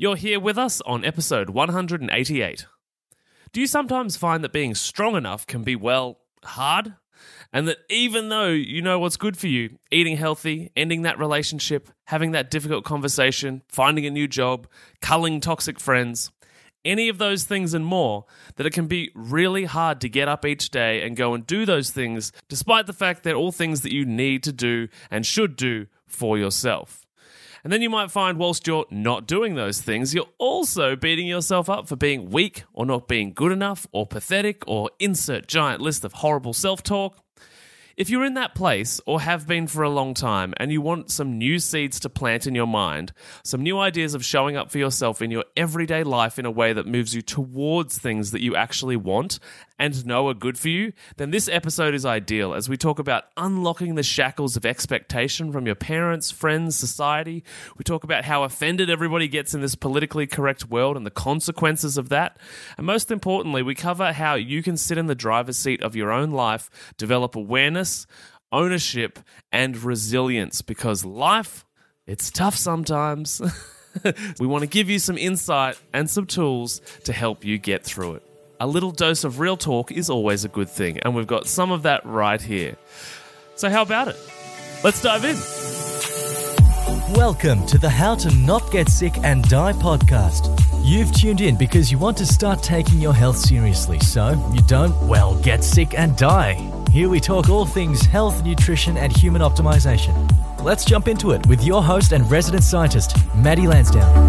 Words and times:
You're 0.00 0.16
here 0.16 0.40
with 0.40 0.56
us 0.56 0.80
on 0.86 1.04
episode 1.04 1.50
188. 1.50 2.66
Do 3.52 3.60
you 3.60 3.66
sometimes 3.66 4.16
find 4.16 4.42
that 4.42 4.50
being 4.50 4.74
strong 4.74 5.14
enough 5.14 5.46
can 5.46 5.62
be, 5.62 5.76
well, 5.76 6.20
hard? 6.42 6.94
And 7.52 7.68
that 7.68 7.80
even 7.90 8.30
though 8.30 8.48
you 8.48 8.80
know 8.80 8.98
what's 8.98 9.18
good 9.18 9.36
for 9.36 9.46
you, 9.46 9.76
eating 9.90 10.16
healthy, 10.16 10.72
ending 10.74 11.02
that 11.02 11.18
relationship, 11.18 11.90
having 12.06 12.30
that 12.30 12.50
difficult 12.50 12.82
conversation, 12.82 13.60
finding 13.68 14.06
a 14.06 14.10
new 14.10 14.26
job, 14.26 14.66
culling 15.02 15.38
toxic 15.38 15.78
friends, 15.78 16.32
any 16.82 17.10
of 17.10 17.18
those 17.18 17.44
things 17.44 17.74
and 17.74 17.84
more, 17.84 18.24
that 18.56 18.64
it 18.64 18.72
can 18.72 18.86
be 18.86 19.10
really 19.14 19.66
hard 19.66 20.00
to 20.00 20.08
get 20.08 20.28
up 20.28 20.46
each 20.46 20.70
day 20.70 21.02
and 21.02 21.14
go 21.14 21.34
and 21.34 21.46
do 21.46 21.66
those 21.66 21.90
things, 21.90 22.32
despite 22.48 22.86
the 22.86 22.94
fact 22.94 23.22
they're 23.22 23.34
all 23.34 23.52
things 23.52 23.82
that 23.82 23.92
you 23.92 24.06
need 24.06 24.42
to 24.44 24.52
do 24.52 24.88
and 25.10 25.26
should 25.26 25.56
do 25.56 25.88
for 26.06 26.38
yourself. 26.38 27.04
And 27.62 27.72
then 27.72 27.82
you 27.82 27.90
might 27.90 28.10
find, 28.10 28.38
whilst 28.38 28.66
you're 28.66 28.86
not 28.90 29.26
doing 29.26 29.54
those 29.54 29.80
things, 29.80 30.14
you're 30.14 30.28
also 30.38 30.96
beating 30.96 31.26
yourself 31.26 31.68
up 31.68 31.88
for 31.88 31.96
being 31.96 32.30
weak 32.30 32.64
or 32.72 32.86
not 32.86 33.08
being 33.08 33.32
good 33.32 33.52
enough 33.52 33.86
or 33.92 34.06
pathetic 34.06 34.62
or 34.66 34.90
insert 34.98 35.46
giant 35.46 35.80
list 35.80 36.04
of 36.04 36.14
horrible 36.14 36.52
self 36.52 36.82
talk. 36.82 37.18
If 38.00 38.08
you're 38.08 38.24
in 38.24 38.32
that 38.32 38.54
place 38.54 38.98
or 39.04 39.20
have 39.20 39.46
been 39.46 39.66
for 39.66 39.82
a 39.82 39.90
long 39.90 40.14
time 40.14 40.54
and 40.56 40.72
you 40.72 40.80
want 40.80 41.10
some 41.10 41.36
new 41.36 41.58
seeds 41.58 42.00
to 42.00 42.08
plant 42.08 42.46
in 42.46 42.54
your 42.54 42.66
mind, 42.66 43.12
some 43.44 43.62
new 43.62 43.78
ideas 43.78 44.14
of 44.14 44.24
showing 44.24 44.56
up 44.56 44.70
for 44.70 44.78
yourself 44.78 45.20
in 45.20 45.30
your 45.30 45.44
everyday 45.54 46.02
life 46.02 46.38
in 46.38 46.46
a 46.46 46.50
way 46.50 46.72
that 46.72 46.86
moves 46.86 47.14
you 47.14 47.20
towards 47.20 47.98
things 47.98 48.30
that 48.30 48.40
you 48.40 48.56
actually 48.56 48.96
want 48.96 49.38
and 49.78 50.06
know 50.06 50.28
are 50.28 50.34
good 50.34 50.58
for 50.58 50.68
you, 50.68 50.92
then 51.16 51.30
this 51.30 51.48
episode 51.48 51.94
is 51.94 52.06
ideal 52.06 52.54
as 52.54 52.68
we 52.70 52.76
talk 52.76 52.98
about 52.98 53.24
unlocking 53.36 53.96
the 53.96 54.02
shackles 54.02 54.56
of 54.56 54.64
expectation 54.64 55.52
from 55.52 55.66
your 55.66 55.74
parents, 55.74 56.30
friends, 56.30 56.76
society. 56.76 57.42
We 57.78 57.82
talk 57.82 58.04
about 58.04 58.24
how 58.24 58.44
offended 58.44 58.90
everybody 58.90 59.26
gets 59.26 59.54
in 59.54 59.62
this 59.62 59.74
politically 59.74 60.26
correct 60.26 60.68
world 60.68 60.96
and 60.98 61.04
the 61.04 61.10
consequences 61.10 61.96
of 61.96 62.10
that. 62.10 62.38
And 62.76 62.86
most 62.86 63.10
importantly, 63.10 63.62
we 63.62 63.74
cover 63.74 64.12
how 64.12 64.34
you 64.34 64.62
can 64.62 64.76
sit 64.76 64.98
in 64.98 65.06
the 65.06 65.14
driver's 65.14 65.56
seat 65.56 65.82
of 65.82 65.96
your 65.96 66.12
own 66.12 66.30
life, 66.30 66.70
develop 66.98 67.34
awareness, 67.34 67.89
ownership, 68.52 69.18
and 69.52 69.76
resilience 69.82 70.62
because 70.62 71.04
life, 71.04 71.64
it's 72.06 72.30
tough 72.30 72.56
sometimes. 72.56 73.40
we 74.40 74.46
want 74.46 74.62
to 74.62 74.68
give 74.68 74.90
you 74.90 74.98
some 74.98 75.18
insight 75.18 75.80
and 75.92 76.08
some 76.08 76.26
tools 76.26 76.80
to 77.04 77.12
help 77.12 77.44
you 77.44 77.58
get 77.58 77.84
through 77.84 78.14
it 78.14 78.22
a 78.60 78.66
little 78.66 78.90
dose 78.90 79.24
of 79.24 79.40
real 79.40 79.56
talk 79.56 79.90
is 79.90 80.10
always 80.10 80.44
a 80.44 80.48
good 80.48 80.68
thing, 80.68 80.98
and 81.00 81.14
we've 81.14 81.26
got 81.26 81.46
some 81.46 81.72
of 81.72 81.82
that 81.84 82.04
right 82.04 82.40
here. 82.40 82.76
So, 83.56 83.70
how 83.70 83.80
about 83.80 84.08
it? 84.08 84.16
Let's 84.84 85.00
dive 85.00 85.24
in. 85.24 85.36
Welcome 87.14 87.66
to 87.66 87.78
the 87.78 87.88
How 87.88 88.14
to 88.16 88.30
Not 88.36 88.70
Get 88.70 88.90
Sick 88.90 89.16
and 89.24 89.42
Die 89.48 89.72
podcast. 89.74 90.54
You've 90.84 91.12
tuned 91.12 91.40
in 91.40 91.56
because 91.56 91.90
you 91.90 91.98
want 91.98 92.18
to 92.18 92.26
start 92.26 92.62
taking 92.62 93.00
your 93.00 93.14
health 93.14 93.36
seriously 93.36 93.98
so 94.00 94.30
you 94.54 94.60
don't, 94.62 94.94
well, 95.08 95.40
get 95.42 95.64
sick 95.64 95.98
and 95.98 96.14
die. 96.16 96.79
Here 96.90 97.08
we 97.08 97.20
talk 97.20 97.48
all 97.48 97.66
things 97.66 98.00
health, 98.02 98.42
nutrition, 98.44 98.96
and 98.96 99.16
human 99.16 99.42
optimization. 99.42 100.28
Let's 100.60 100.84
jump 100.84 101.06
into 101.06 101.30
it 101.30 101.46
with 101.46 101.62
your 101.62 101.84
host 101.84 102.10
and 102.10 102.28
resident 102.28 102.64
scientist, 102.64 103.16
Maddie 103.36 103.68
Lansdowne. 103.68 104.28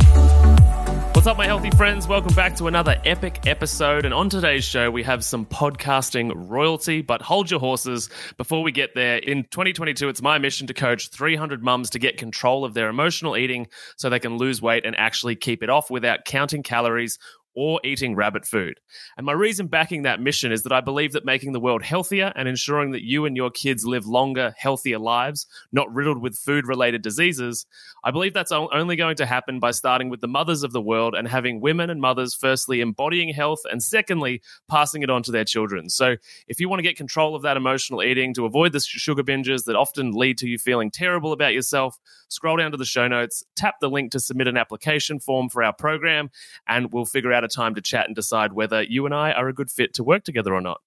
What's 1.15 1.25
up, 1.25 1.37
my 1.37 1.47
healthy 1.47 1.71
friends? 1.71 2.07
Welcome 2.07 2.35
back 2.35 2.55
to 2.57 2.67
another 2.67 3.01
epic 3.03 3.47
episode. 3.47 4.05
And 4.05 4.13
on 4.13 4.29
today's 4.29 4.63
show, 4.63 4.91
we 4.91 5.01
have 5.01 5.23
some 5.23 5.43
podcasting 5.45 6.31
royalty. 6.35 7.01
But 7.01 7.23
hold 7.23 7.49
your 7.49 7.59
horses 7.59 8.09
before 8.37 8.61
we 8.61 8.71
get 8.71 8.93
there. 8.93 9.17
In 9.17 9.43
2022, 9.45 10.07
it's 10.09 10.21
my 10.21 10.37
mission 10.37 10.67
to 10.67 10.75
coach 10.75 11.09
300 11.09 11.63
mums 11.63 11.89
to 11.91 11.99
get 11.99 12.17
control 12.17 12.63
of 12.63 12.75
their 12.75 12.89
emotional 12.89 13.35
eating 13.35 13.69
so 13.97 14.09
they 14.09 14.19
can 14.19 14.37
lose 14.37 14.61
weight 14.61 14.85
and 14.85 14.95
actually 14.97 15.35
keep 15.35 15.63
it 15.63 15.69
off 15.71 15.89
without 15.89 16.25
counting 16.25 16.61
calories 16.61 17.17
or 17.55 17.79
eating 17.83 18.15
rabbit 18.15 18.45
food. 18.45 18.79
And 19.17 19.25
my 19.25 19.33
reason 19.33 19.67
backing 19.67 20.03
that 20.03 20.21
mission 20.21 20.51
is 20.51 20.63
that 20.63 20.71
I 20.71 20.81
believe 20.81 21.13
that 21.13 21.25
making 21.25 21.51
the 21.51 21.59
world 21.59 21.83
healthier 21.83 22.31
and 22.35 22.47
ensuring 22.47 22.91
that 22.91 23.03
you 23.03 23.25
and 23.25 23.35
your 23.35 23.51
kids 23.51 23.85
live 23.85 24.05
longer, 24.05 24.53
healthier 24.57 24.99
lives, 24.99 25.47
not 25.71 25.93
riddled 25.93 26.21
with 26.21 26.37
food 26.37 26.67
related 26.67 27.01
diseases, 27.01 27.65
I 28.03 28.11
believe 28.11 28.33
that's 28.33 28.51
only 28.51 28.95
going 28.95 29.15
to 29.17 29.25
happen 29.25 29.59
by 29.59 29.71
starting 29.71 30.09
with 30.09 30.21
the 30.21 30.27
mothers 30.27 30.63
of 30.63 30.71
the 30.71 30.81
world 30.81 31.13
and 31.13 31.27
having 31.27 31.61
women 31.61 31.89
and 31.89 32.01
mothers, 32.01 32.33
firstly, 32.33 32.81
embodying 32.81 33.33
health, 33.33 33.61
and 33.69 33.81
secondly, 33.83 34.41
passing 34.69 35.03
it 35.03 35.09
on 35.09 35.23
to 35.23 35.31
their 35.31 35.45
children. 35.45 35.89
So 35.89 36.15
if 36.47 36.59
you 36.59 36.69
want 36.69 36.79
to 36.79 36.83
get 36.83 36.97
control 36.97 37.35
of 37.35 37.41
that 37.43 37.57
emotional 37.57 38.01
eating 38.01 38.33
to 38.35 38.45
avoid 38.45 38.71
the 38.71 38.79
sugar 38.79 39.23
binges 39.23 39.65
that 39.65 39.75
often 39.75 40.11
lead 40.11 40.37
to 40.39 40.47
you 40.47 40.57
feeling 40.57 40.89
terrible 40.89 41.33
about 41.33 41.53
yourself, 41.53 41.97
scroll 42.29 42.57
down 42.57 42.71
to 42.71 42.77
the 42.77 42.85
show 42.85 43.07
notes, 43.07 43.43
tap 43.55 43.75
the 43.81 43.89
link 43.89 44.11
to 44.11 44.19
submit 44.19 44.47
an 44.47 44.57
application 44.57 45.19
form 45.19 45.49
for 45.49 45.63
our 45.63 45.73
program, 45.73 46.29
and 46.67 46.91
we'll 46.91 47.05
figure 47.05 47.33
out 47.33 47.40
out 47.43 47.51
time 47.51 47.75
to 47.75 47.81
chat 47.81 48.07
and 48.07 48.15
decide 48.15 48.53
whether 48.53 48.81
you 48.81 49.05
and 49.05 49.13
I 49.13 49.31
are 49.31 49.47
a 49.47 49.53
good 49.53 49.71
fit 49.71 49.93
to 49.95 50.03
work 50.03 50.23
together 50.23 50.53
or 50.53 50.61
not. 50.61 50.81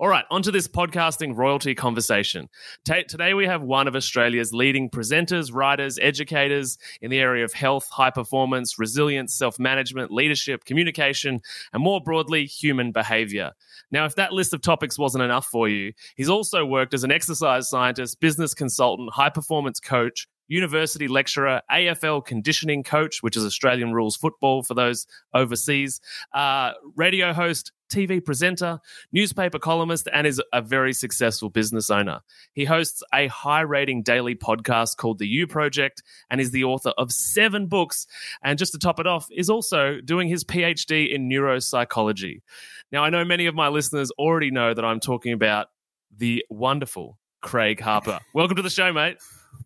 All 0.00 0.08
right, 0.08 0.24
onto 0.30 0.50
this 0.50 0.66
podcasting 0.66 1.36
royalty 1.36 1.74
conversation. 1.74 2.48
T- 2.86 3.04
today 3.04 3.34
we 3.34 3.44
have 3.44 3.60
one 3.60 3.86
of 3.86 3.94
Australia's 3.94 4.50
leading 4.50 4.88
presenters, 4.88 5.52
writers, 5.52 5.98
educators 6.00 6.78
in 7.02 7.10
the 7.10 7.18
area 7.18 7.44
of 7.44 7.52
health, 7.52 7.86
high 7.90 8.08
performance, 8.08 8.78
resilience, 8.78 9.34
self 9.34 9.58
management, 9.58 10.10
leadership, 10.10 10.64
communication, 10.64 11.42
and 11.74 11.82
more 11.82 12.00
broadly, 12.00 12.46
human 12.46 12.92
behavior. 12.92 13.52
Now, 13.90 14.06
if 14.06 14.14
that 14.14 14.32
list 14.32 14.54
of 14.54 14.62
topics 14.62 14.98
wasn't 14.98 15.22
enough 15.22 15.44
for 15.44 15.68
you, 15.68 15.92
he's 16.16 16.30
also 16.30 16.64
worked 16.64 16.94
as 16.94 17.04
an 17.04 17.12
exercise 17.12 17.68
scientist, 17.68 18.20
business 18.20 18.54
consultant, 18.54 19.12
high 19.12 19.28
performance 19.28 19.80
coach, 19.80 20.26
university 20.50 21.08
lecturer, 21.08 21.62
AFL 21.70 22.26
conditioning 22.26 22.82
coach, 22.82 23.22
which 23.22 23.36
is 23.36 23.44
Australian 23.44 23.92
rules 23.94 24.16
football 24.16 24.62
for 24.62 24.74
those 24.74 25.06
overseas, 25.32 26.00
uh, 26.34 26.72
radio 26.96 27.32
host, 27.32 27.72
TV 27.90 28.24
presenter, 28.24 28.80
newspaper 29.12 29.58
columnist, 29.58 30.08
and 30.12 30.26
is 30.26 30.42
a 30.52 30.60
very 30.60 30.92
successful 30.92 31.50
business 31.50 31.88
owner. 31.88 32.20
He 32.52 32.64
hosts 32.64 33.02
a 33.14 33.28
high 33.28 33.62
rating 33.62 34.02
daily 34.02 34.34
podcast 34.34 34.96
called 34.96 35.18
The 35.18 35.26
You 35.26 35.46
Project 35.46 36.02
and 36.30 36.40
is 36.40 36.50
the 36.50 36.64
author 36.64 36.92
of 36.98 37.12
seven 37.12 37.66
books. 37.66 38.06
And 38.42 38.58
just 38.58 38.72
to 38.72 38.78
top 38.78 39.00
it 39.00 39.06
off, 39.06 39.28
is 39.30 39.50
also 39.50 40.00
doing 40.04 40.28
his 40.28 40.44
PhD 40.44 41.12
in 41.12 41.28
neuropsychology. 41.28 42.42
Now, 42.92 43.04
I 43.04 43.10
know 43.10 43.24
many 43.24 43.46
of 43.46 43.54
my 43.54 43.68
listeners 43.68 44.10
already 44.12 44.50
know 44.50 44.74
that 44.74 44.84
I'm 44.84 45.00
talking 45.00 45.32
about 45.32 45.68
the 46.16 46.44
wonderful 46.50 47.18
Craig 47.40 47.80
Harper. 47.80 48.18
Welcome 48.34 48.56
to 48.56 48.62
the 48.62 48.70
show, 48.70 48.92
mate. 48.92 49.18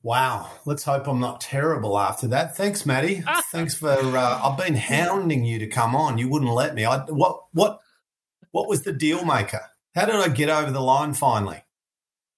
Wow. 0.04 0.50
Let's 0.66 0.84
hope 0.84 1.08
I'm 1.08 1.18
not 1.18 1.40
terrible 1.40 1.98
after 1.98 2.28
that. 2.28 2.56
Thanks, 2.56 2.84
Maddie. 2.84 3.24
Thanks 3.50 3.74
for. 3.74 3.88
Uh, 3.88 4.40
I've 4.44 4.58
been 4.58 4.76
hounding 4.76 5.44
you 5.44 5.58
to 5.60 5.66
come 5.66 5.96
on. 5.96 6.18
You 6.18 6.28
wouldn't 6.28 6.52
let 6.52 6.74
me. 6.74 6.84
I, 6.84 6.98
what 7.06 7.40
what 7.52 7.80
what 8.50 8.68
was 8.68 8.82
the 8.82 8.92
deal 8.92 9.24
maker? 9.24 9.62
How 9.94 10.04
did 10.04 10.16
I 10.16 10.28
get 10.28 10.50
over 10.50 10.70
the 10.70 10.80
line 10.80 11.14
finally? 11.14 11.62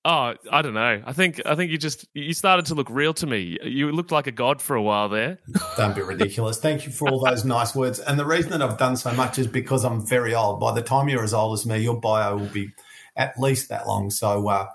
Oh, 0.04 0.34
I 0.52 0.62
don't 0.62 0.74
know. 0.74 1.02
I 1.04 1.12
think 1.12 1.42
I 1.44 1.56
think 1.56 1.72
you 1.72 1.78
just 1.78 2.06
you 2.14 2.32
started 2.34 2.66
to 2.66 2.76
look 2.76 2.88
real 2.88 3.12
to 3.14 3.26
me. 3.26 3.58
You 3.64 3.90
looked 3.90 4.12
like 4.12 4.28
a 4.28 4.32
god 4.32 4.62
for 4.62 4.76
a 4.76 4.82
while 4.82 5.08
there. 5.08 5.40
Don't 5.76 5.96
be 5.96 6.02
ridiculous. 6.02 6.58
Thank 6.58 6.86
you 6.86 6.92
for 6.92 7.10
all 7.10 7.24
those 7.24 7.44
nice 7.56 7.74
words. 7.74 7.98
And 7.98 8.16
the 8.16 8.24
reason 8.24 8.52
that 8.52 8.62
I've 8.62 8.78
done 8.78 8.96
so 8.96 9.12
much 9.12 9.40
is 9.40 9.48
because 9.48 9.84
I'm 9.84 10.06
very 10.06 10.36
old. 10.36 10.60
By 10.60 10.72
the 10.72 10.82
time 10.82 11.08
you're 11.08 11.24
as 11.24 11.34
old 11.34 11.58
as 11.58 11.66
me, 11.66 11.78
your 11.78 12.00
bio 12.00 12.36
will 12.36 12.46
be 12.46 12.70
at 13.16 13.36
least 13.40 13.70
that 13.70 13.88
long. 13.88 14.10
So 14.10 14.48
uh, 14.48 14.68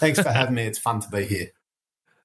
thanks 0.00 0.20
for 0.20 0.30
having 0.30 0.56
me. 0.56 0.64
It's 0.64 0.80
fun 0.80 0.98
to 0.98 1.08
be 1.08 1.26
here. 1.26 1.50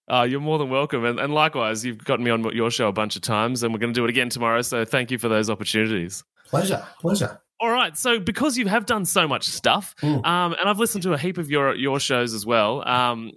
Uh, 0.09 0.25
you're 0.29 0.40
more 0.40 0.57
than 0.57 0.69
welcome. 0.69 1.03
And, 1.06 1.19
and 1.19 1.34
likewise, 1.34 1.85
you've 1.85 2.03
gotten 2.03 2.23
me 2.23 2.31
on 2.31 2.44
your 2.56 2.72
show 2.72 2.88
a 2.88 2.94
bunch 2.94 3.16
of 3.16 3.22
times, 3.22 3.63
and 3.63 3.73
we're 3.73 3.79
going 3.79 3.94
to 3.94 4.00
do 4.00 4.06
it 4.06 4.09
again 4.09 4.29
tomorrow. 4.29 4.62
So 4.62 4.85
thank 4.85 5.12
you 5.12 5.18
for 5.18 5.28
those 5.28 5.50
opportunities. 5.50 6.23
Pleasure. 6.45 6.85
Pleasure. 7.01 7.41
All 7.59 7.72
right. 7.72 7.97
So 7.97 8.19
because 8.19 8.57
you 8.57 8.68
have 8.68 8.85
done 8.85 9.06
so 9.06 9.28
much 9.28 9.47
stuff, 9.47 9.95
mm. 10.01 10.25
um, 10.25 10.56
and 10.59 10.69
I've 10.69 10.79
listened 10.79 11.03
to 11.03 11.13
a 11.13 11.18
heap 11.18 11.38
of 11.38 11.50
your 11.50 11.75
your 11.75 12.00
shows 12.00 12.34
as 12.34 12.45
well. 12.45 12.88
Um, 12.88 13.31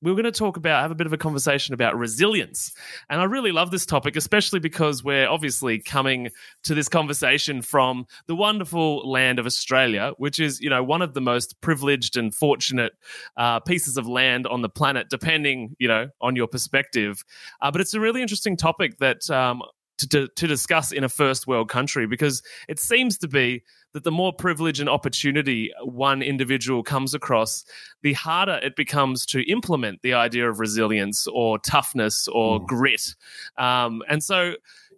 we 0.00 0.10
are 0.10 0.14
going 0.14 0.24
to 0.24 0.32
talk 0.32 0.56
about, 0.56 0.82
have 0.82 0.90
a 0.90 0.94
bit 0.94 1.06
of 1.06 1.12
a 1.12 1.18
conversation 1.18 1.74
about 1.74 1.96
resilience. 1.96 2.72
And 3.10 3.20
I 3.20 3.24
really 3.24 3.52
love 3.52 3.70
this 3.70 3.84
topic, 3.84 4.16
especially 4.16 4.60
because 4.60 5.02
we're 5.02 5.28
obviously 5.28 5.80
coming 5.80 6.30
to 6.64 6.74
this 6.74 6.88
conversation 6.88 7.62
from 7.62 8.06
the 8.26 8.36
wonderful 8.36 9.08
land 9.10 9.38
of 9.38 9.46
Australia, 9.46 10.12
which 10.18 10.38
is, 10.38 10.60
you 10.60 10.70
know, 10.70 10.82
one 10.84 11.02
of 11.02 11.14
the 11.14 11.20
most 11.20 11.60
privileged 11.60 12.16
and 12.16 12.34
fortunate 12.34 12.92
uh, 13.36 13.60
pieces 13.60 13.96
of 13.96 14.06
land 14.06 14.46
on 14.46 14.62
the 14.62 14.68
planet, 14.68 15.08
depending, 15.10 15.74
you 15.78 15.88
know, 15.88 16.08
on 16.20 16.36
your 16.36 16.46
perspective. 16.46 17.24
Uh, 17.60 17.70
but 17.70 17.80
it's 17.80 17.94
a 17.94 18.00
really 18.00 18.22
interesting 18.22 18.56
topic 18.56 18.98
that 18.98 19.28
um, 19.30 19.62
to, 19.98 20.28
to 20.28 20.46
discuss 20.46 20.92
in 20.92 21.04
a 21.04 21.08
first 21.08 21.46
world 21.46 21.68
country 21.68 22.06
because 22.06 22.42
it 22.68 22.78
seems 22.78 23.18
to 23.18 23.28
be 23.28 23.62
that 23.94 24.04
the 24.04 24.10
more 24.10 24.32
privilege 24.32 24.80
and 24.80 24.88
opportunity 24.88 25.72
one 25.82 26.22
individual 26.22 26.82
comes 26.82 27.14
across, 27.14 27.64
the 28.02 28.12
harder 28.12 28.60
it 28.62 28.76
becomes 28.76 29.24
to 29.26 29.40
implement 29.50 30.02
the 30.02 30.14
idea 30.14 30.48
of 30.48 30.60
resilience 30.60 31.26
or 31.26 31.58
toughness 31.58 32.28
or 32.28 32.60
mm. 32.60 32.66
grit. 32.66 33.14
Um, 33.56 34.02
and 34.08 34.22
so, 34.22 34.54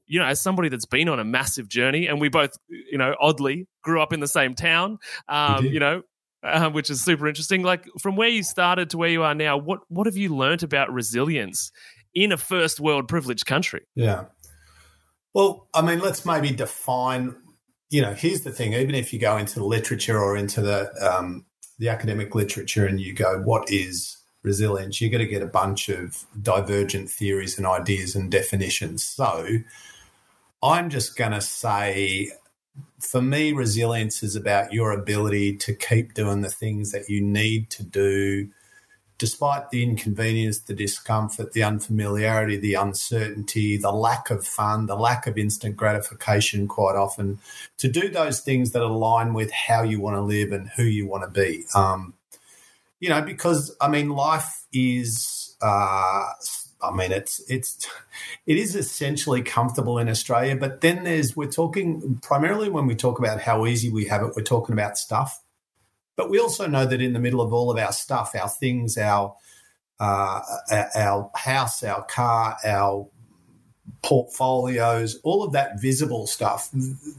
you 0.06 0.19
know, 0.19 0.26
as 0.26 0.40
somebody 0.40 0.69
that's 0.69 0.87
been 0.87 1.08
on 1.08 1.20
a 1.20 1.25
massive 1.25 1.69
journey, 1.69 2.08
and 2.08 2.20
we 2.20 2.28
both, 2.28 2.58
you 2.69 2.98
know, 2.98 3.14
oddly 3.20 3.69
grew 3.82 4.02
up 4.02 4.12
in 4.12 4.20
the 4.20 4.28
same 4.28 4.54
town, 4.54 4.98
um, 5.28 5.64
you 5.64 5.78
know, 5.78 6.02
uh, 6.42 6.69
which 6.70 6.90
is 6.90 7.02
super 7.02 7.28
interesting. 7.28 7.62
Like 7.62 7.87
from 8.00 8.16
where 8.16 8.28
you 8.28 8.42
started 8.42 8.90
to 8.90 8.98
where 8.98 9.10
you 9.10 9.22
are 9.22 9.34
now, 9.34 9.56
what 9.56 9.81
what 9.88 10.06
have 10.06 10.16
you 10.16 10.34
learnt 10.34 10.62
about 10.62 10.92
resilience 10.92 11.70
in 12.14 12.32
a 12.32 12.37
first 12.37 12.81
world 12.81 13.08
privileged 13.08 13.46
country? 13.46 13.87
Yeah. 13.94 14.25
Well, 15.32 15.69
I 15.72 15.82
mean, 15.82 16.00
let's 16.00 16.26
maybe 16.26 16.50
define. 16.50 17.37
You 17.90 18.02
know, 18.02 18.14
here's 18.14 18.42
the 18.42 18.52
thing: 18.52 18.72
even 18.72 18.94
if 18.94 19.12
you 19.12 19.19
go 19.19 19.37
into 19.37 19.58
the 19.58 19.64
literature 19.64 20.19
or 20.19 20.37
into 20.37 20.60
the 20.60 20.90
um, 21.04 21.44
the 21.78 21.88
academic 21.88 22.34
literature 22.34 22.87
and 22.87 23.00
you 23.00 23.12
go, 23.12 23.40
"What 23.40 23.70
is 23.70 24.19
resilience?" 24.42 25.00
You're 25.00 25.10
going 25.10 25.25
to 25.25 25.31
get 25.31 25.42
a 25.42 25.46
bunch 25.46 25.88
of 25.88 26.25
divergent 26.40 27.10
theories 27.10 27.58
and 27.58 27.66
ideas 27.66 28.14
and 28.14 28.31
definitions. 28.31 29.04
So, 29.04 29.46
I'm 30.62 30.88
just 30.88 31.16
going 31.16 31.32
to 31.32 31.40
say, 31.40 32.31
for 32.98 33.20
me, 33.20 33.52
resilience 33.52 34.22
is 34.22 34.37
about 34.37 34.72
your 34.72 34.92
ability 34.92 35.56
to 35.58 35.75
keep 35.75 36.14
doing 36.14 36.42
the 36.42 36.50
things 36.50 36.92
that 36.92 37.08
you 37.08 37.20
need 37.20 37.70
to 37.70 37.82
do 37.82 38.50
despite 39.20 39.69
the 39.69 39.82
inconvenience, 39.82 40.61
the 40.61 40.72
discomfort, 40.72 41.52
the 41.52 41.62
unfamiliarity, 41.62 42.56
the 42.56 42.72
uncertainty, 42.72 43.76
the 43.76 43.93
lack 43.93 44.31
of 44.31 44.46
fun, 44.46 44.87
the 44.87 44.96
lack 44.96 45.26
of 45.26 45.37
instant 45.37 45.76
gratification, 45.76 46.67
quite 46.67 46.96
often, 46.96 47.38
to 47.76 47.87
do 47.87 48.08
those 48.08 48.40
things 48.40 48.70
that 48.70 48.81
align 48.81 49.34
with 49.34 49.52
how 49.52 49.82
you 49.82 50.00
want 50.00 50.17
to 50.17 50.22
live 50.22 50.52
and 50.52 50.70
who 50.70 50.84
you 50.84 51.06
want 51.06 51.22
to 51.22 51.28
be. 51.28 51.67
Um, 51.75 52.14
you 52.99 53.11
know, 53.11 53.20
because 53.20 53.76
I 53.81 53.88
mean, 53.88 54.08
life 54.08 54.64
is. 54.72 55.55
Uh, 55.61 56.25
I 56.82 56.90
mean, 56.94 57.12
it's 57.12 57.43
it's 57.46 57.87
it 58.46 58.56
is 58.56 58.75
essentially 58.75 59.43
comfortable 59.43 59.99
in 59.99 60.08
Australia, 60.08 60.56
but 60.56 60.81
then 60.81 61.05
there's 61.05 61.37
we're 61.37 61.50
talking 61.50 62.19
primarily 62.23 62.70
when 62.70 62.87
we 62.87 62.94
talk 62.94 63.19
about 63.19 63.43
how 63.43 63.66
easy 63.66 63.90
we 63.90 64.06
have 64.06 64.23
it, 64.23 64.32
we're 64.34 64.43
talking 64.43 64.73
about 64.73 64.96
stuff 64.96 65.43
but 66.20 66.28
we 66.28 66.38
also 66.38 66.67
know 66.67 66.84
that 66.84 67.00
in 67.00 67.14
the 67.14 67.19
middle 67.19 67.40
of 67.40 67.50
all 67.50 67.70
of 67.70 67.78
our 67.78 67.93
stuff, 67.93 68.34
our 68.34 68.46
things, 68.46 68.99
our 68.99 69.34
uh, 69.99 70.43
our 70.94 71.31
house, 71.34 71.82
our 71.82 72.02
car, 72.02 72.58
our 72.62 73.08
portfolios, 74.02 75.19
all 75.22 75.43
of 75.43 75.52
that 75.52 75.81
visible 75.81 76.26
stuff, 76.26 76.69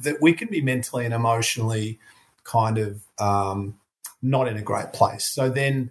that 0.04 0.22
we 0.22 0.34
can 0.34 0.50
be 0.50 0.62
mentally 0.62 1.04
and 1.04 1.16
emotionally 1.16 1.98
kind 2.44 2.78
of 2.78 3.02
um, 3.18 3.76
not 4.22 4.48
in 4.48 4.56
a 4.56 4.62
great 4.62 4.94
place. 4.94 5.26
So 5.26 5.50
then, 5.50 5.90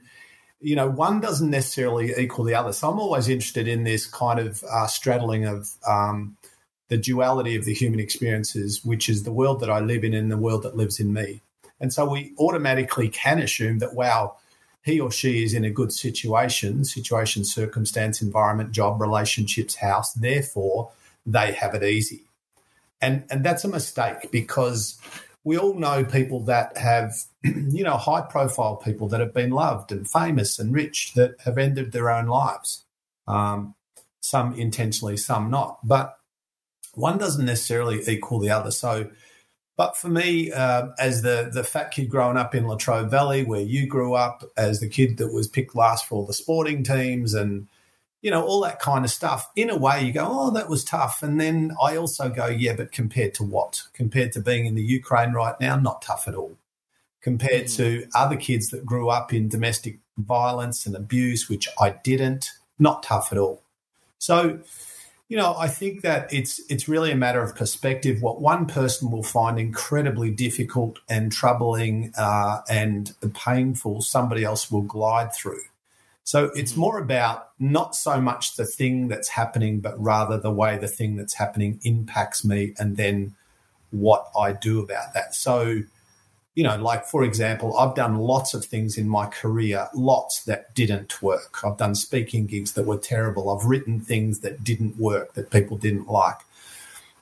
you 0.61 0.77
know, 0.77 0.89
one 0.89 1.21
doesn't 1.21 1.51
necessarily 1.51 2.13
equal 2.17 2.45
the 2.45 2.55
other. 2.55 2.73
So 2.73 2.89
I'm 2.89 3.01
always 3.01 3.29
interested 3.29 3.67
in 3.67 3.83
this 3.83 4.07
kind 4.07 4.39
of 4.39 4.63
uh, 4.71 4.87
straddling 4.87 5.47
of 5.47 5.69
um, 5.85 6.37
the 6.87 6.97
duality 6.97 7.57
of 7.57 7.65
the 7.65 7.75
human 7.75 7.99
experiences, 7.99 8.85
which 8.85 9.09
is 9.09 9.25
the 9.25 9.33
world 9.33 9.59
that 9.63 9.71
I 9.71 9.81
live 9.81 10.05
in 10.05 10.15
and 10.15 10.31
the 10.31 10.37
world 10.37 10.63
that 10.63 10.77
lives 10.77 11.01
in 11.01 11.13
me. 11.13 11.41
And 11.81 11.93
so 11.93 12.09
we 12.09 12.35
automatically 12.39 13.09
can 13.09 13.39
assume 13.39 13.79
that, 13.79 13.95
wow, 13.95 14.37
he 14.83 15.01
or 15.01 15.11
she 15.11 15.45
is 15.45 15.55
in 15.55 15.65
a 15.65 15.71
good 15.71 15.93
situation, 15.93 16.85
situation, 16.85 17.45
circumstance, 17.45 18.23
environment, 18.23 18.73
job, 18.73 19.01
relationships, 19.01 19.77
house. 19.77 20.13
Therefore, 20.13 20.91
they 21.27 21.53
have 21.53 21.75
it 21.75 21.83
easy. 21.83 22.25
And, 23.01 23.25
and 23.31 23.45
that's 23.45 23.65
a 23.65 23.69
mistake 23.69 24.31
because 24.31 24.99
we 25.45 25.57
all 25.57 25.75
know 25.75 26.05
people 26.05 26.41
that 26.45 26.77
have, 26.77 27.15
you 27.43 27.85
know, 27.85 27.97
high 27.97 28.23
profile 28.23 28.77
people 28.77 29.09
that 29.09 29.21
have 29.21 29.35
been 29.35 29.51
loved 29.51 29.93
and 29.93 30.09
famous 30.09 30.59
and 30.59 30.75
rich 30.75 31.13
that 31.15 31.35
have 31.45 31.59
ended 31.59 31.93
their 31.93 32.11
own 32.11 32.27
lives. 32.27 32.85
Um, 33.27 33.75
some 34.21 34.55
intentionally, 34.55 35.17
some 35.17 35.51
not. 35.51 35.79
But 35.83 36.17
one 36.95 37.19
doesn't 37.19 37.45
necessarily 37.45 38.03
equal 38.07 38.39
the 38.39 38.51
other. 38.51 38.71
So 38.71 39.11
but 39.81 39.97
for 39.97 40.11
me, 40.11 40.53
uh, 40.53 40.89
as 40.99 41.23
the 41.23 41.49
the 41.51 41.65
fat 41.65 41.91
kid 41.91 42.11
growing 42.11 42.37
up 42.37 42.55
in 42.55 42.69
Latrobe 42.69 43.11
Valley, 43.11 43.45
where 43.45 43.63
you 43.63 43.87
grew 43.87 44.13
up, 44.13 44.45
as 44.55 44.79
the 44.79 44.87
kid 44.87 45.17
that 45.17 45.33
was 45.33 45.49
picked 45.49 45.75
last 45.75 46.05
for 46.05 46.17
all 46.17 46.27
the 46.27 46.35
sporting 46.35 46.85
teams, 46.85 47.33
and 47.33 47.67
you 48.21 48.31
know 48.31 48.45
all 48.45 48.61
that 48.61 48.79
kind 48.79 49.07
of 49.07 49.11
stuff. 49.11 49.51
In 49.57 49.71
a 49.71 49.79
way, 49.79 50.05
you 50.05 50.13
go, 50.13 50.29
"Oh, 50.31 50.51
that 50.51 50.69
was 50.69 50.85
tough," 50.85 51.23
and 51.23 51.41
then 51.41 51.75
I 51.83 51.97
also 51.97 52.29
go, 52.29 52.45
"Yeah, 52.45 52.75
but 52.77 52.93
compared 52.93 53.33
to 53.37 53.43
what? 53.43 53.85
Compared 53.95 54.33
to 54.33 54.41
being 54.41 54.67
in 54.67 54.75
the 54.75 54.83
Ukraine 54.83 55.33
right 55.33 55.59
now, 55.59 55.77
not 55.77 56.03
tough 56.03 56.29
at 56.29 56.35
all. 56.35 56.59
Compared 57.23 57.65
mm. 57.65 57.77
to 57.79 58.07
other 58.15 58.37
kids 58.37 58.69
that 58.69 58.85
grew 58.85 59.09
up 59.09 59.33
in 59.33 59.49
domestic 59.49 59.97
violence 60.19 60.85
and 60.85 60.95
abuse, 60.95 61.49
which 61.49 61.67
I 61.81 61.95
didn't, 62.05 62.51
not 62.79 63.03
tough 63.03 63.33
at 63.33 63.39
all." 63.39 63.63
So 64.19 64.61
you 65.31 65.37
know, 65.37 65.55
I 65.57 65.69
think 65.69 66.03
that 66.03 66.35
it's 66.35 66.61
it's 66.69 66.89
really 66.89 67.13
a 67.13 67.17
matter 67.17 67.41
of 67.41 67.55
perspective. 67.55 68.21
What 68.21 68.41
one 68.41 68.67
person 68.67 69.13
will 69.13 69.23
find 69.23 69.61
incredibly 69.61 70.33
difficult 70.33 70.99
and 71.09 71.31
troubling 71.31 72.13
uh, 72.19 72.63
and 72.69 73.15
painful, 73.33 74.03
somebody 74.03 74.43
else 74.43 74.73
will 74.73 74.83
glide 74.83 75.33
through. 75.33 75.63
So 76.25 76.51
it's 76.57 76.73
mm-hmm. 76.73 76.81
more 76.81 76.99
about 76.99 77.51
not 77.61 77.95
so 77.95 78.21
much 78.21 78.57
the 78.57 78.67
thing 78.67 79.07
that's 79.07 79.29
happening, 79.29 79.79
but 79.79 79.95
rather 80.03 80.37
the 80.37 80.51
way 80.51 80.79
the 80.79 80.89
thing 80.89 81.15
that's 81.15 81.35
happening 81.35 81.79
impacts 81.85 82.45
me, 82.45 82.75
and 82.77 82.97
then 82.97 83.37
what 83.93 84.27
I 84.37 84.53
do 84.53 84.81
about 84.83 85.15
that. 85.15 85.37
So 85.37 85.83
you 86.55 86.65
know, 86.65 86.77
like 86.77 87.07
for 87.07 87.23
example, 87.23 87.77
I've 87.79 87.95
done 87.95 88.19
lots 88.19 88.55
of 88.55 88.65
things 88.65 88.99
in 88.99 89.09
my 89.09 89.27
career, 89.27 89.89
lots 89.95 90.45
that 90.45 90.75
didn't 90.75 91.23
work. 91.23 91.65
I've 91.65 91.77
done 91.77 91.95
speaking 91.95 92.47
gigs 92.47 92.73
that 92.73 92.87
were 92.87 92.99
terrible. 92.99 93.51
I've 93.51 93.67
written 93.67 94.01
things 94.01 94.41
that 94.41 94.65
didn't 94.65 94.99
work 94.99 95.35
that 95.35 95.51
people 95.51 95.77
didn't 95.77 96.09
like. 96.09 96.39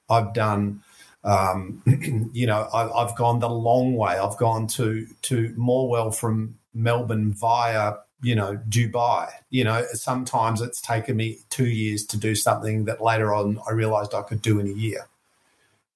I've 0.09 0.33
done, 0.33 0.83
um, 1.25 1.83
you 2.33 2.47
know, 2.47 2.69
I, 2.73 2.91
I've 3.03 3.17
gone 3.17 3.41
the 3.41 3.51
long 3.51 3.97
way. 3.97 4.19
I've 4.19 4.39
gone 4.39 4.67
to 4.69 5.07
to 5.23 5.55
Morwell 5.59 6.15
from 6.15 6.59
Melbourne 6.73 7.33
via 7.33 7.97
you 8.23 8.35
know 8.35 8.59
Dubai. 8.69 9.29
You 9.51 9.65
know, 9.65 9.85
sometimes 9.93 10.63
it's 10.63 10.81
taken 10.81 11.17
me 11.17 11.41
two 11.51 11.69
years 11.69 12.05
to 12.07 12.17
do 12.17 12.35
something 12.35 12.87
that 12.87 13.03
later 13.03 13.35
on 13.35 13.61
I 13.69 13.73
realised 13.73 14.15
I 14.15 14.23
could 14.23 14.41
do 14.41 14.59
in 14.59 14.69
a 14.69 14.73
year. 14.73 15.07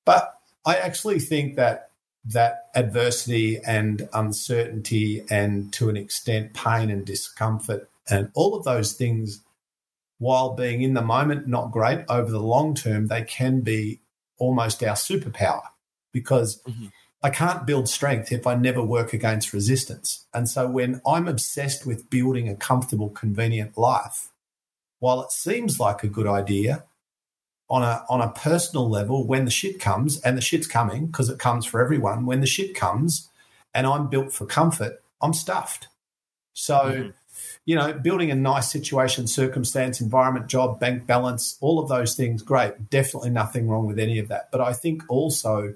But 0.05 0.35
I 0.67 0.77
actually 0.77 1.19
think 1.19 1.57
that 1.57 1.89
that 2.25 2.67
adversity 2.75 3.59
and 3.67 4.09
uncertainty 4.13 5.25
and 5.29 5.73
to 5.73 5.89
an 5.89 5.97
extent 5.97 6.55
pain 6.55 6.91
and 6.91 7.05
discomfort 7.05 7.89
and 8.09 8.31
all 8.35 8.55
of 8.55 8.65
those 8.65 8.93
things 8.93 9.41
while 10.19 10.55
being 10.55 10.83
in 10.83 10.95
the 10.95 11.03
moment 11.03 11.49
not 11.49 11.73
great 11.73 12.05
over 12.09 12.31
the 12.31 12.39
long 12.39 12.75
term 12.75 13.09
they 13.09 13.23
can 13.23 13.61
be 13.61 13.99
almost 14.39 14.83
our 14.83 14.95
superpower 14.95 15.63
because 16.13 16.63
mm-hmm. 16.63 16.87
I 17.25 17.31
can't 17.31 17.67
build 17.67 17.89
strength 17.89 18.33
if 18.33 18.47
I 18.47 18.57
never 18.57 18.83
work 18.83 19.13
against 19.13 19.53
resistance. 19.53 20.27
And 20.35 20.49
so 20.49 20.69
when 20.69 21.01
I'm 21.07 21.29
obsessed 21.29 21.87
with 21.87 22.11
building 22.11 22.49
a 22.49 22.57
comfortable 22.57 23.11
convenient 23.11 23.79
life 23.79 24.31
while 24.99 25.23
it 25.23 25.31
seems 25.31 25.79
like 25.79 26.03
a 26.03 26.09
good 26.09 26.27
idea 26.27 26.85
on 27.69 27.83
a 27.83 28.05
on 28.09 28.21
a 28.21 28.31
personal 28.31 28.89
level 28.89 29.27
when 29.27 29.45
the 29.45 29.51
shit 29.51 29.81
comes 29.81 30.21
and 30.21 30.37
the 30.37 30.43
shit's 30.43 30.67
coming 30.67 31.07
because 31.07 31.29
it 31.29 31.39
comes 31.39 31.65
for 31.65 31.81
everyone 31.81 32.27
when 32.27 32.41
the 32.41 32.47
shit 32.47 32.75
comes 32.75 33.31
and 33.75 33.87
i'm 33.87 34.09
built 34.09 34.33
for 34.33 34.47
comfort 34.47 35.03
i'm 35.21 35.33
stuffed. 35.33 35.89
So 36.53 36.75
mm-hmm. 36.75 37.11
you 37.65 37.77
know 37.77 37.95
building 37.95 38.31
a 38.31 38.35
nice 38.35 38.71
situation 38.71 39.27
circumstance 39.27 40.01
environment 40.01 40.49
job 40.49 40.79
bank 40.79 41.07
balance 41.07 41.57
all 41.61 41.79
of 41.79 41.89
those 41.89 42.15
things 42.15 42.43
great. 42.43 42.91
Definitely 42.91 43.31
nothing 43.31 43.69
wrong 43.69 43.87
with 43.87 43.99
any 43.99 44.19
of 44.19 44.29
that. 44.29 44.51
But 44.51 44.61
i 44.61 44.73
think 44.73 45.03
also 45.09 45.75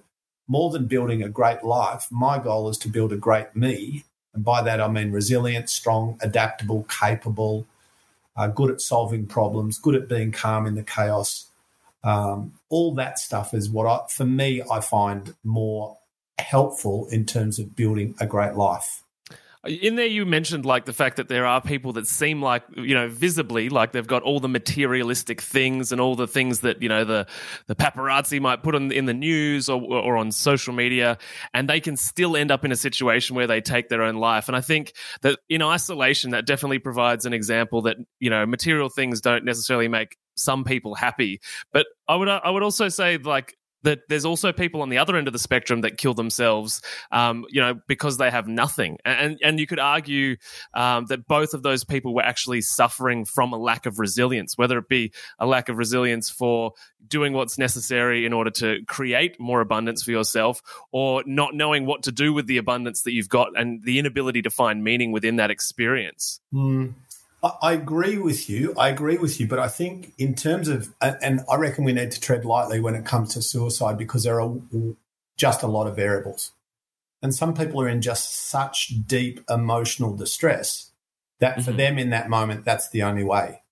more 0.49 0.71
than 0.71 0.87
building 0.87 1.23
a 1.23 1.29
great 1.29 1.65
life 1.65 2.07
my 2.11 2.39
goal 2.39 2.69
is 2.69 2.79
to 2.79 2.89
build 2.89 3.13
a 3.13 3.17
great 3.17 3.57
me. 3.57 4.05
And 4.35 4.45
by 4.45 4.61
that 4.63 4.83
i 4.83 4.89
mean 4.89 5.13
resilient 5.13 5.71
strong 5.71 6.19
adaptable 6.21 6.85
capable 6.91 7.67
uh, 8.37 8.49
good 8.49 8.71
at 8.71 8.83
solving 8.83 9.27
problems 9.27 9.79
good 9.79 9.95
at 9.95 10.11
being 10.11 10.31
calm 10.31 10.67
in 10.67 10.75
the 10.75 10.83
chaos 10.83 11.46
um, 12.07 12.53
all 12.69 12.95
that 12.95 13.19
stuff 13.19 13.53
is 13.53 13.69
what 13.69 13.87
I, 13.87 14.07
for 14.09 14.25
me, 14.25 14.63
I 14.71 14.81
find 14.81 15.35
more 15.43 15.99
helpful 16.39 17.09
in 17.11 17.27
terms 17.27 17.59
of 17.59 17.75
building 17.75 18.15
a 18.21 18.27
great 18.27 18.55
life. 18.55 19.03
In 19.65 19.97
there, 19.97 20.07
you 20.07 20.25
mentioned 20.25 20.65
like 20.65 20.85
the 20.85 20.93
fact 20.93 21.17
that 21.17 21.27
there 21.29 21.45
are 21.45 21.61
people 21.61 21.95
that 21.95 22.07
seem 22.07 22.41
like 22.41 22.63
you 22.77 22.95
know 22.95 23.09
visibly 23.09 23.69
like 23.69 23.91
they've 23.91 24.07
got 24.07 24.23
all 24.23 24.39
the 24.39 24.49
materialistic 24.49 25.41
things 25.41 25.91
and 25.91 26.01
all 26.01 26.15
the 26.15 26.29
things 26.29 26.61
that 26.61 26.81
you 26.81 26.89
know 26.89 27.05
the 27.05 27.27
the 27.67 27.75
paparazzi 27.75 28.41
might 28.41 28.63
put 28.63 28.77
on 28.77 28.93
in 28.93 29.07
the 29.07 29.15
news 29.15 29.69
or 29.69 29.83
or 29.83 30.17
on 30.17 30.31
social 30.31 30.73
media, 30.73 31.19
and 31.53 31.69
they 31.69 31.81
can 31.81 31.97
still 31.97 32.37
end 32.37 32.53
up 32.53 32.65
in 32.65 32.71
a 32.71 32.77
situation 32.77 33.35
where 33.35 33.49
they 33.49 33.61
take 33.61 33.89
their 33.89 34.03
own 34.03 34.15
life. 34.15 34.47
And 34.47 34.57
I 34.57 34.61
think 34.61 34.93
that 35.23 35.41
in 35.49 35.63
isolation, 35.63 36.31
that 36.31 36.47
definitely 36.47 36.79
provides 36.79 37.27
an 37.27 37.33
example 37.33 37.83
that 37.83 37.97
you 38.21 38.31
know 38.31 38.47
material 38.47 38.89
things 38.89 39.21
don't 39.21 39.45
necessarily 39.45 39.89
make 39.89 40.17
some 40.37 40.65
people 40.65 40.95
happy. 40.95 41.41
But 41.73 41.87
I 42.09 42.17
would 42.17 42.29
I 42.29 42.51
would 42.51 42.63
also 42.63 42.89
say 42.89 43.19
like 43.19 43.57
that 43.87 44.01
there's 44.09 44.25
also 44.25 44.53
people 44.53 44.83
on 44.83 44.89
the 44.89 44.99
other 44.99 45.17
end 45.17 45.29
of 45.29 45.33
the 45.33 45.39
spectrum 45.39 45.83
that 45.83 45.97
kill 45.97 46.13
themselves, 46.13 46.83
um, 47.13 47.45
you 47.49 47.61
know, 47.61 47.75
because 47.87 48.19
they 48.19 48.31
have 48.31 48.49
nothing. 48.49 48.99
And 49.05 49.39
and 49.43 49.61
you 49.61 49.67
could 49.67 49.79
argue 49.79 50.37
um, 50.75 51.07
that 51.07 51.27
both 51.27 51.55
of 51.55 51.63
those 51.63 51.85
people 51.85 52.15
were 52.15 52.25
actually 52.25 52.61
suffering 52.63 53.25
from 53.25 53.53
a 53.53 53.57
lack 53.57 53.87
of 53.87 53.99
resilience, 53.99 54.59
whether 54.59 54.79
it 54.79 54.89
be 54.89 55.13
a 55.39 55.47
lack 55.47 55.69
of 55.69 55.79
resilience 55.79 56.29
for 56.29 56.73
doing 57.07 57.33
what's 57.33 57.59
necessary 57.59 58.27
in 58.27 58.33
order 58.33 58.51
to 58.51 58.81
create 58.89 59.39
more 59.39 59.61
abundance 59.61 60.03
for 60.03 60.11
yourself, 60.11 60.61
or 60.91 61.23
not 61.25 61.55
knowing 61.55 61.87
what 61.87 62.03
to 62.03 62.13
do 62.13 62.33
with 62.33 62.47
the 62.47 62.59
abundance 62.59 63.03
that 63.03 63.13
you've 63.13 63.29
got, 63.29 63.49
and 63.57 63.85
the 63.85 64.01
inability 64.01 64.43
to 64.43 64.51
find 64.51 64.83
meaning 64.83 65.13
within 65.13 65.37
that 65.37 65.53
experience. 65.53 66.41
Mm. 66.53 66.95
I, 67.43 67.53
I 67.63 67.73
agree 67.73 68.19
with 68.19 68.49
you. 68.49 68.75
I 68.79 68.89
agree 68.89 69.19
with 69.19 69.41
you. 69.41 69.47
But 69.47 69.59
I 69.59 69.69
think 69.69 70.13
in 70.19 70.35
terms 70.35 70.69
of, 70.69 70.93
and 71.01 71.41
I 71.51 71.57
reckon 71.57 71.85
we 71.85 71.93
need 71.93 72.11
to 72.13 72.21
tread 72.21 72.45
lightly 72.45 72.81
when 72.81 72.95
it 72.95 73.05
comes 73.05 73.35
to 73.35 73.43
suicide 73.43 73.99
because 73.99 74.25
there 74.25 74.41
are 74.41 74.57
just 75.37 75.63
a 75.63 75.69
lot 75.69 75.87
of 75.87 75.97
variables. 75.97 76.53
And 77.23 77.35
some 77.35 77.55
people 77.55 77.81
are 77.81 77.89
in 77.89 78.03
just 78.03 78.49
such 78.49 78.93
deep 79.07 79.41
emotional 79.49 80.15
distress 80.15 80.91
that 81.41 81.57
for 81.57 81.71
mm-hmm. 81.71 81.79
them 81.79 81.99
in 81.99 82.11
that 82.11 82.31
moment, 82.31 82.65
that's 82.65 82.91
the 82.91 83.03
only 83.03 83.25
way. 83.25 83.63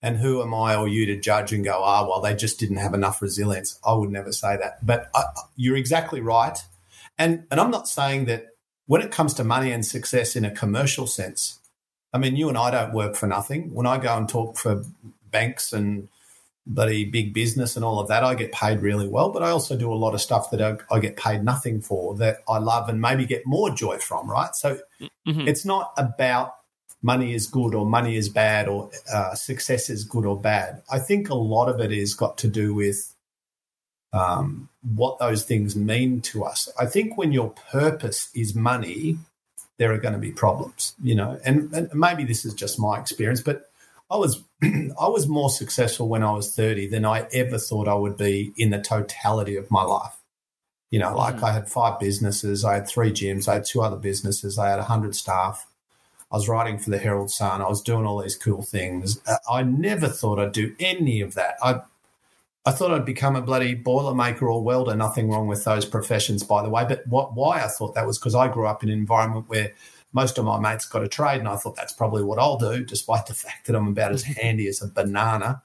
And 0.00 0.18
who 0.18 0.40
am 0.42 0.54
I 0.54 0.76
or 0.76 0.86
you 0.86 1.06
to 1.06 1.18
judge 1.18 1.52
and 1.52 1.64
go, 1.64 1.80
ah, 1.82 2.06
well, 2.08 2.20
they 2.20 2.34
just 2.34 2.60
didn't 2.60 2.76
have 2.76 2.94
enough 2.94 3.20
resilience? 3.20 3.80
I 3.84 3.94
would 3.94 4.10
never 4.10 4.30
say 4.30 4.56
that. 4.56 4.84
But 4.84 5.10
uh, 5.14 5.24
you're 5.56 5.76
exactly 5.76 6.20
right. 6.20 6.56
And, 7.18 7.46
and 7.50 7.58
I'm 7.60 7.72
not 7.72 7.88
saying 7.88 8.26
that 8.26 8.46
when 8.86 9.02
it 9.02 9.10
comes 9.10 9.34
to 9.34 9.44
money 9.44 9.72
and 9.72 9.84
success 9.84 10.36
in 10.36 10.44
a 10.44 10.52
commercial 10.52 11.08
sense, 11.08 11.58
I 12.12 12.18
mean, 12.18 12.36
you 12.36 12.48
and 12.48 12.58
I 12.58 12.70
don't 12.70 12.94
work 12.94 13.16
for 13.16 13.26
nothing. 13.26 13.74
When 13.74 13.86
I 13.86 13.98
go 13.98 14.16
and 14.16 14.28
talk 14.28 14.56
for 14.56 14.84
banks 15.30 15.72
and 15.72 16.08
bloody 16.66 17.04
big 17.04 17.32
business 17.32 17.76
and 17.76 17.84
all 17.84 17.98
of 17.98 18.08
that, 18.08 18.24
I 18.24 18.34
get 18.34 18.52
paid 18.52 18.80
really 18.80 19.08
well. 19.08 19.30
But 19.30 19.42
I 19.42 19.50
also 19.50 19.76
do 19.76 19.92
a 19.92 19.94
lot 19.94 20.14
of 20.14 20.20
stuff 20.20 20.50
that 20.50 20.62
I, 20.62 20.76
I 20.94 21.00
get 21.00 21.16
paid 21.16 21.42
nothing 21.42 21.80
for 21.80 22.14
that 22.16 22.38
I 22.48 22.58
love 22.58 22.88
and 22.88 23.00
maybe 23.00 23.26
get 23.26 23.46
more 23.46 23.70
joy 23.70 23.98
from, 23.98 24.30
right? 24.30 24.54
So 24.54 24.78
mm-hmm. 25.00 25.48
it's 25.48 25.64
not 25.64 25.92
about 25.96 26.54
money 27.02 27.34
is 27.34 27.46
good 27.46 27.74
or 27.74 27.86
money 27.86 28.16
is 28.16 28.28
bad 28.28 28.68
or 28.68 28.90
uh, 29.12 29.34
success 29.34 29.88
is 29.88 30.04
good 30.04 30.26
or 30.26 30.38
bad. 30.38 30.82
I 30.90 30.98
think 30.98 31.30
a 31.30 31.34
lot 31.34 31.68
of 31.68 31.80
it 31.80 31.92
is 31.92 32.14
got 32.14 32.38
to 32.38 32.48
do 32.48 32.74
with 32.74 33.14
um, 34.12 34.68
what 34.82 35.18
those 35.18 35.44
things 35.44 35.76
mean 35.76 36.20
to 36.22 36.44
us. 36.44 36.68
I 36.78 36.86
think 36.86 37.16
when 37.16 37.32
your 37.32 37.50
purpose 37.70 38.30
is 38.34 38.54
money, 38.54 39.18
there 39.78 39.92
are 39.92 39.98
going 39.98 40.14
to 40.14 40.20
be 40.20 40.32
problems, 40.32 40.94
you 41.02 41.14
know, 41.14 41.40
and, 41.44 41.72
and 41.72 41.90
maybe 41.94 42.24
this 42.24 42.44
is 42.44 42.52
just 42.52 42.78
my 42.78 43.00
experience, 43.00 43.40
but 43.40 43.70
I 44.10 44.16
was 44.16 44.42
I 44.62 45.08
was 45.08 45.28
more 45.28 45.50
successful 45.50 46.08
when 46.08 46.22
I 46.22 46.32
was 46.32 46.54
30 46.54 46.88
than 46.88 47.04
I 47.04 47.26
ever 47.32 47.58
thought 47.58 47.88
I 47.88 47.94
would 47.94 48.16
be 48.16 48.52
in 48.56 48.70
the 48.70 48.80
totality 48.80 49.56
of 49.56 49.70
my 49.70 49.82
life. 49.82 50.16
You 50.90 50.98
know, 50.98 51.14
like 51.16 51.36
mm. 51.36 51.42
I 51.42 51.52
had 51.52 51.68
five 51.68 52.00
businesses, 52.00 52.64
I 52.64 52.74
had 52.74 52.88
three 52.88 53.10
gyms, 53.10 53.46
I 53.46 53.54
had 53.54 53.66
two 53.66 53.82
other 53.82 53.96
businesses, 53.96 54.58
I 54.58 54.70
had 54.70 54.78
100 54.78 55.14
staff. 55.14 55.66
I 56.30 56.36
was 56.36 56.48
writing 56.48 56.78
for 56.78 56.90
the 56.90 56.98
Herald 56.98 57.30
Sun. 57.30 57.62
I 57.62 57.68
was 57.68 57.80
doing 57.80 58.04
all 58.04 58.20
these 58.20 58.36
cool 58.36 58.60
things. 58.60 59.18
I 59.50 59.62
never 59.62 60.08
thought 60.08 60.38
I'd 60.38 60.52
do 60.52 60.74
any 60.78 61.22
of 61.22 61.34
that. 61.34 61.56
I 61.62 61.80
I 62.64 62.70
thought 62.72 62.92
I'd 62.92 63.04
become 63.04 63.36
a 63.36 63.42
bloody 63.42 63.74
boilermaker 63.74 64.42
or 64.42 64.62
welder. 64.62 64.94
Nothing 64.94 65.30
wrong 65.30 65.46
with 65.46 65.64
those 65.64 65.84
professions, 65.84 66.42
by 66.42 66.62
the 66.62 66.68
way. 66.68 66.84
But 66.86 67.06
what 67.06 67.34
why 67.34 67.62
I 67.62 67.68
thought 67.68 67.94
that 67.94 68.06
was 68.06 68.18
because 68.18 68.34
I 68.34 68.48
grew 68.48 68.66
up 68.66 68.82
in 68.82 68.90
an 68.90 68.98
environment 68.98 69.48
where 69.48 69.72
most 70.12 70.38
of 70.38 70.44
my 70.44 70.58
mates 70.58 70.86
got 70.86 71.02
a 71.02 71.08
trade, 71.08 71.38
and 71.38 71.48
I 71.48 71.56
thought 71.56 71.76
that's 71.76 71.92
probably 71.92 72.22
what 72.22 72.38
I'll 72.38 72.58
do, 72.58 72.84
despite 72.84 73.26
the 73.26 73.34
fact 73.44 73.66
that 73.66 73.76
I'm 73.76 73.88
about 73.88 74.12
as 74.12 74.22
handy 74.42 74.68
as 74.68 74.82
a 74.82 74.88
banana. 74.88 75.62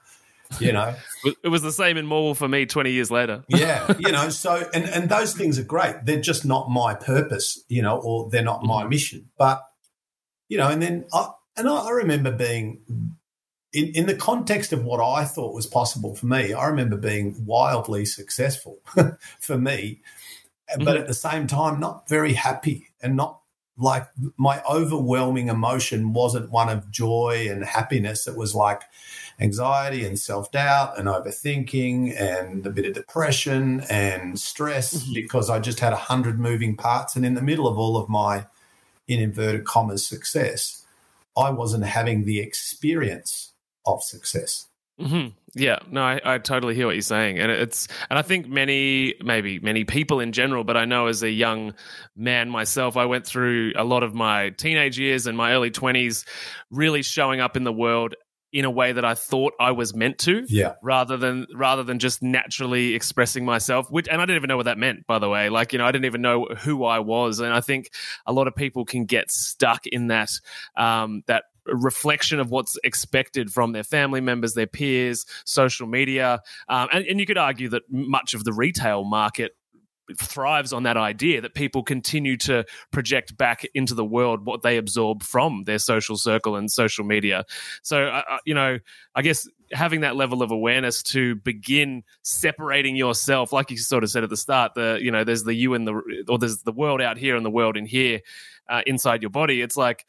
You 0.60 0.72
know, 0.72 0.94
it 1.42 1.48
was 1.48 1.62
the 1.62 1.72
same 1.72 1.96
in 1.96 2.06
Morwell 2.06 2.36
for 2.36 2.46
me 2.46 2.66
20 2.66 2.92
years 2.92 3.10
later. 3.10 3.44
yeah, 3.48 3.92
you 3.98 4.12
know, 4.12 4.28
so 4.28 4.68
and 4.72 4.84
and 4.84 5.08
those 5.08 5.34
things 5.34 5.58
are 5.58 5.64
great. 5.64 5.96
They're 6.04 6.20
just 6.20 6.44
not 6.44 6.70
my 6.70 6.94
purpose, 6.94 7.62
you 7.68 7.82
know, 7.82 7.98
or 7.98 8.30
they're 8.30 8.44
not 8.44 8.62
my 8.62 8.82
mm-hmm. 8.82 8.90
mission. 8.90 9.30
But 9.36 9.62
you 10.48 10.58
know, 10.58 10.68
and 10.68 10.80
then 10.80 11.06
I, 11.12 11.30
and 11.56 11.68
I 11.68 11.90
remember 11.90 12.30
being 12.30 13.16
in, 13.74 13.88
in 13.88 14.06
the 14.06 14.14
context 14.14 14.72
of 14.72 14.84
what 14.84 15.04
I 15.04 15.24
thought 15.24 15.52
was 15.52 15.66
possible 15.66 16.14
for 16.14 16.26
me, 16.26 16.52
I 16.52 16.66
remember 16.66 16.96
being 16.96 17.44
wildly 17.44 18.04
successful 18.04 18.78
for 19.40 19.58
me, 19.58 20.00
mm-hmm. 20.70 20.84
but 20.84 20.96
at 20.96 21.08
the 21.08 21.14
same 21.14 21.48
time, 21.48 21.80
not 21.80 22.08
very 22.08 22.32
happy 22.32 22.88
and 23.02 23.16
not 23.16 23.40
like 23.76 24.06
my 24.36 24.62
overwhelming 24.70 25.48
emotion 25.48 26.12
wasn't 26.12 26.52
one 26.52 26.68
of 26.68 26.88
joy 26.92 27.48
and 27.50 27.64
happiness. 27.64 28.28
It 28.28 28.36
was 28.36 28.54
like 28.54 28.82
anxiety 29.40 30.06
and 30.06 30.16
self 30.16 30.52
doubt 30.52 30.96
and 30.96 31.08
overthinking 31.08 32.16
and 32.16 32.64
a 32.64 32.70
bit 32.70 32.86
of 32.86 32.94
depression 32.94 33.80
and 33.90 34.38
stress 34.38 34.94
mm-hmm. 34.94 35.14
because 35.14 35.50
I 35.50 35.58
just 35.58 35.80
had 35.80 35.92
a 35.92 35.96
hundred 35.96 36.38
moving 36.38 36.76
parts. 36.76 37.16
And 37.16 37.26
in 37.26 37.34
the 37.34 37.42
middle 37.42 37.66
of 37.66 37.76
all 37.76 37.96
of 37.96 38.08
my 38.08 38.46
in 39.08 39.20
inverted 39.20 39.64
commas 39.64 40.06
success, 40.06 40.86
I 41.36 41.50
wasn't 41.50 41.84
having 41.84 42.24
the 42.24 42.38
experience 42.38 43.50
of 43.86 44.02
success. 44.02 44.66
Mm-hmm. 45.00 45.30
Yeah, 45.56 45.80
no, 45.90 46.02
I, 46.02 46.20
I, 46.24 46.38
totally 46.38 46.76
hear 46.76 46.86
what 46.86 46.94
you're 46.94 47.02
saying, 47.02 47.40
and 47.40 47.50
it's 47.50 47.88
and 48.10 48.16
I 48.16 48.22
think 48.22 48.48
many, 48.48 49.14
maybe 49.24 49.58
many 49.58 49.84
people 49.84 50.20
in 50.20 50.30
general, 50.30 50.62
but 50.62 50.76
I 50.76 50.84
know 50.84 51.08
as 51.08 51.24
a 51.24 51.30
young 51.30 51.74
man 52.14 52.48
myself, 52.48 52.96
I 52.96 53.04
went 53.06 53.26
through 53.26 53.72
a 53.76 53.82
lot 53.82 54.04
of 54.04 54.14
my 54.14 54.50
teenage 54.50 54.96
years 54.96 55.26
and 55.26 55.36
my 55.36 55.52
early 55.52 55.70
twenties, 55.70 56.24
really 56.70 57.02
showing 57.02 57.40
up 57.40 57.56
in 57.56 57.64
the 57.64 57.72
world 57.72 58.14
in 58.52 58.64
a 58.64 58.70
way 58.70 58.92
that 58.92 59.04
I 59.04 59.14
thought 59.14 59.52
I 59.58 59.72
was 59.72 59.96
meant 59.96 60.18
to, 60.20 60.46
yeah. 60.48 60.74
rather 60.80 61.16
than 61.16 61.48
rather 61.52 61.82
than 61.82 61.98
just 61.98 62.22
naturally 62.22 62.94
expressing 62.94 63.44
myself. 63.44 63.90
Which, 63.90 64.06
and 64.08 64.22
I 64.22 64.26
didn't 64.26 64.36
even 64.36 64.48
know 64.48 64.56
what 64.56 64.66
that 64.66 64.78
meant, 64.78 65.08
by 65.08 65.18
the 65.18 65.28
way. 65.28 65.48
Like, 65.48 65.72
you 65.72 65.80
know, 65.80 65.86
I 65.86 65.90
didn't 65.90 66.04
even 66.04 66.22
know 66.22 66.46
who 66.46 66.84
I 66.84 67.00
was, 67.00 67.40
and 67.40 67.52
I 67.52 67.60
think 67.60 67.90
a 68.26 68.32
lot 68.32 68.46
of 68.46 68.54
people 68.54 68.84
can 68.84 69.06
get 69.06 69.32
stuck 69.32 69.88
in 69.88 70.06
that 70.06 70.30
um, 70.76 71.24
that 71.26 71.44
reflection 71.66 72.40
of 72.40 72.50
what's 72.50 72.78
expected 72.84 73.52
from 73.52 73.72
their 73.72 73.84
family 73.84 74.20
members, 74.20 74.54
their 74.54 74.66
peers, 74.66 75.24
social 75.44 75.86
media. 75.86 76.40
Um, 76.68 76.88
and, 76.92 77.06
and 77.06 77.20
you 77.20 77.26
could 77.26 77.38
argue 77.38 77.68
that 77.70 77.82
much 77.90 78.34
of 78.34 78.44
the 78.44 78.52
retail 78.52 79.04
market 79.04 79.52
thrives 80.18 80.72
on 80.72 80.82
that 80.82 80.96
idea 80.96 81.40
that 81.40 81.54
people 81.54 81.82
continue 81.82 82.36
to 82.36 82.64
project 82.92 83.36
back 83.36 83.66
into 83.74 83.94
the 83.94 84.04
world 84.04 84.44
what 84.44 84.62
they 84.62 84.76
absorb 84.76 85.22
from 85.22 85.64
their 85.64 85.78
social 85.78 86.16
circle 86.16 86.56
and 86.56 86.70
social 86.70 87.04
media. 87.04 87.44
So, 87.82 88.04
uh, 88.04 88.22
uh, 88.28 88.38
you 88.44 88.54
know, 88.54 88.78
I 89.14 89.22
guess 89.22 89.48
having 89.72 90.02
that 90.02 90.14
level 90.14 90.42
of 90.42 90.50
awareness 90.50 91.02
to 91.02 91.36
begin 91.36 92.02
separating 92.22 92.96
yourself, 92.96 93.52
like 93.52 93.70
you 93.70 93.78
sort 93.78 94.04
of 94.04 94.10
said 94.10 94.24
at 94.24 94.30
the 94.30 94.36
start, 94.36 94.74
the 94.74 94.98
you 95.00 95.10
know, 95.10 95.24
there's 95.24 95.44
the 95.44 95.54
you 95.54 95.74
and 95.74 95.86
the 95.86 96.24
or 96.28 96.38
there's 96.38 96.58
the 96.58 96.72
world 96.72 97.00
out 97.00 97.16
here 97.16 97.36
and 97.36 97.44
the 97.44 97.50
world 97.50 97.76
in 97.76 97.86
here, 97.86 98.20
uh, 98.68 98.82
inside 98.86 99.22
your 99.22 99.30
body. 99.30 99.62
It's 99.62 99.76
like 99.76 100.04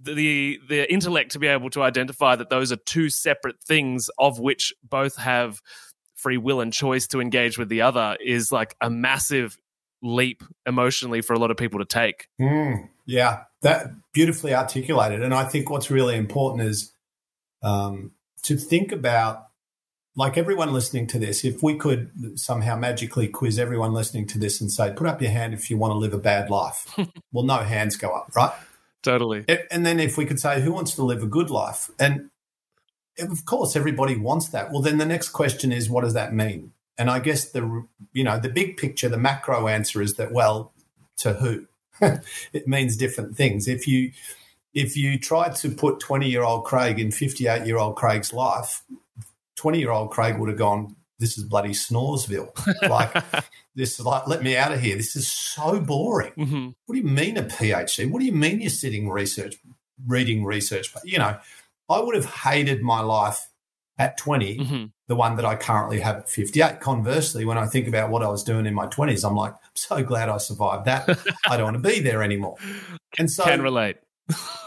the 0.00 0.60
the 0.68 0.92
intellect 0.92 1.32
to 1.32 1.38
be 1.38 1.46
able 1.46 1.70
to 1.70 1.82
identify 1.82 2.36
that 2.36 2.50
those 2.50 2.70
are 2.72 2.76
two 2.76 3.08
separate 3.10 3.56
things 3.62 4.10
of 4.18 4.38
which 4.38 4.72
both 4.82 5.16
have 5.16 5.60
free 6.14 6.36
will 6.38 6.60
and 6.60 6.72
choice 6.72 7.06
to 7.08 7.20
engage 7.20 7.58
with 7.58 7.68
the 7.68 7.82
other 7.82 8.16
is 8.24 8.50
like 8.50 8.74
a 8.80 8.90
massive 8.90 9.58
leap 10.02 10.42
emotionally 10.66 11.20
for 11.20 11.34
a 11.34 11.38
lot 11.38 11.50
of 11.50 11.56
people 11.56 11.78
to 11.78 11.84
take. 11.84 12.28
Mm, 12.40 12.88
yeah, 13.04 13.44
that 13.62 13.86
beautifully 14.12 14.54
articulated. 14.54 15.22
And 15.22 15.34
I 15.34 15.44
think 15.44 15.70
what's 15.70 15.90
really 15.90 16.16
important 16.16 16.68
is 16.68 16.92
um, 17.62 18.12
to 18.42 18.56
think 18.56 18.92
about, 18.92 19.44
like 20.18 20.38
everyone 20.38 20.72
listening 20.72 21.06
to 21.08 21.18
this, 21.18 21.44
if 21.44 21.62
we 21.62 21.76
could 21.76 22.38
somehow 22.40 22.74
magically 22.74 23.28
quiz 23.28 23.58
everyone 23.58 23.92
listening 23.92 24.26
to 24.28 24.38
this 24.38 24.62
and 24.62 24.72
say, 24.72 24.90
put 24.96 25.06
up 25.06 25.20
your 25.20 25.30
hand 25.30 25.52
if 25.52 25.68
you 25.68 25.76
want 25.76 25.90
to 25.90 25.96
live 25.96 26.14
a 26.14 26.18
bad 26.18 26.48
life. 26.48 26.98
well, 27.32 27.44
no 27.44 27.58
hands 27.58 27.96
go 27.96 28.12
up, 28.12 28.30
right? 28.34 28.52
Totally. 29.06 29.44
And 29.70 29.86
then 29.86 30.00
if 30.00 30.18
we 30.18 30.26
could 30.26 30.40
say, 30.40 30.60
who 30.60 30.72
wants 30.72 30.96
to 30.96 31.04
live 31.04 31.22
a 31.22 31.28
good 31.28 31.48
life? 31.48 31.88
And 31.96 32.28
of 33.20 33.44
course, 33.44 33.76
everybody 33.76 34.16
wants 34.16 34.48
that. 34.48 34.72
Well, 34.72 34.82
then 34.82 34.98
the 34.98 35.06
next 35.06 35.28
question 35.28 35.70
is, 35.70 35.88
what 35.88 36.02
does 36.02 36.14
that 36.14 36.34
mean? 36.34 36.72
And 36.98 37.08
I 37.08 37.20
guess 37.20 37.50
the 37.50 37.86
you 38.12 38.24
know 38.24 38.40
the 38.40 38.48
big 38.48 38.78
picture, 38.78 39.08
the 39.08 39.16
macro 39.16 39.68
answer 39.68 40.02
is 40.02 40.14
that 40.14 40.32
well, 40.32 40.72
to 41.18 41.34
who? 41.34 41.66
it 42.52 42.66
means 42.66 42.96
different 42.96 43.36
things. 43.36 43.68
If 43.68 43.86
you 43.86 44.10
if 44.74 44.96
you 44.96 45.20
tried 45.20 45.54
to 45.56 45.70
put 45.70 46.00
twenty 46.00 46.28
year 46.28 46.42
old 46.42 46.64
Craig 46.64 46.98
in 46.98 47.12
fifty 47.12 47.46
eight 47.46 47.64
year 47.64 47.78
old 47.78 47.94
Craig's 47.94 48.32
life, 48.32 48.82
twenty 49.54 49.78
year 49.78 49.92
old 49.92 50.10
Craig 50.10 50.36
would 50.38 50.48
have 50.48 50.58
gone, 50.58 50.96
"This 51.20 51.38
is 51.38 51.44
bloody 51.44 51.74
Snoresville." 51.74 52.50
Like 52.88 53.24
this 53.76 54.00
is 54.00 54.06
like, 54.06 54.26
let 54.26 54.42
me 54.42 54.56
out 54.56 54.72
of 54.72 54.80
here. 54.80 54.96
This 54.96 55.14
is 55.14 55.28
so 55.28 55.78
boring. 55.78 56.32
Mm-hmm. 56.32 56.68
What 56.86 56.94
do 56.94 56.98
you 56.98 57.06
mean 57.06 57.36
a 57.36 57.42
PhD? 57.42 58.10
What 58.10 58.20
do 58.20 58.24
you 58.24 58.32
mean 58.32 58.60
you're 58.60 58.70
sitting 58.70 59.08
research, 59.10 59.56
reading 60.06 60.44
research? 60.44 60.92
You 61.04 61.18
know, 61.18 61.38
I 61.88 62.00
would 62.00 62.16
have 62.16 62.24
hated 62.24 62.82
my 62.82 63.00
life 63.00 63.48
at 63.98 64.16
20, 64.16 64.58
mm-hmm. 64.58 64.84
the 65.08 65.16
one 65.16 65.36
that 65.36 65.44
I 65.44 65.56
currently 65.56 66.00
have 66.00 66.16
at 66.16 66.28
58. 66.28 66.80
Conversely, 66.80 67.44
when 67.44 67.58
I 67.58 67.66
think 67.66 67.86
about 67.86 68.10
what 68.10 68.22
I 68.22 68.28
was 68.28 68.42
doing 68.42 68.66
in 68.66 68.74
my 68.74 68.86
20s, 68.86 69.28
I'm 69.28 69.36
like, 69.36 69.52
I'm 69.52 69.58
so 69.74 70.02
glad 70.02 70.30
I 70.30 70.38
survived 70.38 70.86
that. 70.86 71.08
I 71.48 71.56
don't 71.56 71.72
want 71.72 71.82
to 71.82 71.88
be 71.88 72.00
there 72.00 72.22
anymore. 72.22 72.56
And 73.18 73.30
so, 73.30 73.44
can 73.44 73.62
relate. 73.62 73.96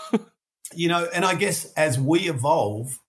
you 0.73 0.87
know, 0.87 1.07
and 1.13 1.23
I 1.23 1.35
guess 1.35 1.71
as 1.73 1.99
we 1.99 2.21
evolve, 2.21 2.99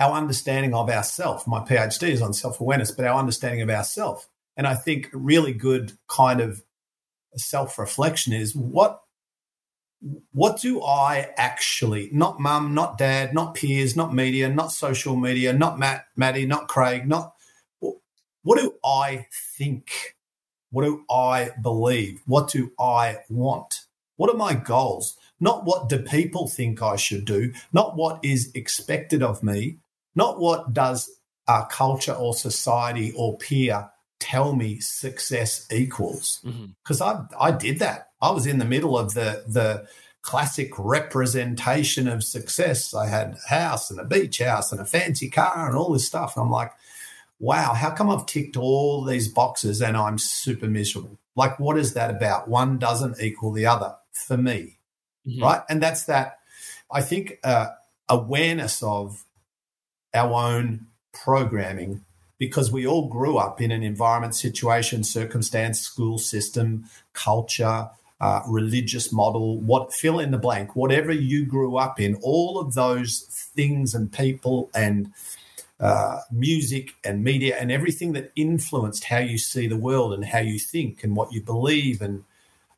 our 0.00 0.12
understanding 0.16 0.74
of 0.74 0.90
ourself, 0.90 1.46
my 1.46 1.60
PhD 1.60 2.08
is 2.08 2.20
on 2.20 2.32
self 2.32 2.60
awareness, 2.60 2.90
but 2.90 3.04
our 3.04 3.16
understanding 3.16 3.62
of 3.62 3.70
ourself 3.70 4.26
and 4.58 4.66
I 4.66 4.74
think 4.74 5.14
a 5.14 5.16
really 5.16 5.54
good 5.54 5.92
kind 6.08 6.42
of 6.42 6.62
self 7.36 7.78
reflection 7.78 8.34
is 8.34 8.54
what 8.54 9.00
what 10.32 10.60
do 10.60 10.82
I 10.82 11.30
actually, 11.36 12.10
not 12.12 12.38
mum, 12.38 12.74
not 12.74 12.98
dad, 12.98 13.32
not 13.34 13.54
peers, 13.54 13.96
not 13.96 14.14
media, 14.14 14.48
not 14.48 14.70
social 14.70 15.16
media, 15.16 15.52
not 15.52 15.78
Matt, 15.78 16.04
Maddie, 16.14 16.46
not 16.46 16.68
Craig, 16.68 17.08
not 17.08 17.32
what 17.80 18.58
do 18.60 18.74
I 18.84 19.26
think? 19.56 20.14
What 20.70 20.84
do 20.84 21.04
I 21.10 21.50
believe? 21.62 22.20
What 22.26 22.50
do 22.50 22.70
I 22.78 23.20
want? 23.30 23.80
What 24.16 24.30
are 24.30 24.36
my 24.36 24.52
goals? 24.52 25.16
not 25.40 25.64
what 25.64 25.88
do 25.88 25.98
people 25.98 26.48
think 26.48 26.82
I 26.82 26.96
should 26.96 27.24
do, 27.24 27.52
not 27.72 27.96
what 27.96 28.20
is 28.24 28.50
expected 28.54 29.22
of 29.22 29.42
me, 29.42 29.78
not 30.14 30.40
what 30.40 30.72
does 30.74 31.10
our 31.46 31.66
culture 31.68 32.12
or 32.12 32.34
society 32.34 33.12
or 33.16 33.38
peer 33.38 33.88
tell 34.20 34.54
me 34.54 34.80
success 34.80 35.66
equals. 35.70 36.40
Because 36.82 37.00
mm-hmm. 37.00 37.34
I, 37.38 37.48
I 37.48 37.50
did 37.52 37.78
that. 37.80 38.10
I 38.20 38.30
was 38.30 38.46
in 38.46 38.58
the 38.58 38.64
middle 38.64 38.98
of 38.98 39.14
the, 39.14 39.44
the 39.46 39.86
classic 40.22 40.72
representation 40.76 42.08
of 42.08 42.24
success. 42.24 42.92
I 42.94 43.06
had 43.06 43.38
a 43.46 43.48
house 43.48 43.90
and 43.90 44.00
a 44.00 44.04
beach 44.04 44.40
house 44.40 44.72
and 44.72 44.80
a 44.80 44.84
fancy 44.84 45.30
car 45.30 45.68
and 45.68 45.76
all 45.76 45.92
this 45.92 46.06
stuff. 46.06 46.36
And 46.36 46.44
I'm 46.44 46.50
like, 46.50 46.72
wow, 47.38 47.72
how 47.72 47.90
come 47.90 48.10
I've 48.10 48.26
ticked 48.26 48.56
all 48.56 49.04
these 49.04 49.28
boxes 49.28 49.80
and 49.80 49.96
I'm 49.96 50.18
super 50.18 50.66
miserable? 50.66 51.18
Like, 51.36 51.60
what 51.60 51.78
is 51.78 51.94
that 51.94 52.10
about? 52.10 52.48
One 52.48 52.78
doesn't 52.78 53.22
equal 53.22 53.52
the 53.52 53.66
other 53.66 53.94
for 54.12 54.36
me, 54.36 54.78
mm-hmm. 55.26 55.42
right? 55.42 55.62
And 55.70 55.80
that's 55.80 56.04
that, 56.04 56.38
I 56.90 57.00
think, 57.00 57.38
uh, 57.44 57.68
awareness 58.08 58.82
of 58.82 59.24
our 60.12 60.32
own 60.32 60.86
programming 61.12 62.04
because 62.38 62.70
we 62.70 62.86
all 62.86 63.08
grew 63.08 63.36
up 63.36 63.60
in 63.60 63.70
an 63.70 63.82
environment, 63.82 64.34
situation, 64.34 65.04
circumstance, 65.04 65.80
school 65.80 66.18
system, 66.18 66.84
culture, 67.12 67.88
uh, 68.20 68.42
religious 68.48 69.12
model, 69.12 69.60
what 69.60 69.92
fill 69.92 70.18
in 70.18 70.30
the 70.30 70.38
blank, 70.38 70.74
whatever 70.74 71.12
you 71.12 71.44
grew 71.44 71.76
up 71.76 72.00
in, 72.00 72.16
all 72.22 72.58
of 72.58 72.74
those 72.74 73.20
things 73.54 73.94
and 73.94 74.12
people 74.12 74.70
and 74.74 75.12
uh, 75.80 76.20
music 76.32 76.94
and 77.04 77.22
media 77.22 77.56
and 77.56 77.70
everything 77.70 78.12
that 78.12 78.32
influenced 78.34 79.04
how 79.04 79.18
you 79.18 79.38
see 79.38 79.68
the 79.68 79.76
world 79.76 80.12
and 80.12 80.24
how 80.24 80.40
you 80.40 80.58
think 80.58 81.04
and 81.04 81.14
what 81.14 81.32
you 81.32 81.40
believe 81.40 82.02
and 82.02 82.24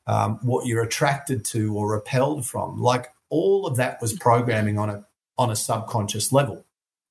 um, 0.07 0.39
what 0.43 0.67
you're 0.67 0.83
attracted 0.83 1.45
to 1.45 1.75
or 1.75 1.91
repelled 1.91 2.47
from. 2.47 2.81
Like 2.81 3.07
all 3.31 3.67
of 3.67 3.77
that 3.77 4.01
was 4.03 4.13
programming 4.15 4.79
on 4.79 4.91
a 4.91 5.05
on 5.39 5.51
a 5.51 5.57
subconscious 5.57 6.33
level, 6.33 6.67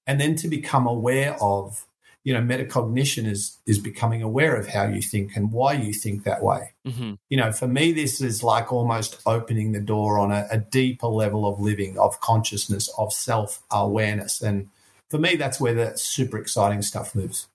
and 0.05 0.21
then 0.21 0.35
to 0.35 0.47
become 0.47 0.85
aware 0.85 1.35
of, 1.41 1.87
you 2.23 2.33
know, 2.33 2.41
metacognition 2.41 3.25
is 3.25 3.57
is 3.65 3.79
becoming 3.79 4.21
aware 4.21 4.55
of 4.55 4.67
how 4.67 4.85
you 4.85 5.01
think 5.01 5.35
and 5.35 5.51
why 5.51 5.73
you 5.73 5.93
think 5.93 6.23
that 6.23 6.43
way. 6.43 6.73
Mm-hmm. 6.85 7.13
You 7.29 7.37
know, 7.37 7.51
for 7.51 7.67
me, 7.67 7.91
this 7.93 8.21
is 8.21 8.43
like 8.43 8.73
almost 8.73 9.21
opening 9.25 9.71
the 9.71 9.79
door 9.79 10.19
on 10.19 10.31
a, 10.31 10.47
a 10.51 10.59
deeper 10.59 11.07
level 11.07 11.47
of 11.47 11.59
living, 11.59 11.97
of 11.97 12.19
consciousness, 12.19 12.89
of 12.97 13.13
self 13.13 13.63
awareness, 13.71 14.41
and 14.41 14.69
for 15.09 15.17
me, 15.17 15.35
that's 15.35 15.59
where 15.59 15.73
the 15.73 15.97
super 15.97 16.37
exciting 16.37 16.81
stuff 16.81 17.15
lives. 17.15 17.47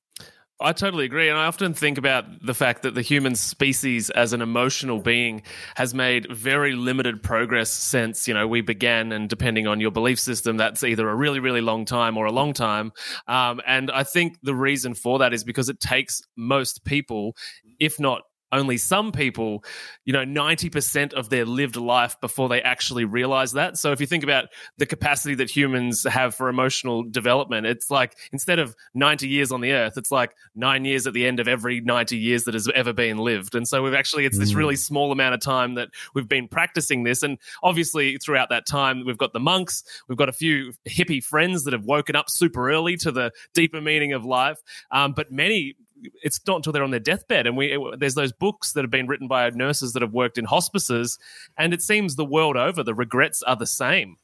I 0.61 0.73
totally 0.73 1.05
agree. 1.05 1.29
And 1.29 1.37
I 1.37 1.47
often 1.47 1.75
think 1.75 1.99
about 1.99 2.25
the 2.47 2.55
fact 2.55 2.83
that 2.83 2.95
the 2.95 3.03
human 3.03 3.35
species 3.35 4.09
as 4.11 4.33
an 4.33 4.41
emotional 4.41 5.01
being 5.01 5.43
has 5.75 5.95
made 5.95 6.33
very 6.33 6.75
limited 6.75 7.25
progress 7.25 7.73
since, 7.73 8.29
you 8.29 8.35
know, 8.35 8.47
we 8.47 8.61
began. 8.61 9.11
And 9.11 9.29
depending 9.29 9.67
on 9.67 9.81
your 9.81 9.91
belief 9.91 10.21
system, 10.21 10.57
that's 10.57 10.85
either 10.85 11.09
a 11.11 11.15
really, 11.15 11.41
really 11.41 11.61
long 11.61 11.85
time 11.85 12.17
or 12.17 12.27
a 12.27 12.33
long 12.33 12.53
time. 12.53 12.93
Um, 13.27 13.61
and 13.67 13.91
I 13.91 14.05
think 14.05 14.39
the 14.43 14.55
reason 14.55 14.95
for 14.95 15.19
that 15.19 15.35
is 15.35 15.43
because 15.43 15.69
it 15.69 15.81
takes 15.81 16.23
most 16.37 16.85
people, 16.85 17.37
if 17.81 17.99
not 17.99 18.23
only 18.55 18.79
some 18.79 19.13
people, 19.13 19.65
you 20.05 20.13
know, 20.13 20.25
90% 20.25 21.13
of 21.13 21.29
their 21.29 21.45
lived 21.45 21.77
life 21.77 22.19
before 22.21 22.49
they 22.49 22.63
actually 22.63 23.05
realize 23.05 23.53
that. 23.53 23.77
So 23.77 23.93
if 23.93 24.01
you 24.01 24.07
think 24.07 24.25
about 24.25 24.47
the 24.79 24.87
capacity 24.87 25.35
that 25.37 25.51
humans 25.51 26.05
have 26.05 26.35
for 26.35 26.49
emotional 26.49 27.03
development, 27.03 27.67
it's 27.67 27.91
like 27.91 28.17
instead 28.33 28.59
of 28.59 28.75
90 28.95 29.29
years 29.29 29.53
on 29.53 29.61
the 29.61 29.73
earth, 29.73 29.95
it's 29.97 30.11
like 30.11 30.35
nine 30.55 30.85
years 30.85 31.07
at 31.07 31.13
the 31.13 31.27
end 31.27 31.41
of 31.41 31.49
every 31.49 31.81
90 31.81 32.17
years 32.17 32.45
that 32.45 32.55
has 32.55 32.69
ever 32.75 32.93
been 32.93 33.19
lived. 33.19 33.55
And 33.55 33.67
so 33.67 33.83
we've 33.83 33.95
actually, 33.95 34.25
it's 34.25 34.39
this 34.39 34.55
really 34.55 34.75
mm. 34.75 34.79
small 34.79 35.13
amount 35.13 35.35
of 35.35 35.41
time 35.41 35.75
that 35.75 35.89
we've 36.15 36.29
been 36.29 36.49
practicing 36.49 37.03
this. 37.03 37.23
And 37.23 37.39
obviously, 37.63 38.17
throughout 38.19 38.51
that 38.51 38.67
time, 38.67 39.05
we've 39.05 39.19
got 39.19 39.33
the 39.33 39.41
monks, 39.41 39.83
we've 40.09 40.19
got 40.19 40.29
a 40.29 40.33
few 40.33 40.73
hippie 40.89 41.23
friends 41.23 41.65
that 41.65 41.73
have 41.73 41.85
woken 41.85 42.17
up 42.17 42.31
super 42.31 42.71
early 42.71 42.97
to 42.99 43.11
the 43.11 43.33
deeper 43.53 43.81
meaning 43.81 44.13
of 44.13 44.25
life. 44.25 44.59
Um, 44.91 45.13
but 45.13 45.33
many 45.33 45.75
it's 46.23 46.41
not 46.47 46.57
until 46.57 46.73
they're 46.73 46.85
on 46.85 46.91
their 46.91 47.01
deathbed. 47.01 47.47
And 47.47 47.57
we 47.57 47.73
it, 47.73 48.01
there's 48.01 48.15
those 48.15 48.33
books 48.33 48.73
that 48.73 48.83
have 48.83 48.91
been 48.91 49.07
written 49.07 49.29
by 49.29 49.49
nurses 49.51 49.93
that 49.93 50.03
have 50.03 50.13
worked 50.13 50.39
in 50.39 50.45
hospices, 50.45 51.19
and 51.57 51.73
it 51.73 51.83
seems 51.83 52.17
the 52.17 52.25
world 52.25 52.57
over 52.57 52.83
the 52.83 52.95
regrets 52.95 53.43
are 53.43 53.57
the 53.57 53.67
same. 53.67 54.17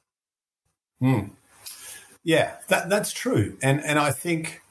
Hmm. 0.98 1.28
Yeah, 2.22 2.56
that 2.68 2.88
that's 2.88 3.12
true, 3.12 3.56
and 3.62 3.82
and 3.84 3.98
I 3.98 4.10
think. 4.10 4.62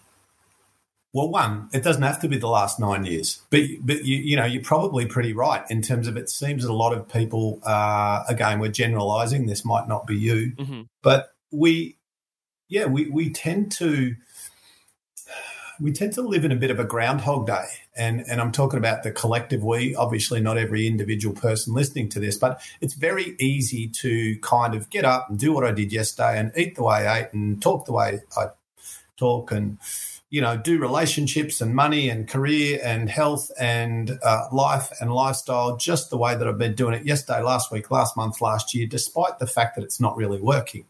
Well, 1.12 1.29
one, 1.29 1.69
it 1.73 1.81
doesn't 1.81 2.03
have 2.03 2.21
to 2.21 2.27
be 2.27 2.38
the 2.38 2.47
last 2.47 2.79
nine 2.79 3.03
years, 3.03 3.41
but 3.49 3.62
but 3.81 4.05
you 4.05 4.17
you 4.17 4.36
know 4.36 4.45
you're 4.45 4.62
probably 4.62 5.07
pretty 5.07 5.34
right 5.34 5.63
in 5.71 5.81
terms 5.81 6.07
of 6.07 6.17
it 6.17 6.29
seems 6.29 6.62
that 6.62 6.69
a 6.69 6.73
lot 6.73 6.93
of 6.93 7.10
people, 7.10 7.60
uh, 7.65 8.23
again, 8.29 8.60
we're 8.60 8.69
generalising. 8.69 9.47
This 9.47 9.65
might 9.65 9.88
not 9.88 10.05
be 10.05 10.15
you, 10.15 10.53
mm-hmm. 10.55 10.81
but 11.01 11.31
we, 11.49 11.97
yeah, 12.67 12.86
we 12.86 13.10
we 13.10 13.31
tend 13.31 13.71
to 13.73 14.13
we 15.79 15.91
tend 15.91 16.13
to 16.13 16.21
live 16.21 16.45
in 16.45 16.51
a 16.51 16.55
bit 16.55 16.71
of 16.71 16.79
a 16.79 16.83
groundhog 16.83 17.47
day. 17.47 17.65
And, 17.95 18.23
and 18.27 18.41
I'm 18.41 18.51
talking 18.51 18.79
about 18.79 19.03
the 19.03 19.11
collective 19.11 19.63
we, 19.63 19.95
obviously 19.95 20.41
not 20.41 20.57
every 20.57 20.87
individual 20.87 21.35
person 21.35 21.73
listening 21.73 22.09
to 22.09 22.19
this, 22.19 22.37
but 22.37 22.61
it's 22.81 22.93
very 22.93 23.35
easy 23.39 23.87
to 23.87 24.37
kind 24.39 24.75
of 24.75 24.89
get 24.89 25.05
up 25.05 25.29
and 25.29 25.39
do 25.39 25.53
what 25.53 25.65
I 25.65 25.71
did 25.71 25.91
yesterday 25.91 26.39
and 26.39 26.51
eat 26.55 26.75
the 26.75 26.83
way 26.83 27.07
I 27.07 27.21
ate 27.21 27.33
and 27.33 27.61
talk 27.61 27.85
the 27.85 27.93
way 27.93 28.21
I 28.37 28.47
talk 29.17 29.51
and, 29.51 29.77
you 30.29 30.41
know, 30.41 30.57
do 30.57 30.79
relationships 30.79 31.61
and 31.61 31.73
money 31.73 32.09
and 32.09 32.27
career 32.27 32.79
and 32.83 33.09
health 33.09 33.49
and 33.59 34.19
uh, 34.23 34.47
life 34.51 34.91
and 35.01 35.13
lifestyle 35.13 35.77
just 35.77 36.09
the 36.09 36.17
way 36.17 36.35
that 36.35 36.47
I've 36.47 36.57
been 36.57 36.75
doing 36.75 36.93
it 36.93 37.05
yesterday, 37.05 37.41
last 37.41 37.71
week, 37.71 37.89
last 37.91 38.15
month, 38.15 38.41
last 38.41 38.73
year, 38.73 38.87
despite 38.87 39.39
the 39.39 39.47
fact 39.47 39.75
that 39.75 39.83
it's 39.83 39.99
not 39.99 40.15
really 40.15 40.41
working. 40.41 40.85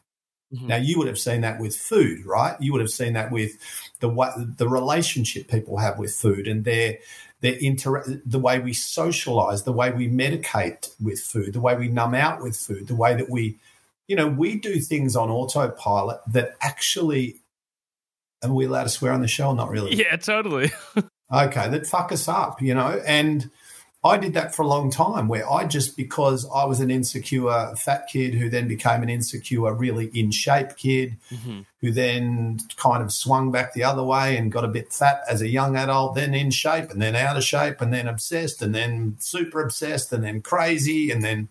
Mm-hmm. 0.53 0.67
Now 0.67 0.77
you 0.77 0.97
would 0.97 1.07
have 1.07 1.19
seen 1.19 1.41
that 1.41 1.59
with 1.59 1.75
food, 1.75 2.25
right? 2.25 2.55
You 2.59 2.71
would 2.71 2.81
have 2.81 2.89
seen 2.89 3.13
that 3.13 3.31
with 3.31 3.57
the 3.99 4.09
way, 4.09 4.29
the 4.57 4.67
relationship 4.67 5.47
people 5.47 5.77
have 5.77 5.99
with 5.99 6.13
food 6.13 6.47
and 6.47 6.65
their 6.65 6.97
their 7.41 7.55
inter 7.59 8.03
the 8.25 8.39
way 8.39 8.59
we 8.59 8.73
socialize, 8.73 9.63
the 9.63 9.71
way 9.71 9.91
we 9.91 10.09
medicate 10.09 10.89
with 11.01 11.19
food, 11.19 11.53
the 11.53 11.61
way 11.61 11.75
we 11.75 11.87
numb 11.87 12.15
out 12.15 12.41
with 12.41 12.57
food, 12.57 12.87
the 12.87 12.95
way 12.95 13.15
that 13.15 13.29
we, 13.29 13.57
you 14.07 14.15
know, 14.15 14.27
we 14.27 14.57
do 14.57 14.79
things 14.79 15.15
on 15.15 15.29
autopilot 15.29 16.19
that 16.27 16.55
actually. 16.61 17.37
Are 18.41 18.53
we 18.53 18.65
allowed 18.65 18.83
to 18.83 18.89
swear 18.89 19.11
on 19.11 19.19
the 19.19 19.27
show? 19.27 19.53
Not 19.53 19.69
really. 19.69 19.95
Yeah, 19.95 20.15
totally. 20.15 20.71
okay, 21.33 21.69
that 21.69 21.85
fuck 21.85 22.13
us 22.13 22.29
up, 22.29 22.61
you 22.61 22.73
know, 22.73 23.01
and 23.05 23.49
I 24.01 24.17
did 24.17 24.33
that 24.35 24.55
for 24.55 24.61
a 24.61 24.67
long 24.67 24.89
time 24.89 25.27
where 25.27 25.49
I 25.51 25.65
just, 25.65 25.97
because 25.97 26.49
I 26.55 26.63
was 26.63 26.79
an 26.79 26.89
insecure 26.89 27.75
fat 27.75 28.07
kid 28.09 28.33
who 28.33 28.49
then 28.49 28.69
became 28.69 29.03
an 29.03 29.09
insecure, 29.09 29.73
really 29.73 30.05
in 30.13 30.31
shape 30.31 30.77
kid, 30.77 31.17
mm-hmm. 31.29 31.61
who 31.81 31.91
then 31.91 32.59
kind 32.77 33.03
of 33.03 33.11
swung 33.11 33.51
back 33.51 33.73
the 33.73 33.83
other 33.83 34.03
way 34.03 34.37
and 34.37 34.53
got 34.53 34.63
a 34.63 34.69
bit 34.69 34.93
fat 34.93 35.23
as 35.27 35.41
a 35.41 35.49
young 35.49 35.75
adult, 35.75 36.15
then 36.15 36.33
in 36.33 36.49
shape 36.49 36.89
and 36.91 37.01
then 37.01 37.13
out 37.13 37.35
of 37.35 37.43
shape 37.43 37.81
and 37.81 37.93
then 37.93 38.07
obsessed 38.07 38.61
and 38.61 38.73
then 38.73 39.17
super 39.19 39.61
obsessed 39.61 40.13
and 40.13 40.23
then 40.23 40.41
crazy 40.41 41.11
and 41.11 41.21
then, 41.21 41.49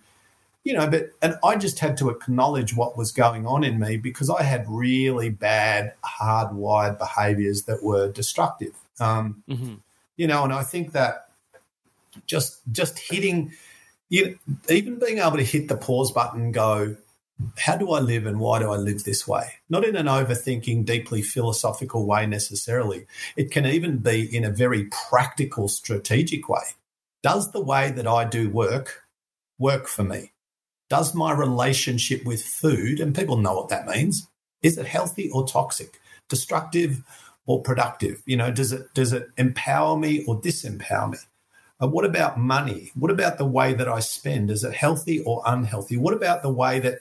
you 0.65 0.73
know, 0.73 0.89
but, 0.89 1.11
and 1.21 1.37
I 1.45 1.57
just 1.57 1.81
had 1.81 1.99
to 1.99 2.09
acknowledge 2.09 2.75
what 2.75 2.97
was 2.97 3.13
going 3.13 3.47
on 3.47 3.63
in 3.63 3.79
me 3.79 3.99
because 3.99 4.31
I 4.31 4.43
had 4.43 4.65
really 4.69 5.29
bad, 5.29 5.93
hardwired 6.03 6.99
behaviors 6.99 7.65
that 7.65 7.83
were 7.83 8.11
destructive. 8.11 8.73
Um, 8.99 9.43
mm-hmm. 9.47 9.75
You 10.17 10.27
know, 10.27 10.45
and 10.45 10.53
I 10.53 10.63
think 10.63 10.93
that 10.93 11.28
just 12.27 12.61
just 12.73 12.99
hitting 12.99 13.53
you 14.09 14.27
know, 14.27 14.55
even 14.71 14.99
being 14.99 15.19
able 15.19 15.37
to 15.37 15.45
hit 15.45 15.69
the 15.69 15.77
pause 15.77 16.13
button 16.13 16.53
go 16.53 16.97
how 17.57 17.77
do 17.77 17.93
I 17.93 18.01
live 18.01 18.27
and 18.27 18.41
why 18.41 18.59
do 18.59 18.71
I 18.71 18.77
live 18.77 19.05
this 19.05 19.27
way? 19.27 19.55
Not 19.69 19.85
in 19.85 19.97
an 19.97 20.07
overthinking, 20.07 20.85
deeply 20.85 21.23
philosophical 21.23 22.05
way 22.07 22.27
necessarily. 22.27 23.07
It 23.37 23.51
can 23.51 23.65
even 23.67 23.99
be 23.99 24.35
in 24.37 24.45
a 24.45 24.51
very 24.51 24.89
practical, 25.09 25.69
strategic 25.69 26.49
way. 26.49 26.63
Does 27.23 27.53
the 27.53 27.61
way 27.61 27.91
that 27.93 28.07
I 28.07 28.25
do 28.25 28.51
work 28.51 29.03
work 29.59 29.87
for 29.87 30.05
me? 30.05 30.33
Does 30.89 31.15
my 31.15 31.33
relationship 31.33 32.25
with 32.25 32.43
food, 32.43 33.01
and 33.01 33.15
people 33.15 33.37
know 33.37 33.55
what 33.55 33.69
that 33.69 33.87
means, 33.87 34.27
is 34.63 34.79
it 34.79 34.87
healthy 34.87 35.31
or 35.31 35.47
toxic, 35.47 36.01
destructive 36.29 37.03
or 37.47 37.63
productive? 37.63 38.23
You 38.25 38.37
know, 38.37 38.51
does 38.51 38.73
it 38.73 38.95
does 38.95 39.13
it 39.13 39.29
empower 39.37 39.97
me 39.97 40.25
or 40.25 40.41
disempower 40.41 41.13
me? 41.13 41.19
Uh, 41.81 41.87
what 41.87 42.05
about 42.05 42.38
money? 42.38 42.91
What 42.95 43.11
about 43.11 43.38
the 43.38 43.45
way 43.45 43.75
that 43.75 43.88
I 43.88 44.01
spend? 44.01 44.51
Is 44.51 44.64
it 44.64 44.75
healthy 44.75 45.21
or 45.21 45.43
unhealthy? 45.47 45.97
What 45.97 46.14
about 46.14 46.43
the 46.43 46.51
way 46.51 46.81
that, 46.81 47.01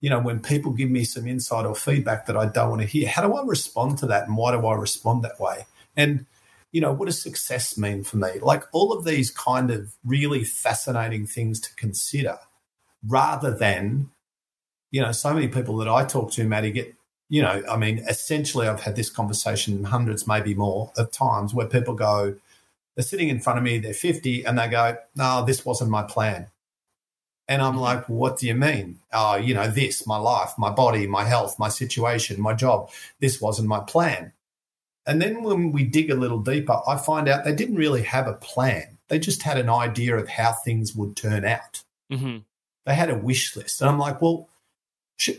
you 0.00 0.10
know, 0.10 0.20
when 0.20 0.40
people 0.40 0.72
give 0.72 0.90
me 0.90 1.04
some 1.04 1.26
insight 1.26 1.66
or 1.66 1.74
feedback 1.74 2.26
that 2.26 2.36
I 2.36 2.46
don't 2.46 2.70
want 2.70 2.82
to 2.82 2.86
hear, 2.86 3.08
how 3.08 3.26
do 3.26 3.34
I 3.34 3.44
respond 3.44 3.98
to 3.98 4.06
that 4.06 4.26
and 4.26 4.36
why 4.36 4.52
do 4.52 4.66
I 4.66 4.74
respond 4.74 5.22
that 5.22 5.38
way? 5.38 5.66
And, 5.96 6.26
you 6.72 6.80
know, 6.80 6.92
what 6.92 7.06
does 7.06 7.22
success 7.22 7.78
mean 7.78 8.02
for 8.02 8.16
me? 8.16 8.40
Like 8.40 8.64
all 8.72 8.92
of 8.92 9.04
these 9.04 9.30
kind 9.30 9.70
of 9.70 9.94
really 10.04 10.42
fascinating 10.42 11.26
things 11.26 11.60
to 11.60 11.74
consider 11.76 12.38
rather 13.06 13.56
than, 13.56 14.10
you 14.90 15.00
know, 15.00 15.12
so 15.12 15.32
many 15.32 15.48
people 15.48 15.76
that 15.76 15.88
I 15.88 16.04
talk 16.04 16.32
to, 16.32 16.44
Maddie, 16.44 16.72
get 16.72 16.94
you 17.32 17.40
know, 17.40 17.62
I 17.66 17.78
mean, 17.78 18.00
essentially, 18.00 18.68
I've 18.68 18.82
had 18.82 18.94
this 18.94 19.08
conversation 19.08 19.84
hundreds, 19.84 20.26
maybe 20.26 20.52
more, 20.52 20.92
of 20.98 21.10
times 21.10 21.54
where 21.54 21.66
people 21.66 21.94
go, 21.94 22.34
they're 22.94 23.04
sitting 23.04 23.28
in 23.28 23.40
front 23.40 23.58
of 23.58 23.64
me, 23.64 23.78
they're 23.78 23.94
50, 23.94 24.44
and 24.44 24.58
they 24.58 24.68
go, 24.68 24.96
No, 25.14 25.44
this 25.44 25.64
wasn't 25.64 25.90
my 25.90 26.02
plan. 26.02 26.48
And 27.48 27.60
I'm 27.60 27.76
like, 27.76 28.08
what 28.08 28.38
do 28.38 28.46
you 28.46 28.54
mean? 28.54 29.00
Oh, 29.12 29.36
you 29.36 29.52
know, 29.52 29.68
this, 29.68 30.06
my 30.06 30.16
life, 30.16 30.52
my 30.56 30.70
body, 30.70 31.06
my 31.06 31.24
health, 31.24 31.58
my 31.58 31.68
situation, 31.68 32.40
my 32.40 32.54
job. 32.54 32.90
This 33.20 33.40
wasn't 33.40 33.68
my 33.68 33.80
plan. 33.80 34.32
And 35.06 35.20
then 35.20 35.42
when 35.42 35.72
we 35.72 35.84
dig 35.84 36.10
a 36.10 36.14
little 36.14 36.38
deeper, 36.38 36.80
I 36.86 36.96
find 36.96 37.28
out 37.28 37.44
they 37.44 37.54
didn't 37.54 37.76
really 37.76 38.02
have 38.02 38.28
a 38.28 38.34
plan. 38.34 38.98
They 39.08 39.18
just 39.18 39.42
had 39.42 39.58
an 39.58 39.68
idea 39.68 40.16
of 40.16 40.28
how 40.28 40.52
things 40.52 40.94
would 40.94 41.16
turn 41.16 41.44
out. 41.44 41.82
Mm-hmm. 42.10 42.38
They 42.86 42.94
had 42.94 43.10
a 43.10 43.18
wish 43.18 43.56
list. 43.56 43.80
And 43.80 43.90
I'm 43.90 43.98
like, 43.98 44.22
well, 44.22 44.48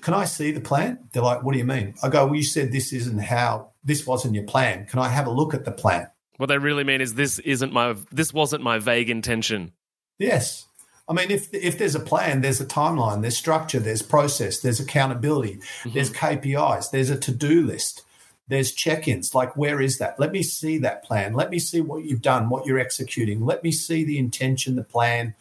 can 0.02 0.14
I 0.14 0.26
see 0.26 0.52
the 0.52 0.62
plan? 0.62 1.10
They're 1.12 1.24
like, 1.24 1.44
what 1.44 1.54
do 1.54 1.58
you 1.58 1.66
mean? 1.66 1.96
I 2.04 2.10
go, 2.10 2.26
well, 2.26 2.36
you 2.36 2.44
said 2.44 2.72
this 2.72 2.94
isn't 2.94 3.20
how, 3.20 3.70
this 3.84 4.06
wasn't 4.06 4.36
your 4.36 4.46
plan. 4.46 4.86
Can 4.86 5.00
I 5.00 5.08
have 5.08 5.28
a 5.28 5.32
look 5.32 5.54
at 5.54 5.66
the 5.66 5.72
plan? 5.72 6.08
What 6.38 6.48
they 6.48 6.58
really 6.58 6.84
mean 6.84 7.02
is 7.02 7.14
this 7.14 7.40
isn't 7.40 7.74
my, 7.74 7.96
this 8.12 8.34
wasn't 8.34 8.64
my 8.64 8.80
vague 8.80 9.10
intention. 9.10 9.72
Yes. 10.18 10.68
I 11.08 11.14
mean, 11.14 11.32
if 11.32 11.54
if 11.54 11.78
there's 11.78 11.96
a 11.96 12.00
plan, 12.00 12.42
there's 12.42 12.62
a 12.62 12.66
timeline, 12.66 13.22
there's 13.22 13.38
structure, 13.38 13.80
there's 13.80 14.02
process, 14.02 14.62
there's 14.62 14.80
accountability, 14.80 15.56
mm-hmm. 15.56 15.92
there's 15.92 16.10
KPIs, 16.12 16.92
there's 16.92 17.10
a 17.10 17.18
to 17.18 17.32
do 17.34 17.62
list, 17.62 18.04
there's 18.48 18.72
check 18.72 19.08
ins. 19.08 19.36
Like, 19.36 19.58
where 19.58 19.82
is 19.82 19.98
that? 19.98 20.18
Let 20.18 20.32
me 20.32 20.44
see 20.44 20.78
that 20.80 21.04
plan. 21.04 21.34
Let 21.34 21.50
me 21.50 21.60
see 21.60 21.82
what 21.82 22.06
you've 22.06 22.22
done, 22.22 22.50
what 22.50 22.66
you're 22.66 22.80
executing. 22.80 23.46
Let 23.46 23.64
me 23.64 23.72
see 23.72 24.06
the 24.06 24.18
intention, 24.18 24.76
the 24.76 24.84
plan. 24.84 25.36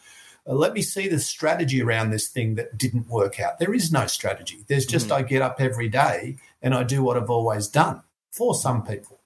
Uh, 0.47 0.55
let 0.55 0.73
me 0.73 0.83
see 0.83 1.07
the 1.07 1.21
strategy 1.21 1.81
around 1.81 2.11
this 2.11 2.29
thing 2.29 2.57
that 2.57 2.77
didn't 2.77 3.09
work 3.09 3.39
out. 3.39 3.61
There 3.61 3.75
is 3.75 3.93
no 3.93 4.07
strategy. 4.07 4.65
There's 4.67 4.87
just 4.87 5.07
mm-hmm. 5.07 5.19
I 5.19 5.23
get 5.23 5.43
up 5.43 5.61
every 5.61 5.89
day 5.89 6.39
and 6.61 6.75
I 6.75 6.83
do 6.83 7.05
what 7.05 7.17
I've 7.17 7.31
always 7.31 7.69
done 7.69 8.03
for 8.33 8.55
some 8.57 8.85
people. 8.85 9.21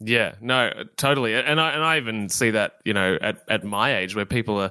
Yeah, 0.00 0.36
no, 0.40 0.70
totally, 0.96 1.34
and 1.34 1.60
I 1.60 1.72
and 1.72 1.82
I 1.82 1.96
even 1.96 2.28
see 2.28 2.50
that 2.50 2.74
you 2.84 2.94
know 2.94 3.18
at, 3.20 3.42
at 3.48 3.64
my 3.64 3.96
age 3.96 4.14
where 4.14 4.24
people 4.24 4.60
are, 4.60 4.70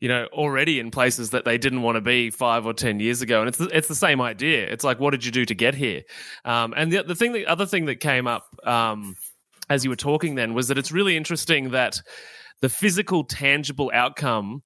you 0.00 0.08
know, 0.08 0.26
already 0.32 0.80
in 0.80 0.90
places 0.90 1.30
that 1.30 1.44
they 1.44 1.58
didn't 1.58 1.82
want 1.82 1.94
to 1.94 2.00
be 2.00 2.30
five 2.30 2.66
or 2.66 2.72
ten 2.72 2.98
years 2.98 3.22
ago, 3.22 3.38
and 3.38 3.48
it's 3.48 3.58
the, 3.58 3.68
it's 3.68 3.86
the 3.86 3.94
same 3.94 4.20
idea. 4.20 4.66
It's 4.66 4.82
like, 4.82 4.98
what 4.98 5.10
did 5.10 5.24
you 5.24 5.30
do 5.30 5.44
to 5.44 5.54
get 5.54 5.76
here? 5.76 6.02
Um, 6.44 6.74
and 6.76 6.90
the 6.90 7.04
the 7.04 7.14
thing, 7.14 7.32
the 7.32 7.46
other 7.46 7.66
thing 7.66 7.84
that 7.84 8.00
came 8.00 8.26
up 8.26 8.48
um, 8.64 9.14
as 9.70 9.84
you 9.84 9.90
were 9.90 9.96
talking 9.96 10.34
then 10.34 10.54
was 10.54 10.66
that 10.66 10.76
it's 10.76 10.90
really 10.90 11.16
interesting 11.16 11.70
that 11.70 12.00
the 12.60 12.68
physical, 12.68 13.22
tangible 13.22 13.92
outcome 13.94 14.62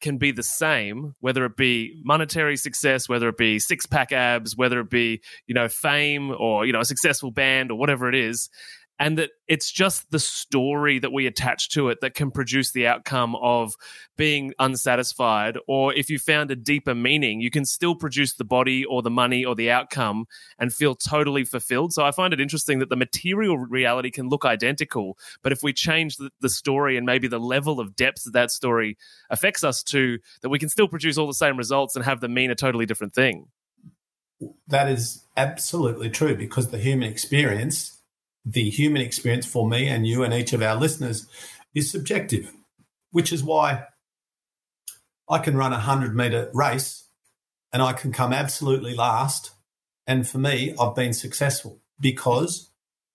can 0.00 0.18
be 0.18 0.32
the 0.32 0.42
same, 0.42 1.14
whether 1.20 1.44
it 1.44 1.56
be 1.56 2.02
monetary 2.04 2.56
success, 2.56 3.08
whether 3.08 3.28
it 3.28 3.36
be 3.36 3.60
six 3.60 3.86
pack 3.86 4.10
abs, 4.10 4.56
whether 4.56 4.80
it 4.80 4.90
be 4.90 5.22
you 5.46 5.54
know 5.54 5.68
fame 5.68 6.34
or 6.36 6.66
you 6.66 6.72
know 6.72 6.80
a 6.80 6.84
successful 6.84 7.30
band 7.30 7.70
or 7.70 7.78
whatever 7.78 8.08
it 8.08 8.16
is 8.16 8.50
and 8.98 9.18
that 9.18 9.30
it's 9.48 9.72
just 9.72 10.10
the 10.10 10.18
story 10.18 10.98
that 10.98 11.12
we 11.12 11.26
attach 11.26 11.70
to 11.70 11.88
it 11.88 12.00
that 12.02 12.14
can 12.14 12.30
produce 12.30 12.72
the 12.72 12.86
outcome 12.86 13.34
of 13.36 13.74
being 14.16 14.52
unsatisfied 14.58 15.58
or 15.66 15.94
if 15.94 16.10
you 16.10 16.18
found 16.18 16.50
a 16.50 16.56
deeper 16.56 16.94
meaning 16.94 17.40
you 17.40 17.50
can 17.50 17.64
still 17.64 17.94
produce 17.94 18.34
the 18.34 18.44
body 18.44 18.84
or 18.84 19.02
the 19.02 19.10
money 19.10 19.44
or 19.44 19.54
the 19.54 19.70
outcome 19.70 20.26
and 20.58 20.72
feel 20.72 20.94
totally 20.94 21.44
fulfilled. 21.44 21.92
So 21.92 22.04
i 22.04 22.10
find 22.10 22.32
it 22.32 22.40
interesting 22.40 22.78
that 22.80 22.90
the 22.90 22.96
material 22.96 23.56
reality 23.56 24.10
can 24.10 24.28
look 24.28 24.44
identical 24.44 25.16
but 25.42 25.52
if 25.52 25.62
we 25.62 25.72
change 25.72 26.16
the, 26.16 26.30
the 26.40 26.48
story 26.48 26.96
and 26.96 27.06
maybe 27.06 27.28
the 27.28 27.40
level 27.40 27.80
of 27.80 27.96
depth 27.96 28.24
that 28.24 28.32
that 28.32 28.50
story 28.50 28.98
affects 29.30 29.62
us 29.62 29.82
to 29.84 30.18
that 30.42 30.48
we 30.48 30.58
can 30.58 30.68
still 30.68 30.88
produce 30.88 31.16
all 31.16 31.26
the 31.26 31.34
same 31.34 31.56
results 31.56 31.96
and 31.96 32.04
have 32.04 32.20
them 32.20 32.34
mean 32.34 32.50
a 32.50 32.54
totally 32.54 32.86
different 32.86 33.14
thing. 33.14 33.46
That 34.66 34.88
is 34.88 35.24
absolutely 35.36 36.10
true 36.10 36.36
because 36.36 36.70
the 36.70 36.78
human 36.78 37.08
experience 37.08 37.98
the 38.44 38.68
human 38.70 39.02
experience 39.02 39.46
for 39.46 39.68
me 39.68 39.88
and 39.88 40.06
you 40.06 40.22
and 40.22 40.34
each 40.34 40.52
of 40.52 40.62
our 40.62 40.76
listeners 40.76 41.26
is 41.74 41.90
subjective, 41.90 42.52
which 43.10 43.32
is 43.32 43.42
why 43.42 43.84
I 45.28 45.38
can 45.38 45.56
run 45.56 45.72
a 45.72 45.76
100 45.76 46.14
meter 46.14 46.50
race 46.52 47.06
and 47.72 47.82
I 47.82 47.92
can 47.92 48.12
come 48.12 48.32
absolutely 48.32 48.94
last. 48.94 49.52
And 50.06 50.28
for 50.28 50.38
me, 50.38 50.74
I've 50.78 50.94
been 50.94 51.12
successful 51.12 51.78
because 52.00 52.70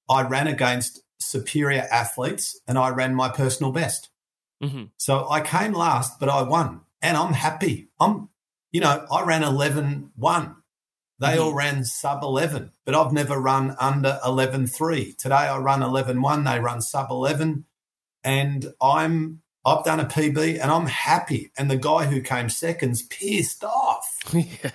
I 0.10 0.24
ran 0.24 0.48
against 0.48 1.02
superior 1.20 1.86
athletes 1.92 2.60
and 2.68 2.78
I 2.78 2.90
ran 2.90 3.13
my 3.13 3.30
personal 3.30 3.72
best. 3.72 4.10
Mm-hmm. 4.63 4.86
So 4.98 5.30
I 5.30 5.42
came 5.42 5.74
last, 5.74 6.20
but 6.20 6.30
I 6.30 6.42
won 6.44 6.82
and 7.02 7.18
I'm 7.18 7.34
happy. 7.34 7.90
I'm, 8.00 8.30
you 8.72 8.82
know, 8.82 9.06
I 9.12 9.24
ran 9.24 9.44
11 9.44 10.12
1 10.16 10.56
they 11.19 11.27
mm-hmm. 11.27 11.41
all 11.41 11.53
ran 11.53 11.84
sub 11.84 12.23
11, 12.23 12.71
but 12.86 12.95
I've 12.95 13.12
never 13.12 13.39
run 13.39 13.75
under 13.80 14.19
11.3. 14.23 15.17
Today 15.17 15.36
I 15.36 15.58
run 15.58 15.82
11.1, 15.82 16.45
they 16.45 16.60
run 16.60 16.82
sub 16.82 17.10
11, 17.10 17.65
and 18.23 18.73
I'm 18.82 19.41
I've 19.67 19.84
done 19.84 19.99
a 19.99 20.06
PB 20.06 20.62
and 20.62 20.71
I'm 20.71 20.86
happy. 20.86 21.51
And 21.58 21.69
the 21.69 21.75
guy 21.75 22.06
who 22.06 22.21
came 22.21 22.47
second's 22.47 23.01
pissed 23.01 23.65
off. 23.65 24.08
yeah. 24.34 24.71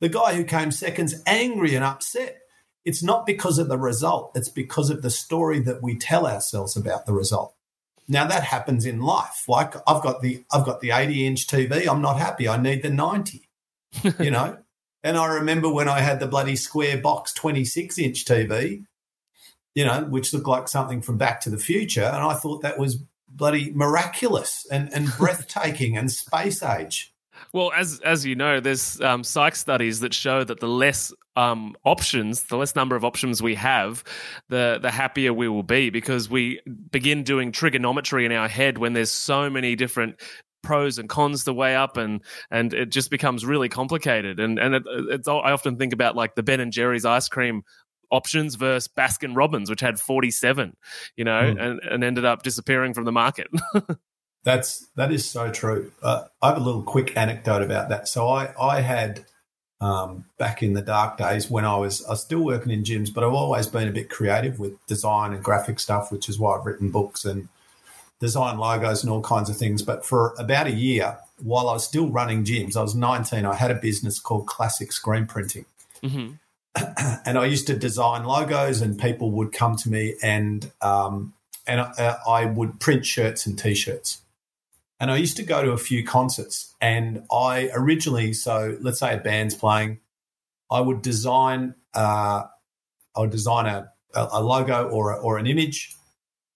The 0.00 0.10
guy 0.10 0.34
who 0.34 0.44
came 0.44 0.70
second's 0.70 1.14
angry 1.26 1.74
and 1.74 1.82
upset. 1.82 2.38
It's 2.84 3.02
not 3.02 3.24
because 3.24 3.58
of 3.58 3.68
the 3.68 3.78
result, 3.78 4.32
it's 4.34 4.48
because 4.48 4.90
of 4.90 5.02
the 5.02 5.10
story 5.10 5.60
that 5.60 5.82
we 5.82 5.98
tell 5.98 6.26
ourselves 6.26 6.76
about 6.76 7.06
the 7.06 7.12
result. 7.12 7.54
Now 8.06 8.26
that 8.26 8.44
happens 8.44 8.86
in 8.86 9.00
life. 9.00 9.44
Like 9.48 9.74
I've 9.86 10.02
got 10.02 10.20
the 10.20 10.44
I've 10.52 10.64
got 10.64 10.80
the 10.80 10.90
80 10.90 11.26
inch 11.26 11.46
TV. 11.46 11.86
I'm 11.86 12.02
not 12.02 12.18
happy. 12.18 12.48
I 12.48 12.60
need 12.60 12.82
the 12.82 12.90
90. 12.90 13.48
you 14.20 14.30
know, 14.30 14.58
and 15.02 15.16
I 15.16 15.26
remember 15.26 15.70
when 15.70 15.88
I 15.88 16.00
had 16.00 16.20
the 16.20 16.26
bloody 16.26 16.56
square 16.56 16.98
box 16.98 17.32
26 17.34 17.98
inch 17.98 18.24
TV, 18.24 18.84
you 19.74 19.84
know, 19.84 20.04
which 20.04 20.32
looked 20.32 20.48
like 20.48 20.68
something 20.68 21.02
from 21.02 21.18
Back 21.18 21.40
to 21.42 21.50
the 21.50 21.58
Future. 21.58 22.02
And 22.02 22.16
I 22.16 22.34
thought 22.34 22.62
that 22.62 22.78
was 22.78 22.98
bloody 23.28 23.70
miraculous 23.72 24.66
and, 24.70 24.92
and 24.92 25.08
breathtaking 25.18 25.96
and 25.96 26.10
space 26.10 26.62
age. 26.62 27.12
Well, 27.52 27.70
as 27.74 28.00
as 28.00 28.26
you 28.26 28.34
know, 28.34 28.58
there's 28.58 29.00
um, 29.00 29.22
psych 29.22 29.54
studies 29.54 30.00
that 30.00 30.12
show 30.12 30.42
that 30.42 30.58
the 30.58 30.68
less 30.68 31.12
um, 31.36 31.76
options, 31.84 32.42
the 32.44 32.56
less 32.56 32.74
number 32.74 32.96
of 32.96 33.04
options 33.04 33.40
we 33.40 33.54
have, 33.54 34.02
the 34.48 34.78
the 34.82 34.90
happier 34.90 35.32
we 35.32 35.48
will 35.48 35.62
be 35.62 35.88
because 35.88 36.28
we 36.28 36.60
begin 36.90 37.22
doing 37.22 37.52
trigonometry 37.52 38.26
in 38.26 38.32
our 38.32 38.48
head 38.48 38.78
when 38.78 38.92
there's 38.92 39.12
so 39.12 39.48
many 39.48 39.76
different 39.76 40.20
pros 40.62 40.98
and 40.98 41.08
cons 41.08 41.44
to 41.44 41.52
weigh 41.52 41.76
up 41.76 41.96
and 41.96 42.22
and 42.50 42.74
it 42.74 42.90
just 42.90 43.10
becomes 43.10 43.44
really 43.44 43.68
complicated. 43.68 44.40
And 44.40 44.58
and 44.58 44.74
it, 44.74 44.82
it's 44.86 45.28
I 45.28 45.52
often 45.52 45.76
think 45.76 45.92
about 45.92 46.16
like 46.16 46.34
the 46.34 46.42
Ben 46.42 46.60
and 46.60 46.72
Jerry's 46.72 47.04
ice 47.04 47.28
cream 47.28 47.62
options 48.10 48.54
versus 48.54 48.88
Baskin 48.88 49.36
Robbins 49.36 49.68
which 49.68 49.80
had 49.80 50.00
47 50.00 50.74
you 51.16 51.24
know 51.24 51.42
mm. 51.42 51.60
and 51.60 51.80
and 51.82 52.02
ended 52.02 52.24
up 52.24 52.42
disappearing 52.42 52.94
from 52.94 53.04
the 53.04 53.12
market. 53.12 53.48
That's 54.44 54.86
that 54.96 55.12
is 55.12 55.28
so 55.28 55.50
true. 55.50 55.92
Uh, 56.02 56.24
I 56.40 56.48
have 56.48 56.56
a 56.56 56.60
little 56.60 56.82
quick 56.82 57.16
anecdote 57.16 57.62
about 57.62 57.88
that. 57.90 58.08
So 58.08 58.28
I 58.28 58.54
I 58.60 58.80
had 58.80 59.24
um, 59.80 60.24
back 60.38 60.62
in 60.62 60.72
the 60.72 60.82
dark 60.82 61.18
days 61.18 61.50
when 61.50 61.64
I 61.64 61.76
was 61.76 62.04
I 62.06 62.10
was 62.10 62.22
still 62.22 62.44
working 62.44 62.72
in 62.72 62.82
gyms 62.82 63.12
but 63.12 63.24
I've 63.24 63.32
always 63.32 63.66
been 63.66 63.88
a 63.88 63.92
bit 63.92 64.10
creative 64.10 64.58
with 64.58 64.74
design 64.86 65.32
and 65.32 65.42
graphic 65.42 65.78
stuff 65.78 66.10
which 66.10 66.28
is 66.28 66.38
why 66.38 66.56
I've 66.56 66.66
written 66.66 66.90
books 66.90 67.24
and 67.24 67.48
design 68.20 68.58
logos 68.58 69.02
and 69.02 69.12
all 69.12 69.22
kinds 69.22 69.48
of 69.48 69.56
things. 69.56 69.82
But 69.82 70.04
for 70.04 70.34
about 70.38 70.66
a 70.66 70.72
year, 70.72 71.18
while 71.42 71.68
I 71.68 71.74
was 71.74 71.84
still 71.84 72.08
running 72.08 72.44
gyms, 72.44 72.76
I 72.76 72.82
was 72.82 72.94
19, 72.94 73.46
I 73.46 73.54
had 73.54 73.70
a 73.70 73.74
business 73.74 74.18
called 74.18 74.46
Classic 74.46 74.92
Screen 74.92 75.26
Printing. 75.26 75.64
Mm-hmm. 76.02 76.32
and 77.26 77.38
I 77.38 77.46
used 77.46 77.66
to 77.68 77.76
design 77.76 78.24
logos, 78.24 78.80
and 78.80 78.98
people 78.98 79.30
would 79.32 79.52
come 79.52 79.76
to 79.76 79.90
me 79.90 80.14
and 80.22 80.70
um, 80.80 81.34
and 81.66 81.80
I, 81.82 82.16
I 82.26 82.44
would 82.46 82.80
print 82.80 83.04
shirts 83.04 83.46
and 83.46 83.58
t-shirts. 83.58 84.22
And 85.00 85.10
I 85.10 85.16
used 85.16 85.36
to 85.36 85.44
go 85.44 85.62
to 85.62 85.70
a 85.72 85.78
few 85.78 86.04
concerts. 86.04 86.74
And 86.80 87.24
I 87.30 87.70
originally, 87.72 88.32
so 88.32 88.76
let's 88.80 88.98
say 88.98 89.14
a 89.14 89.18
band's 89.18 89.54
playing, 89.54 90.00
I 90.70 90.80
would 90.80 91.02
design, 91.02 91.74
uh, 91.94 92.44
I 93.14 93.20
would 93.20 93.30
design 93.30 93.66
a, 93.66 93.92
a 94.14 94.42
logo 94.42 94.88
or 94.88 95.12
a, 95.12 95.16
or 95.18 95.38
an 95.38 95.46
image, 95.46 95.94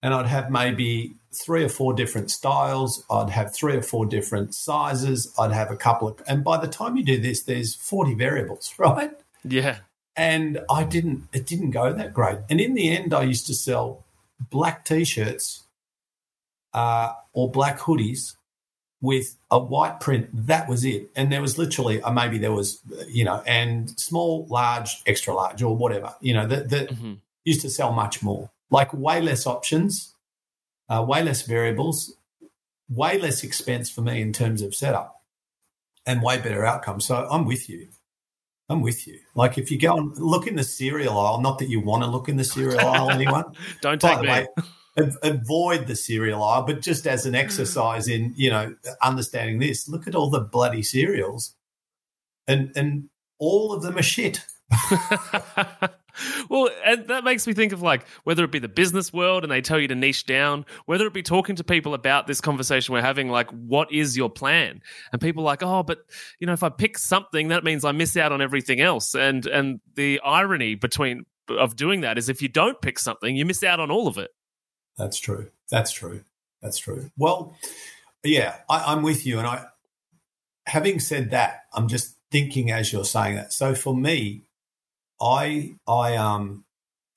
and 0.03 0.13
I'd 0.13 0.27
have 0.27 0.51
maybe 0.51 1.15
three 1.35 1.65
or 1.65 1.69
four 1.69 1.95
different 1.95 2.31
styles. 2.31 3.05
I'd 3.11 3.31
have 3.31 3.55
three 3.55 3.77
or 3.77 3.83
four 3.83 4.07
different 4.07 4.55
sizes. 4.55 5.33
I'd 5.39 5.53
have 5.53 5.71
a 5.71 5.77
couple 5.77 6.09
of, 6.09 6.23
and 6.27 6.45
by 6.45 6.59
the 6.59 6.69
time 6.69 6.97
you 6.97 7.05
do 7.05 7.21
this, 7.21 7.43
there's 7.43 7.75
40 7.75 8.15
variables, 8.15 8.75
right? 8.79 9.13
Yeah. 9.45 9.79
And 10.15 10.61
I 10.71 10.85
didn't, 10.85 11.29
it 11.33 11.47
didn't 11.47 11.71
go 11.71 11.93
that 11.93 12.13
great. 12.13 12.39
And 12.51 12.61
in 12.61 12.75
the 12.75 12.91
end, 12.91 13.15
I 13.15 13.23
used 13.23 13.47
to 13.47 13.55
sell 13.55 14.05
black 14.51 14.85
t 14.85 15.05
shirts 15.05 15.63
uh, 16.75 17.15
or 17.33 17.51
black 17.51 17.79
hoodies 17.79 18.35
with 19.01 19.37
a 19.51 19.59
white 19.59 20.01
print. 20.01 20.29
That 20.33 20.69
was 20.69 20.85
it. 20.85 21.11
And 21.17 21.33
there 21.33 21.41
was 21.41 21.57
literally, 21.57 22.03
uh, 22.03 22.13
maybe 22.13 22.39
there 22.39 22.53
was, 22.53 22.81
you 23.09 23.25
know, 23.25 23.43
and 23.47 23.91
small, 23.99 24.47
large, 24.51 25.03
extra 25.07 25.35
large, 25.35 25.63
or 25.63 25.75
whatever, 25.75 26.15
you 26.21 26.35
know, 26.35 26.47
that, 26.47 26.69
that 26.71 26.91
mm-hmm. 26.91 27.15
used 27.45 27.63
to 27.63 27.71
sell 27.71 27.93
much 27.93 28.23
more. 28.23 28.51
Like 28.71 28.93
way 28.93 29.21
less 29.21 29.47
options 29.47 30.13
uh, 30.93 31.03
way 31.03 31.23
less 31.23 31.43
variables, 31.43 32.15
way 32.89 33.19
less 33.19 33.43
expense 33.43 33.91
for 33.91 34.03
me 34.03 34.21
in 34.21 34.33
terms 34.33 34.61
of 34.61 34.75
setup, 34.75 35.23
and 36.05 36.23
way 36.23 36.37
better 36.37 36.67
outcomes. 36.67 37.07
So 37.07 37.27
I'm 37.31 37.47
with 37.47 37.69
you. 37.71 37.89
I'm 38.69 38.83
with 38.83 39.07
you. 39.07 39.19
Like 39.35 39.57
if 39.57 39.71
you 39.71 39.79
go 39.79 39.97
and 39.97 40.17
look 40.19 40.47
in 40.47 40.57
the 40.57 40.65
cereal 40.65 41.19
aisle, 41.19 41.41
not 41.41 41.59
that 41.59 41.69
you 41.69 41.81
want 41.81 42.03
to 42.03 42.11
look 42.11 42.29
in 42.29 42.37
the 42.37 42.45
cereal 42.45 42.81
aisle, 42.87 43.11
anyone. 43.11 43.55
Don't 43.81 44.01
take 44.01 44.21
me. 44.21 44.29
Way, 44.29 44.47
avoid 45.23 45.87
the 45.87 45.97
cereal 45.97 46.43
aisle, 46.43 46.65
but 46.65 46.83
just 46.83 47.07
as 47.07 47.25
an 47.25 47.35
exercise 47.35 48.09
in 48.09 48.35
you 48.37 48.51
know 48.51 48.75
understanding 49.01 49.59
this, 49.59 49.89
look 49.89 50.07
at 50.07 50.15
all 50.15 50.29
the 50.29 50.41
bloody 50.41 50.83
cereals, 50.83 51.55
and 52.47 52.71
and 52.77 53.09
all 53.39 53.73
of 53.73 53.83
them 53.83 53.97
are 53.97 54.03
shit. 54.03 54.45
well, 56.49 56.69
and 56.85 57.09
that 57.09 57.25
makes 57.25 57.47
me 57.47 57.53
think 57.53 57.73
of 57.73 57.83
like 57.83 58.07
whether 58.25 58.45
it 58.45 58.51
be 58.53 58.59
the 58.59 58.69
business 58.69 59.13
world 59.13 59.43
and 59.43 59.53
they 59.53 59.61
tell 59.61 59.79
you 59.79 59.89
to 59.89 59.95
niche 59.95 60.27
down, 60.27 60.65
whether 60.87 61.07
it 61.07 61.13
be 61.13 61.23
talking 61.23 61.57
to 61.57 61.65
people 61.65 61.95
about 61.95 62.27
this 62.27 62.41
conversation 62.41 62.93
we're 62.93 63.03
having, 63.03 63.29
like, 63.29 63.51
what 63.51 63.93
is 63.93 64.17
your 64.17 64.31
plan? 64.31 64.81
And 65.13 65.21
people 65.21 65.43
like, 65.43 65.63
oh, 65.63 65.83
but 65.83 65.99
you 66.39 66.47
know, 66.47 66.53
if 66.53 66.63
I 66.63 66.69
pick 66.69 66.99
something, 66.99 67.49
that 67.49 67.65
means 67.65 67.85
I 67.85 67.93
miss 67.93 68.17
out 68.17 68.33
on 68.33 68.43
everything 68.43 68.81
else. 68.81 69.15
And 69.15 69.47
and 69.47 69.81
the 69.95 70.21
irony 70.25 70.75
between 70.75 71.25
of 71.49 71.77
doing 71.77 72.03
that 72.03 72.19
is 72.19 72.29
if 72.29 72.43
you 72.43 72.49
don't 72.49 72.81
pick 72.81 72.99
something, 72.99 73.37
you 73.37 73.45
miss 73.45 73.63
out 73.63 73.81
on 73.81 73.91
all 73.91 74.09
of 74.09 74.19
it. 74.19 74.31
That's 74.97 75.19
true. 75.19 75.51
That's 75.71 75.93
true. 75.93 76.25
That's 76.61 76.79
true. 76.79 77.11
Well, 77.17 77.57
yeah, 78.23 78.57
I, 78.69 78.93
I'm 78.93 79.03
with 79.03 79.27
you. 79.27 79.39
And 79.39 79.47
I, 79.47 79.65
having 80.67 81.01
said 81.01 81.31
that, 81.31 81.63
I'm 81.73 81.89
just 81.89 82.15
thinking 82.31 82.71
as 82.71 82.93
you're 82.93 83.05
saying 83.05 83.37
that. 83.37 83.53
So 83.53 83.75
for 83.75 83.97
me, 83.97 84.43
I 85.23 85.75
I 85.87 86.17
um 86.17 86.65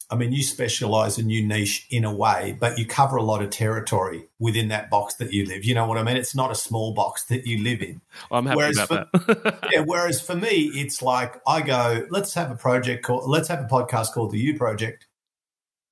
I 0.09 0.15
mean 0.15 0.31
you 0.31 0.43
specialize 0.43 1.17
and 1.17 1.31
you 1.31 1.45
niche 1.45 1.87
in 1.89 2.05
a 2.05 2.13
way, 2.13 2.55
but 2.59 2.77
you 2.77 2.85
cover 2.85 3.17
a 3.17 3.23
lot 3.23 3.41
of 3.41 3.49
territory 3.49 4.25
within 4.39 4.67
that 4.67 4.89
box 4.91 5.15
that 5.15 5.33
you 5.33 5.45
live. 5.45 5.65
You 5.65 5.73
know 5.73 5.87
what 5.87 5.97
I 5.97 6.03
mean? 6.03 6.15
It's 6.15 6.35
not 6.35 6.51
a 6.51 6.55
small 6.55 6.93
box 6.93 7.25
that 7.25 7.47
you 7.47 7.63
live 7.63 7.81
in. 7.81 8.01
I'm 8.31 8.45
happy 8.45 8.57
whereas 8.57 8.77
about 8.77 9.09
for, 9.11 9.33
that. 9.33 9.69
yeah, 9.73 9.79
whereas 9.79 10.21
for 10.21 10.35
me, 10.35 10.71
it's 10.75 11.01
like 11.01 11.41
I 11.47 11.61
go, 11.61 12.05
let's 12.11 12.35
have 12.35 12.51
a 12.51 12.55
project 12.55 13.03
called 13.03 13.27
let's 13.27 13.47
have 13.47 13.61
a 13.61 13.67
podcast 13.67 14.13
called 14.13 14.31
the 14.31 14.39
You 14.39 14.55
Project. 14.57 15.07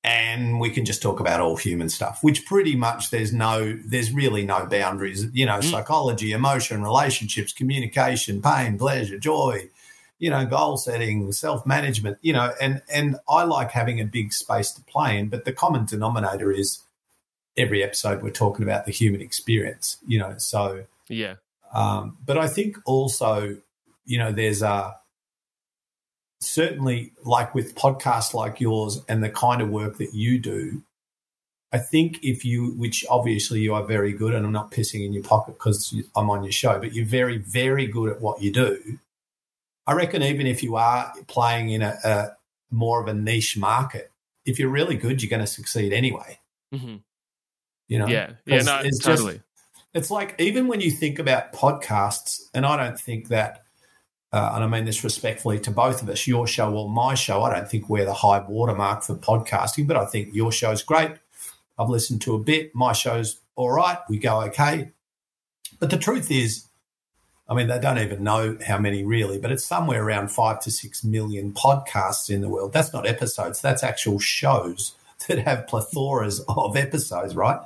And 0.06 0.60
we 0.60 0.70
can 0.70 0.84
just 0.84 1.02
talk 1.02 1.22
about 1.22 1.40
all 1.40 1.56
human 1.56 1.88
stuff, 1.88 2.20
which 2.22 2.46
pretty 2.46 2.76
much 2.76 3.10
there's 3.10 3.32
no, 3.32 3.80
there's 3.86 4.12
really 4.12 4.46
no 4.46 4.66
boundaries. 4.66 5.26
You 5.32 5.46
know, 5.46 5.60
mm. 5.60 5.64
psychology, 5.64 6.34
emotion, 6.34 6.84
relationships, 6.84 7.54
communication, 7.54 8.42
pain, 8.42 8.78
pleasure, 8.78 9.18
joy, 9.18 9.70
you 10.24 10.30
know, 10.30 10.46
goal 10.46 10.78
setting, 10.78 11.34
self 11.34 11.66
management, 11.66 12.18
you 12.22 12.32
know, 12.32 12.54
and 12.62 12.82
and 12.90 13.18
I 13.28 13.44
like 13.44 13.72
having 13.72 14.00
a 14.00 14.06
big 14.06 14.32
space 14.32 14.72
to 14.72 14.82
play 14.84 15.20
in, 15.20 15.28
but 15.28 15.44
the 15.44 15.52
common 15.52 15.84
denominator 15.84 16.50
is 16.50 16.82
every 17.58 17.84
episode 17.84 18.24
we're 18.24 18.30
talking 18.30 18.64
about 18.64 18.86
the 18.86 18.94
human 18.94 19.20
experience, 19.20 19.98
you 20.08 20.18
know. 20.18 20.36
So 20.38 20.86
yeah, 21.10 21.36
um, 21.74 22.18
but 22.26 22.38
I 22.38 22.48
think 22.48 22.78
also, 22.86 23.58
you 24.06 24.18
know, 24.18 24.32
there's 24.32 24.62
a 24.62 24.96
certainly 26.40 27.12
like 27.26 27.54
with 27.54 27.76
podcasts 27.76 28.34
like 28.34 28.62
yours 28.62 29.02
and 29.10 29.22
the 29.22 29.30
kind 29.30 29.62
of 29.62 29.72
work 29.72 29.98
that 29.98 30.14
you 30.14 30.40
do. 30.40 30.84
I 31.74 31.80
think 31.80 32.24
if 32.24 32.46
you, 32.46 32.72
which 32.78 33.04
obviously 33.10 33.60
you 33.60 33.74
are 33.74 33.84
very 33.84 34.14
good, 34.14 34.34
and 34.34 34.46
I'm 34.46 34.54
not 34.54 34.72
pissing 34.72 35.06
in 35.06 35.12
your 35.12 35.24
pocket 35.24 35.56
because 35.56 35.94
I'm 36.16 36.30
on 36.30 36.46
your 36.46 36.54
show, 36.54 36.80
but 36.80 36.94
you're 36.94 37.06
very, 37.06 37.40
very 37.40 37.88
good 37.88 38.10
at 38.10 38.22
what 38.22 38.42
you 38.42 38.54
do. 38.54 39.00
I 39.86 39.94
reckon 39.94 40.24
even 40.24 40.48
if 40.48 40.64
you 40.64 40.76
are 40.76 41.14
playing 41.28 41.70
in 41.70 41.82
a, 41.82 41.98
a 42.04 42.28
more 42.72 43.02
of 43.02 43.08
a 43.08 43.14
niche 43.14 43.58
market, 43.58 44.12
if 44.46 44.60
you're 44.60 44.70
really 44.70 44.98
good, 44.98 45.22
you're 45.22 45.30
going 45.30 45.42
to 45.42 45.48
succeed 45.48 45.94
anyway. 45.94 46.40
Mm-hmm. 46.74 46.98
You 47.88 48.00
know, 48.00 48.08
yeah, 48.08 48.32
yeah, 48.46 48.62
no, 48.62 48.80
it's 48.84 49.00
totally. 49.00 49.34
Just, 49.34 49.44
it's 49.94 50.12
like 50.12 50.36
even 50.40 50.68
when 50.68 50.82
you 50.82 50.90
think 50.90 51.20
about 51.20 51.54
podcasts, 51.54 52.42
and 52.54 52.66
I 52.66 52.78
don't 52.78 53.00
think 53.00 53.28
that, 53.28 53.64
uh, 54.32 54.54
and 54.56 54.64
I 54.64 54.68
mean 54.68 54.86
this 54.86 55.04
respectfully 55.04 55.60
to 55.60 55.72
both 55.72 56.02
of 56.02 56.10
us, 56.10 56.26
your 56.26 56.48
show 56.48 56.74
or 56.74 56.90
my 56.90 57.14
show, 57.14 57.44
I 57.44 57.54
don't 57.54 57.70
think 57.70 57.90
we're 57.90 58.06
the 58.06 58.14
high 58.14 58.40
watermark 58.40 59.04
for 59.04 59.16
podcasting, 59.16 59.86
but 59.86 59.98
I 59.98 60.06
think 60.06 60.34
your 60.34 60.52
show's 60.52 60.82
great. 60.82 61.12
I've 61.78 61.90
listened 61.90 62.22
to 62.22 62.36
a 62.36 62.40
bit. 62.40 62.74
My 62.74 62.94
show's 62.94 63.40
all 63.56 63.72
right. 63.72 63.98
We 64.10 64.18
go 64.18 64.42
okay. 64.44 64.92
But 65.80 65.90
the 65.90 65.98
truth 65.98 66.32
is, 66.32 66.66
I 67.48 67.54
mean, 67.56 67.68
they 67.68 67.80
don't 67.80 68.00
even 68.00 68.24
know 68.24 68.58
how 68.66 68.78
many 68.78 69.04
really, 69.04 69.38
but 69.38 69.52
it's 69.52 69.66
somewhere 69.66 70.04
around 70.04 70.32
five 70.32 70.62
to 70.62 70.72
six 70.72 71.04
million 71.04 71.54
podcasts 71.54 72.30
in 72.30 72.42
the 72.42 72.50
world. 72.50 72.74
That's 72.74 72.94
not 72.94 73.06
episodes, 73.06 73.62
that's 73.62 73.84
actual 73.84 74.20
shows 74.20 74.96
that 75.28 75.40
have 75.40 75.68
plethores 75.68 76.42
of 76.48 76.78
episodes, 76.78 77.36
right? 77.36 77.60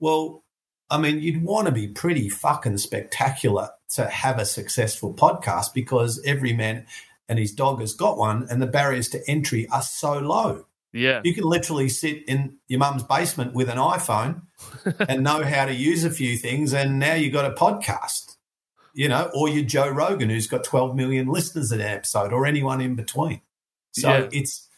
Well, 0.00 0.42
I 0.90 0.98
mean, 0.98 1.20
you'd 1.20 1.42
want 1.42 1.66
to 1.66 1.72
be 1.72 1.88
pretty 1.88 2.28
fucking 2.28 2.78
spectacular 2.78 3.70
to 3.94 4.06
have 4.06 4.38
a 4.38 4.44
successful 4.44 5.14
podcast 5.14 5.74
because 5.74 6.22
every 6.24 6.52
man 6.52 6.86
and 7.28 7.38
his 7.38 7.52
dog 7.52 7.80
has 7.80 7.92
got 7.92 8.16
one, 8.16 8.46
and 8.50 8.62
the 8.62 8.66
barriers 8.66 9.08
to 9.08 9.20
entry 9.28 9.66
are 9.70 9.82
so 9.82 10.18
low. 10.18 10.64
Yeah. 10.92 11.20
You 11.24 11.34
can 11.34 11.42
literally 11.42 11.88
sit 11.88 12.22
in 12.28 12.56
your 12.68 12.78
mum's 12.78 13.02
basement 13.02 13.52
with 13.52 13.68
an 13.68 13.78
iPhone 13.78 14.42
and 15.08 15.24
know 15.24 15.42
how 15.42 15.64
to 15.64 15.74
use 15.74 16.04
a 16.04 16.10
few 16.10 16.36
things, 16.36 16.72
and 16.72 17.00
now 17.00 17.14
you've 17.14 17.32
got 17.32 17.50
a 17.50 17.54
podcast 17.54 18.35
you 18.96 19.10
know, 19.10 19.30
or 19.34 19.46
you're 19.46 19.62
Joe 19.62 19.90
Rogan, 19.90 20.30
who's 20.30 20.46
got 20.46 20.64
12 20.64 20.96
million 20.96 21.26
listeners 21.26 21.70
at 21.70 21.80
an 21.80 21.86
episode, 21.86 22.32
or 22.32 22.46
anyone 22.46 22.80
in 22.80 22.94
between. 22.94 23.42
So 23.92 24.08
yeah. 24.08 24.28
it's 24.32 24.68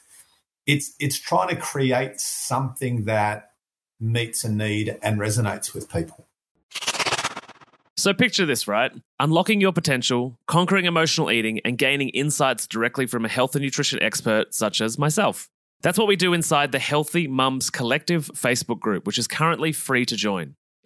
it's 0.67 0.93
it's 0.99 1.17
trying 1.17 1.49
to 1.51 1.57
create 1.57 2.21
something 2.21 3.05
that 3.05 3.53
meets 4.01 4.43
a 4.43 4.51
need 4.51 4.99
and 5.03 5.21
resonates 5.21 5.73
with 5.73 5.89
people. 5.89 6.27
So 7.97 8.13
picture 8.13 8.45
this, 8.45 8.67
right? 8.67 8.91
Unlocking 9.21 9.61
your 9.61 9.73
potential, 9.73 10.37
conquering 10.47 10.85
emotional 10.85 11.31
eating, 11.31 11.61
and 11.65 11.79
gaining 11.79 12.09
insights 12.09 12.67
directly 12.67 13.07
from 13.07 13.25
a 13.25 13.29
health 13.29 13.55
and 13.55 13.63
nutrition 13.63 14.03
expert 14.03 14.53
such 14.53 14.81
as 14.81 14.99
myself. 14.99 15.49
That's 15.83 15.97
what 15.97 16.09
we 16.09 16.17
do 16.17 16.33
inside 16.33 16.73
the 16.73 16.81
Healthy 16.81 17.29
Mums 17.29 17.71
Collective 17.71 18.31
Facebook 18.35 18.81
group, 18.81 19.07
which 19.07 19.19
is 19.19 19.29
currently 19.29 19.71
free 19.71 20.05
to 20.07 20.17
join. 20.17 20.57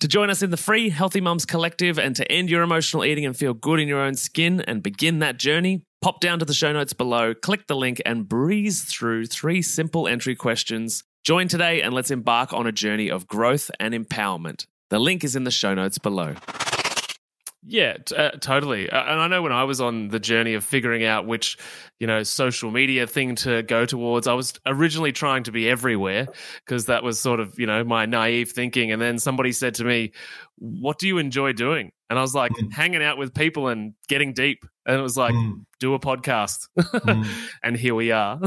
To 0.00 0.08
join 0.08 0.28
us 0.28 0.42
in 0.42 0.50
the 0.50 0.58
free 0.58 0.90
Healthy 0.90 1.22
Mums 1.22 1.46
Collective 1.46 1.98
and 1.98 2.14
to 2.16 2.30
end 2.30 2.50
your 2.50 2.62
emotional 2.62 3.02
eating 3.02 3.24
and 3.24 3.34
feel 3.34 3.54
good 3.54 3.80
in 3.80 3.88
your 3.88 4.00
own 4.00 4.14
skin 4.14 4.60
and 4.60 4.82
begin 4.82 5.20
that 5.20 5.38
journey, 5.38 5.84
pop 6.02 6.20
down 6.20 6.38
to 6.38 6.44
the 6.44 6.52
show 6.52 6.70
notes 6.70 6.92
below, 6.92 7.32
click 7.32 7.66
the 7.66 7.76
link, 7.76 8.02
and 8.04 8.28
breeze 8.28 8.82
through 8.82 9.24
three 9.24 9.62
simple 9.62 10.06
entry 10.06 10.36
questions. 10.36 11.02
Join 11.24 11.48
today 11.48 11.80
and 11.80 11.94
let's 11.94 12.10
embark 12.10 12.52
on 12.52 12.66
a 12.66 12.72
journey 12.72 13.10
of 13.10 13.26
growth 13.26 13.70
and 13.80 13.94
empowerment. 13.94 14.66
The 14.90 14.98
link 14.98 15.24
is 15.24 15.34
in 15.34 15.44
the 15.44 15.50
show 15.50 15.72
notes 15.72 15.96
below. 15.96 16.34
Yeah, 17.68 17.96
t- 17.96 18.14
uh, 18.14 18.30
totally. 18.40 18.88
Uh, 18.88 19.02
and 19.02 19.20
I 19.20 19.26
know 19.26 19.42
when 19.42 19.50
I 19.50 19.64
was 19.64 19.80
on 19.80 20.08
the 20.08 20.20
journey 20.20 20.54
of 20.54 20.62
figuring 20.62 21.04
out 21.04 21.26
which, 21.26 21.58
you 21.98 22.06
know, 22.06 22.22
social 22.22 22.70
media 22.70 23.08
thing 23.08 23.34
to 23.36 23.64
go 23.64 23.84
towards, 23.84 24.28
I 24.28 24.34
was 24.34 24.54
originally 24.66 25.10
trying 25.10 25.42
to 25.44 25.52
be 25.52 25.68
everywhere 25.68 26.28
because 26.64 26.86
that 26.86 27.02
was 27.02 27.18
sort 27.18 27.40
of, 27.40 27.58
you 27.58 27.66
know, 27.66 27.82
my 27.82 28.06
naive 28.06 28.52
thinking. 28.52 28.92
And 28.92 29.02
then 29.02 29.18
somebody 29.18 29.50
said 29.50 29.74
to 29.76 29.84
me, 29.84 30.12
What 30.58 31.00
do 31.00 31.08
you 31.08 31.18
enjoy 31.18 31.54
doing? 31.54 31.90
And 32.08 32.20
I 32.20 32.22
was 32.22 32.36
like, 32.36 32.52
mm. 32.52 32.72
hanging 32.72 33.02
out 33.02 33.18
with 33.18 33.34
people 33.34 33.66
and 33.66 33.94
getting 34.08 34.32
deep. 34.32 34.64
And 34.86 34.96
it 34.96 35.02
was 35.02 35.16
like, 35.16 35.34
mm. 35.34 35.64
do 35.80 35.94
a 35.94 35.98
podcast. 35.98 36.68
Mm. 36.78 37.26
and 37.64 37.76
here 37.76 37.96
we 37.96 38.12
are. 38.12 38.38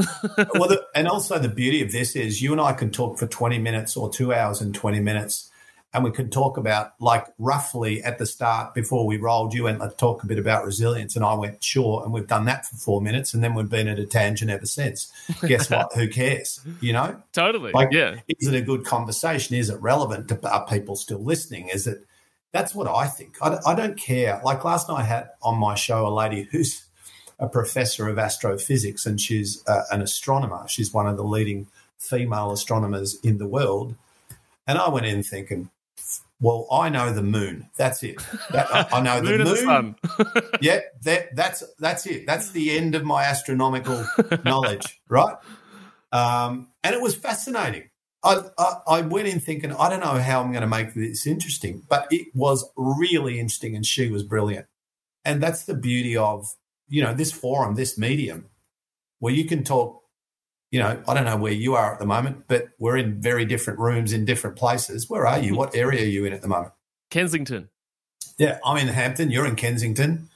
well, 0.54 0.68
the, 0.68 0.82
and 0.94 1.06
also 1.06 1.38
the 1.38 1.50
beauty 1.50 1.82
of 1.82 1.92
this 1.92 2.16
is 2.16 2.40
you 2.40 2.52
and 2.52 2.60
I 2.60 2.72
can 2.72 2.90
talk 2.90 3.18
for 3.18 3.26
20 3.26 3.58
minutes 3.58 3.98
or 3.98 4.10
two 4.10 4.32
hours 4.32 4.62
and 4.62 4.74
20 4.74 5.00
minutes 5.00 5.49
and 5.92 6.04
we 6.04 6.10
can 6.12 6.30
talk 6.30 6.56
about 6.56 6.92
like 7.00 7.26
roughly 7.38 8.02
at 8.02 8.18
the 8.18 8.26
start 8.26 8.74
before 8.74 9.06
we 9.06 9.16
rolled 9.16 9.52
you 9.52 9.66
and 9.66 9.78
let's 9.78 9.96
talk 9.96 10.22
a 10.22 10.26
bit 10.26 10.38
about 10.38 10.64
resilience 10.64 11.16
and 11.16 11.24
i 11.24 11.34
went 11.34 11.62
sure 11.62 12.02
and 12.04 12.12
we've 12.12 12.28
done 12.28 12.44
that 12.44 12.64
for 12.66 12.76
four 12.76 13.00
minutes 13.00 13.34
and 13.34 13.42
then 13.42 13.54
we've 13.54 13.68
been 13.68 13.88
at 13.88 13.98
a 13.98 14.06
tangent 14.06 14.50
ever 14.50 14.66
since 14.66 15.12
guess 15.46 15.68
what 15.68 15.92
who 15.94 16.08
cares 16.08 16.60
you 16.80 16.92
know 16.92 17.20
totally 17.32 17.72
like 17.72 17.90
yeah 17.90 18.16
is 18.28 18.46
it 18.46 18.54
a 18.54 18.62
good 18.62 18.84
conversation 18.84 19.56
is 19.56 19.68
it 19.68 19.80
relevant 19.80 20.28
to 20.28 20.50
are 20.50 20.66
people 20.66 20.94
still 20.94 21.22
listening 21.22 21.68
is 21.68 21.86
it 21.86 22.04
That's 22.52 22.74
what 22.74 22.88
I 22.88 23.06
think. 23.06 23.36
I, 23.40 23.58
I 23.64 23.74
don't 23.74 23.96
care. 23.96 24.40
Like 24.44 24.64
last 24.64 24.88
night, 24.88 25.00
I 25.00 25.04
had 25.04 25.30
on 25.42 25.56
my 25.58 25.74
show 25.74 26.06
a 26.06 26.10
lady 26.10 26.48
who's 26.50 26.84
a 27.38 27.48
professor 27.48 28.08
of 28.08 28.18
astrophysics 28.18 29.06
and 29.06 29.20
she's 29.20 29.62
uh, 29.66 29.84
an 29.90 30.02
astronomer. 30.02 30.66
She's 30.68 30.92
one 30.92 31.06
of 31.06 31.16
the 31.16 31.24
leading 31.24 31.68
female 31.98 32.50
astronomers 32.50 33.18
in 33.22 33.38
the 33.38 33.46
world. 33.46 33.94
And 34.66 34.78
I 34.78 34.88
went 34.88 35.06
in 35.06 35.22
thinking, 35.22 35.70
well, 36.40 36.66
I 36.72 36.88
know 36.88 37.12
the 37.12 37.22
moon. 37.22 37.68
That's 37.76 38.02
it. 38.02 38.16
That, 38.50 38.74
I, 38.74 38.98
I, 38.98 39.00
know 39.02 39.20
the 39.38 39.44
moon. 39.44 39.66
moon. 39.66 39.96
The 40.02 40.58
yeah, 40.62 40.80
that, 41.02 41.36
that's 41.36 41.62
that's 41.78 42.06
it. 42.06 42.26
That's 42.26 42.50
the 42.50 42.76
end 42.76 42.94
of 42.94 43.04
my 43.04 43.24
astronomical 43.24 44.04
knowledge, 44.44 45.00
right? 45.08 45.36
Um, 46.12 46.68
and 46.82 46.94
it 46.94 47.02
was 47.02 47.14
fascinating. 47.14 47.90
I, 48.22 48.40
I, 48.58 48.74
I 48.88 49.00
went 49.02 49.28
in 49.28 49.40
thinking, 49.40 49.72
I 49.72 49.88
don't 49.88 50.00
know 50.00 50.18
how 50.18 50.42
I'm 50.42 50.50
going 50.50 50.62
to 50.62 50.66
make 50.66 50.94
this 50.94 51.26
interesting, 51.26 51.82
but 51.88 52.06
it 52.10 52.28
was 52.34 52.68
really 52.76 53.38
interesting, 53.38 53.76
and 53.76 53.84
she 53.84 54.10
was 54.10 54.22
brilliant. 54.22 54.66
And 55.24 55.42
that's 55.42 55.64
the 55.64 55.74
beauty 55.74 56.16
of 56.16 56.46
you 56.88 57.02
know 57.02 57.12
this 57.12 57.32
forum, 57.32 57.74
this 57.74 57.98
medium, 57.98 58.46
where 59.18 59.34
you 59.34 59.44
can 59.44 59.62
talk 59.62 60.02
you 60.70 60.78
know, 60.78 61.02
I 61.08 61.14
don't 61.14 61.24
know 61.24 61.36
where 61.36 61.52
you 61.52 61.74
are 61.74 61.92
at 61.92 61.98
the 61.98 62.06
moment, 62.06 62.44
but 62.46 62.68
we're 62.78 62.96
in 62.96 63.20
very 63.20 63.44
different 63.44 63.78
rooms 63.80 64.12
in 64.12 64.24
different 64.24 64.56
places. 64.56 65.10
Where 65.10 65.26
are 65.26 65.40
you? 65.40 65.56
What 65.56 65.74
area 65.74 66.02
are 66.02 66.08
you 66.08 66.24
in 66.24 66.32
at 66.32 66.42
the 66.42 66.48
moment? 66.48 66.72
Kensington. 67.10 67.68
Yeah, 68.38 68.58
I'm 68.64 68.76
in 68.76 68.88
Hampton. 68.88 69.30
You're 69.30 69.46
in 69.46 69.56
Kensington. 69.56 70.28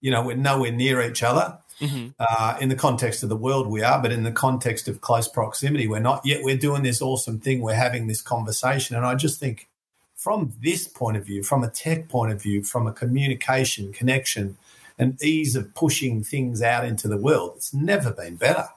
You 0.00 0.10
know, 0.10 0.22
we're 0.22 0.36
nowhere 0.36 0.72
near 0.72 1.00
each 1.02 1.22
other. 1.22 1.58
Mm-hmm. 1.80 2.08
Uh, 2.18 2.58
in 2.60 2.68
the 2.68 2.76
context 2.76 3.22
of 3.22 3.30
the 3.30 3.36
world, 3.36 3.66
we 3.66 3.82
are, 3.82 4.00
but 4.02 4.12
in 4.12 4.22
the 4.22 4.32
context 4.32 4.86
of 4.86 5.00
close 5.00 5.26
proximity, 5.26 5.88
we're 5.88 5.98
not. 5.98 6.20
Yet 6.26 6.44
we're 6.44 6.58
doing 6.58 6.82
this 6.82 7.00
awesome 7.00 7.40
thing. 7.40 7.62
We're 7.62 7.74
having 7.74 8.06
this 8.06 8.20
conversation, 8.20 8.96
and 8.96 9.06
I 9.06 9.14
just 9.14 9.40
think, 9.40 9.66
from 10.14 10.52
this 10.62 10.86
point 10.86 11.16
of 11.16 11.24
view, 11.24 11.42
from 11.42 11.64
a 11.64 11.70
tech 11.70 12.10
point 12.10 12.32
of 12.32 12.42
view, 12.42 12.62
from 12.62 12.86
a 12.86 12.92
communication 12.92 13.94
connection, 13.94 14.58
and 14.98 15.22
ease 15.22 15.56
of 15.56 15.74
pushing 15.74 16.22
things 16.22 16.60
out 16.60 16.84
into 16.84 17.08
the 17.08 17.16
world, 17.16 17.54
it's 17.56 17.72
never 17.72 18.10
been 18.10 18.36
better. 18.36 18.68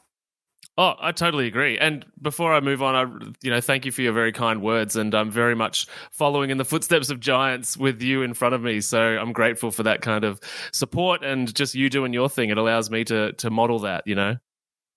Oh, 0.76 0.96
I 1.00 1.12
totally 1.12 1.46
agree. 1.46 1.78
And 1.78 2.04
before 2.20 2.52
I 2.52 2.60
move 2.60 2.82
on, 2.82 2.96
I 2.96 3.34
you 3.44 3.52
know 3.52 3.62
thank 3.62 3.86
you 3.86 3.92
for 3.92 4.02
your 4.02 4.14
very 4.14 4.32
kind 4.32 4.62
words, 4.62 4.96
and 4.96 5.14
I'm 5.14 5.30
very 5.30 5.56
much 5.56 5.86
following 6.12 6.50
in 6.50 6.58
the 6.58 6.66
footsteps 6.66 7.12
of 7.12 7.20
giants 7.20 7.78
with 7.78 8.02
you 8.02 8.24
in 8.24 8.34
front 8.34 8.56
of 8.56 8.62
me. 8.64 8.82
So 8.82 9.00
I'm 9.00 9.34
grateful 9.34 9.70
for 9.70 9.84
that 9.84 10.02
kind 10.02 10.24
of 10.24 10.40
support 10.72 11.24
and 11.24 11.54
just 11.54 11.76
you 11.76 11.92
doing 11.92 12.12
your 12.12 12.28
thing. 12.28 12.50
It 12.50 12.58
allows 12.58 12.90
me 12.90 13.04
to 13.06 13.34
to 13.34 13.52
model 13.52 13.80
that. 13.80 14.08
You 14.08 14.16
know. 14.16 14.38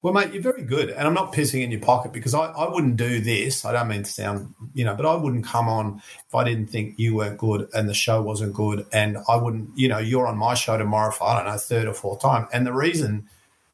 Well, 0.02 0.14
mate, 0.14 0.32
you're 0.32 0.42
very 0.42 0.62
good, 0.62 0.90
and 0.90 1.06
I'm 1.06 1.14
not 1.14 1.32
pissing 1.32 1.62
in 1.62 1.70
your 1.70 1.80
pocket 1.80 2.12
because 2.12 2.32
I, 2.32 2.44
I 2.44 2.72
wouldn't 2.72 2.96
do 2.96 3.20
this. 3.20 3.64
I 3.64 3.72
don't 3.72 3.88
mean 3.88 4.04
to 4.04 4.10
sound, 4.10 4.54
you 4.72 4.84
know, 4.84 4.94
but 4.94 5.04
I 5.04 5.16
wouldn't 5.16 5.44
come 5.44 5.68
on 5.68 6.00
if 6.28 6.34
I 6.34 6.44
didn't 6.44 6.68
think 6.68 6.94
you 6.96 7.16
weren't 7.16 7.38
good 7.38 7.68
and 7.74 7.88
the 7.88 7.94
show 7.94 8.22
wasn't 8.22 8.54
good, 8.54 8.86
and 8.92 9.18
I 9.28 9.36
wouldn't, 9.36 9.70
you 9.76 9.88
know, 9.88 9.98
you're 9.98 10.28
on 10.28 10.38
my 10.38 10.54
show 10.54 10.78
tomorrow 10.78 11.10
for 11.10 11.24
I 11.24 11.36
don't 11.36 11.52
know 11.52 11.58
third 11.58 11.88
or 11.88 11.92
fourth 11.92 12.20
time, 12.20 12.46
and 12.52 12.66
the 12.66 12.72
reason 12.72 13.28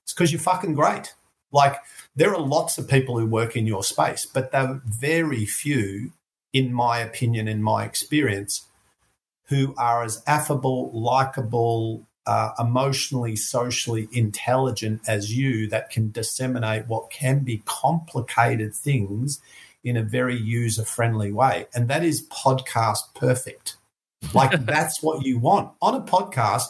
is 0.07 0.15
because 0.15 0.33
you're 0.33 0.41
fucking 0.41 0.75
great. 0.75 1.13
Like 1.53 1.77
there 2.17 2.35
are 2.35 2.41
lots 2.41 2.79
of 2.79 2.89
people 2.89 3.19
who 3.19 3.27
work 3.27 3.57
in 3.57 3.67
your 3.67 3.85
space, 3.85 4.27
but 4.27 4.53
they're 4.53 4.81
very 4.85 5.45
few, 5.45 6.13
in 6.53 6.73
my 6.73 6.99
opinion, 6.99 7.49
in 7.49 7.63
my 7.63 7.85
experience, 7.85 8.67
who 9.47 9.75
are 9.77 10.03
as 10.03 10.23
affable, 10.27 10.91
likable, 10.93 12.07
uh, 12.27 12.51
emotionally, 12.59 13.37
socially 13.37 14.09
intelligent 14.13 15.01
as 15.09 15.37
you 15.37 15.69
that 15.69 15.91
can 15.91 16.11
disseminate 16.11 16.87
what 16.87 17.11
can 17.11 17.41
be 17.41 17.63
complicated 17.65 18.75
things 18.75 19.41
in 19.85 19.97
a 19.97 20.03
very 20.03 20.37
user 20.37 20.85
friendly 20.85 21.33
way. 21.33 21.67
And 21.75 21.89
that 21.89 22.05
is 22.05 22.27
podcast 22.29 23.15
perfect. 23.15 23.77
Like 24.33 24.53
that's 24.67 25.03
what 25.03 25.25
you 25.25 25.39
want. 25.39 25.73
On 25.83 25.95
a 25.95 26.01
podcast, 26.01 26.67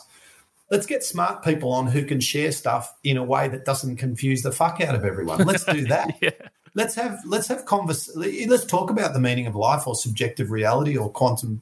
let's 0.72 0.86
get 0.86 1.04
smart 1.04 1.44
people 1.44 1.70
on 1.70 1.86
who 1.86 2.02
can 2.02 2.18
share 2.18 2.50
stuff 2.50 2.92
in 3.04 3.18
a 3.18 3.22
way 3.22 3.46
that 3.46 3.66
doesn't 3.66 3.96
confuse 3.96 4.40
the 4.40 4.50
fuck 4.50 4.80
out 4.80 4.94
of 4.94 5.04
everyone. 5.04 5.44
Let's 5.44 5.64
do 5.64 5.84
that. 5.88 6.16
yeah. 6.20 6.30
Let's 6.74 6.94
have 6.94 7.20
let's 7.26 7.46
have 7.48 7.66
convers. 7.66 8.10
Let's 8.16 8.64
talk 8.64 8.88
about 8.88 9.12
the 9.12 9.20
meaning 9.20 9.46
of 9.46 9.54
life 9.54 9.86
or 9.86 9.94
subjective 9.94 10.50
reality 10.50 10.96
or 10.96 11.10
quantum 11.10 11.60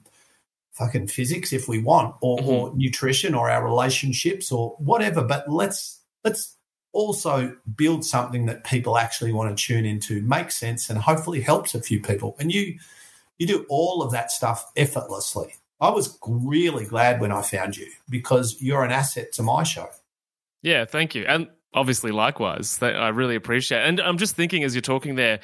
fucking 0.70 1.09
physics 1.09 1.53
if 1.53 1.66
we 1.66 1.83
want, 1.83 2.14
or, 2.20 2.38
mm-hmm. 2.38 2.49
or 2.49 2.73
nutrition 2.77 3.35
or 3.35 3.51
our 3.51 3.64
relationships 3.64 4.53
or 4.53 4.77
whatever. 4.79 5.25
But 5.25 5.51
let's 5.51 5.99
let's 6.23 6.55
also 6.92 7.57
build 7.75 8.05
something 8.05 8.46
that 8.46 8.64
people 8.64 8.96
actually 8.96 9.33
want 9.33 9.57
to 9.57 9.61
tune 9.61 9.85
into, 9.85 10.23
make 10.23 10.53
sense, 10.53 10.88
and 10.88 11.01
hopefully 11.01 11.40
helps 11.40 11.75
a 11.75 11.83
few 11.83 12.01
people. 12.01 12.37
And 12.38 12.53
you 12.53 12.79
you 13.38 13.49
do 13.49 13.66
all 13.68 14.03
of 14.03 14.12
that 14.12 14.31
stuff 14.31 14.70
effortlessly. 14.77 15.55
I 15.80 15.90
was 15.90 16.18
really 16.26 16.84
glad 16.84 17.20
when 17.20 17.32
I 17.32 17.42
found 17.42 17.76
you 17.76 17.86
because 18.08 18.60
you're 18.60 18.84
an 18.84 18.92
asset 18.92 19.32
to 19.34 19.42
my 19.42 19.62
show. 19.62 19.88
Yeah, 20.62 20.84
thank 20.84 21.14
you. 21.14 21.24
And 21.26 21.48
obviously, 21.72 22.10
likewise, 22.10 22.82
I 22.82 23.08
really 23.08 23.34
appreciate. 23.34 23.80
And 23.80 24.00
I'm 24.00 24.18
just 24.18 24.36
thinking 24.36 24.62
as 24.62 24.74
you're 24.74 24.82
talking 24.82 25.14
there, 25.14 25.40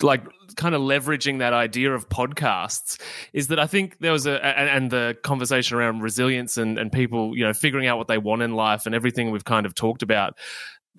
like 0.00 0.24
kind 0.56 0.74
of 0.74 0.80
leveraging 0.80 1.38
that 1.38 1.52
idea 1.52 1.92
of 1.92 2.08
podcasts 2.08 3.00
is 3.32 3.48
that 3.48 3.58
I 3.58 3.66
think 3.66 3.98
there 3.98 4.12
was 4.12 4.26
a 4.26 4.44
and, 4.44 4.68
and, 4.68 4.90
the 4.90 5.16
conversation 5.22 5.76
around 5.76 6.00
resilience 6.00 6.56
and, 6.56 6.78
and 6.78 6.90
people 6.90 7.36
you 7.36 7.44
know 7.44 7.52
figuring 7.52 7.86
out 7.86 7.98
what 7.98 8.08
they 8.08 8.16
want 8.16 8.40
in 8.40 8.54
life 8.54 8.86
and 8.86 8.94
everything 8.94 9.30
we've 9.30 9.44
kind 9.44 9.66
of 9.66 9.74
talked 9.74 10.02
about 10.02 10.38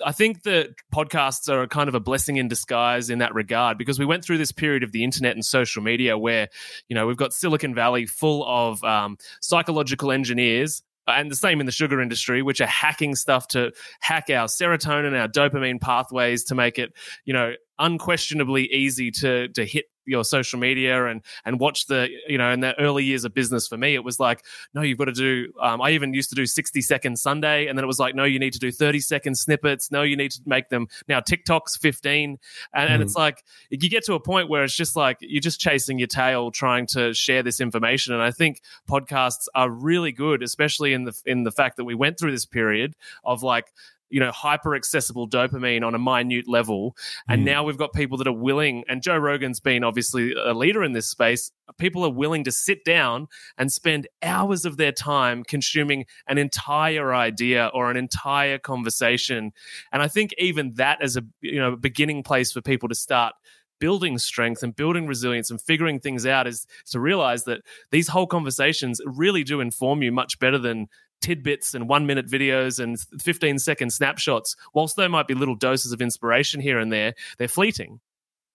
I 0.03 0.11
think 0.11 0.43
that 0.43 0.69
podcasts 0.93 1.49
are 1.49 1.61
a 1.61 1.67
kind 1.67 1.87
of 1.87 1.95
a 1.95 1.99
blessing 1.99 2.37
in 2.37 2.47
disguise 2.47 3.09
in 3.09 3.19
that 3.19 3.33
regard 3.33 3.77
because 3.77 3.99
we 3.99 4.05
went 4.05 4.23
through 4.25 4.39
this 4.39 4.51
period 4.51 4.83
of 4.83 4.91
the 4.91 5.03
internet 5.03 5.35
and 5.35 5.45
social 5.45 5.83
media 5.83 6.17
where, 6.17 6.49
you 6.87 6.95
know, 6.95 7.05
we've 7.05 7.17
got 7.17 7.33
Silicon 7.33 7.75
Valley 7.75 8.05
full 8.05 8.43
of 8.47 8.83
um, 8.83 9.17
psychological 9.41 10.11
engineers 10.11 10.81
and 11.07 11.29
the 11.29 11.35
same 11.35 11.59
in 11.59 11.65
the 11.65 11.71
sugar 11.71 12.01
industry, 12.01 12.41
which 12.41 12.61
are 12.61 12.67
hacking 12.67 13.15
stuff 13.15 13.47
to 13.49 13.71
hack 13.99 14.29
our 14.29 14.47
serotonin, 14.47 15.19
our 15.19 15.27
dopamine 15.27 15.79
pathways 15.79 16.45
to 16.45 16.55
make 16.55 16.79
it, 16.79 16.93
you 17.25 17.33
know, 17.33 17.53
unquestionably 17.79 18.65
easy 18.71 19.11
to 19.11 19.47
to 19.49 19.65
hit 19.65 19.85
your 20.05 20.23
social 20.23 20.59
media 20.59 21.05
and 21.07 21.21
and 21.45 21.59
watch 21.59 21.87
the 21.87 22.09
you 22.27 22.37
know 22.37 22.51
in 22.51 22.59
the 22.59 22.79
early 22.79 23.03
years 23.03 23.25
of 23.25 23.33
business 23.33 23.67
for 23.67 23.77
me 23.77 23.95
it 23.95 24.03
was 24.03 24.19
like 24.19 24.43
no 24.73 24.81
you've 24.81 24.97
got 24.97 25.05
to 25.05 25.11
do 25.11 25.51
um, 25.61 25.81
i 25.81 25.91
even 25.91 26.13
used 26.13 26.29
to 26.29 26.35
do 26.35 26.45
60 26.45 26.81
second 26.81 27.17
sunday 27.17 27.67
and 27.67 27.77
then 27.77 27.83
it 27.83 27.87
was 27.87 27.99
like 27.99 28.15
no 28.15 28.23
you 28.23 28.39
need 28.39 28.53
to 28.53 28.59
do 28.59 28.71
30 28.71 28.99
second 28.99 29.37
snippets. 29.37 29.91
No 29.91 30.01
you 30.01 30.17
need 30.17 30.31
to 30.31 30.41
make 30.45 30.69
them 30.69 30.87
now 31.07 31.19
tiktok's 31.19 31.77
15 31.77 32.37
and, 32.73 32.89
mm. 32.89 32.93
and 32.93 33.03
it's 33.03 33.15
like 33.15 33.43
you 33.69 33.89
get 33.89 34.03
to 34.05 34.13
a 34.13 34.19
point 34.19 34.49
where 34.49 34.63
it's 34.63 34.75
just 34.75 34.95
like 34.95 35.17
you're 35.21 35.41
just 35.41 35.59
chasing 35.59 35.99
your 35.99 36.07
tail 36.07 36.51
trying 36.51 36.87
to 36.87 37.13
share 37.13 37.43
this 37.43 37.59
information. 37.59 38.13
And 38.13 38.21
i 38.21 38.31
think 38.31 38.61
podcasts 38.89 39.47
are 39.55 39.69
really 39.69 40.11
good 40.11 40.43
especially 40.43 40.93
in 40.93 41.05
the 41.05 41.19
in 41.25 41.43
the 41.43 41.51
fact 41.51 41.77
that 41.77 41.85
we 41.85 41.95
went 41.95 42.19
through 42.19 42.31
this 42.31 42.45
period 42.45 42.95
of 43.23 43.43
like 43.43 43.71
you 44.13 44.19
know 44.19 44.31
hyper 44.31 44.75
accessible 44.75 45.27
dopamine 45.27 45.83
on 45.83 45.95
a 45.95 45.99
minute 45.99 46.47
level 46.47 46.95
and 47.27 47.41
mm. 47.41 47.45
now 47.45 47.63
we've 47.63 47.79
got 47.79 47.91
people 47.93 48.15
that 48.17 48.27
are 48.27 48.31
willing 48.31 48.83
and 48.87 49.01
joe 49.01 49.17
rogan's 49.17 49.59
been 49.59 49.83
obviously 49.83 50.33
a 50.33 50.53
leader 50.53 50.83
in 50.83 50.93
this 50.93 51.07
space 51.07 51.51
people 51.79 52.05
are 52.05 52.11
willing 52.11 52.43
to 52.43 52.51
sit 52.51 52.85
down 52.85 53.27
and 53.57 53.71
spend 53.71 54.07
hours 54.21 54.65
of 54.65 54.77
their 54.77 54.91
time 54.91 55.43
consuming 55.43 56.05
an 56.27 56.37
entire 56.37 57.13
idea 57.13 57.71
or 57.73 57.89
an 57.89 57.97
entire 57.97 58.59
conversation 58.59 59.51
and 59.91 60.03
i 60.03 60.07
think 60.07 60.31
even 60.37 60.73
that 60.75 61.01
as 61.01 61.17
a 61.17 61.23
you 61.41 61.59
know 61.59 61.75
beginning 61.75 62.21
place 62.21 62.51
for 62.51 62.61
people 62.61 62.87
to 62.87 62.95
start 62.95 63.33
building 63.79 64.17
strength 64.17 64.63
and 64.63 64.75
building 64.75 65.07
resilience 65.07 65.49
and 65.49 65.59
figuring 65.59 65.99
things 65.99 66.25
out 66.25 66.47
is 66.47 66.65
to 66.85 66.99
realize 66.99 67.43
that 67.43 67.61
these 67.91 68.07
whole 68.07 68.27
conversations 68.27 69.01
really 69.05 69.43
do 69.43 69.59
inform 69.59 70.01
you 70.01 70.11
much 70.11 70.39
better 70.39 70.57
than 70.57 70.87
tidbits 71.23 71.73
and 71.73 71.89
one 71.89 72.05
minute 72.05 72.27
videos 72.27 72.79
and 72.79 72.99
15 73.21 73.57
second 73.57 73.91
snapshots, 73.91 74.55
whilst 74.73 74.95
there 74.95 75.09
might 75.09 75.27
be 75.27 75.33
little 75.33 75.55
doses 75.55 75.91
of 75.91 76.01
inspiration 76.01 76.61
here 76.61 76.77
and 76.77 76.91
there, 76.91 77.15
they're 77.37 77.47
fleeting. 77.47 77.99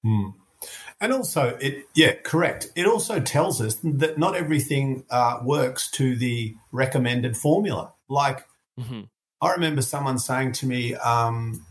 Hmm. 0.04 0.28
And 1.00 1.12
also, 1.12 1.57
it 1.61 1.85
yeah, 1.94 2.14
correct. 2.14 2.68
It 2.74 2.87
also 2.87 3.20
tells 3.20 3.61
us 3.61 3.76
that 3.85 4.18
not 4.18 4.35
everything 4.35 5.04
uh, 5.11 5.38
works 5.44 5.90
to 5.92 6.16
the 6.16 6.57
recommended 6.72 7.37
formula. 7.37 7.92
Like, 8.09 8.44
mm-hmm. 8.78 9.02
I 9.40 9.52
remember 9.52 9.83
someone 9.83 10.18
saying 10.18 10.52
to 10.54 10.66
me, 10.66 10.96
um, 10.96 11.64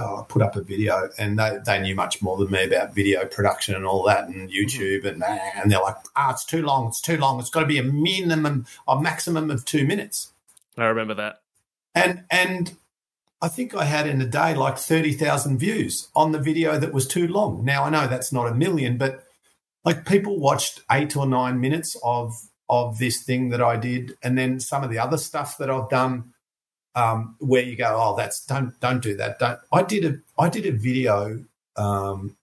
oh, 0.00 0.20
I 0.20 0.24
put 0.26 0.40
up 0.40 0.56
a 0.56 0.62
video, 0.62 1.10
and 1.18 1.38
they, 1.38 1.58
they 1.66 1.82
knew 1.82 1.94
much 1.94 2.22
more 2.22 2.38
than 2.38 2.50
me 2.50 2.64
about 2.64 2.94
video 2.94 3.26
production 3.26 3.74
and 3.74 3.84
all 3.84 4.04
that, 4.04 4.24
and 4.24 4.48
mm-hmm. 4.48 4.82
YouTube, 4.82 5.04
mm-hmm. 5.04 5.22
and 5.22 5.40
and 5.56 5.70
they're 5.70 5.82
like, 5.82 5.96
ah, 6.16 6.30
it's 6.30 6.46
too 6.46 6.62
long, 6.62 6.88
it's 6.88 7.02
too 7.02 7.18
long. 7.18 7.38
It's 7.38 7.50
got 7.50 7.60
to 7.60 7.66
be 7.66 7.78
a 7.78 7.84
minimum, 7.84 8.64
a 8.88 8.98
maximum 8.98 9.50
of 9.50 9.66
two 9.66 9.86
minutes. 9.86 10.31
I 10.76 10.86
remember 10.86 11.14
that. 11.14 11.40
And 11.94 12.24
and 12.30 12.76
I 13.40 13.48
think 13.48 13.74
I 13.74 13.84
had 13.84 14.06
in 14.06 14.20
a 14.20 14.26
day 14.26 14.54
like 14.54 14.78
30,000 14.78 15.58
views 15.58 16.08
on 16.14 16.32
the 16.32 16.38
video 16.38 16.78
that 16.78 16.92
was 16.92 17.06
too 17.06 17.26
long. 17.26 17.64
Now 17.64 17.84
I 17.84 17.90
know 17.90 18.06
that's 18.06 18.32
not 18.32 18.48
a 18.48 18.54
million, 18.54 18.96
but 18.96 19.24
like 19.84 20.06
people 20.06 20.38
watched 20.38 20.80
8 20.90 21.16
or 21.16 21.26
9 21.26 21.60
minutes 21.60 21.96
of 22.04 22.34
of 22.68 22.98
this 22.98 23.22
thing 23.22 23.50
that 23.50 23.60
I 23.60 23.76
did 23.76 24.16
and 24.22 24.38
then 24.38 24.58
some 24.58 24.82
of 24.82 24.90
the 24.90 24.98
other 24.98 25.18
stuff 25.18 25.58
that 25.58 25.68
I've 25.68 25.90
done 25.90 26.32
um, 26.94 27.36
where 27.38 27.62
you 27.62 27.76
go, 27.76 27.94
oh, 27.98 28.16
that's 28.16 28.44
don't 28.46 28.78
don't 28.80 29.02
do 29.02 29.16
that. 29.16 29.38
Don't. 29.38 29.58
I 29.72 29.82
did 29.82 30.04
a 30.04 30.18
I 30.38 30.48
did 30.48 30.66
a 30.66 30.72
video, 30.72 31.44
um, 31.76 32.36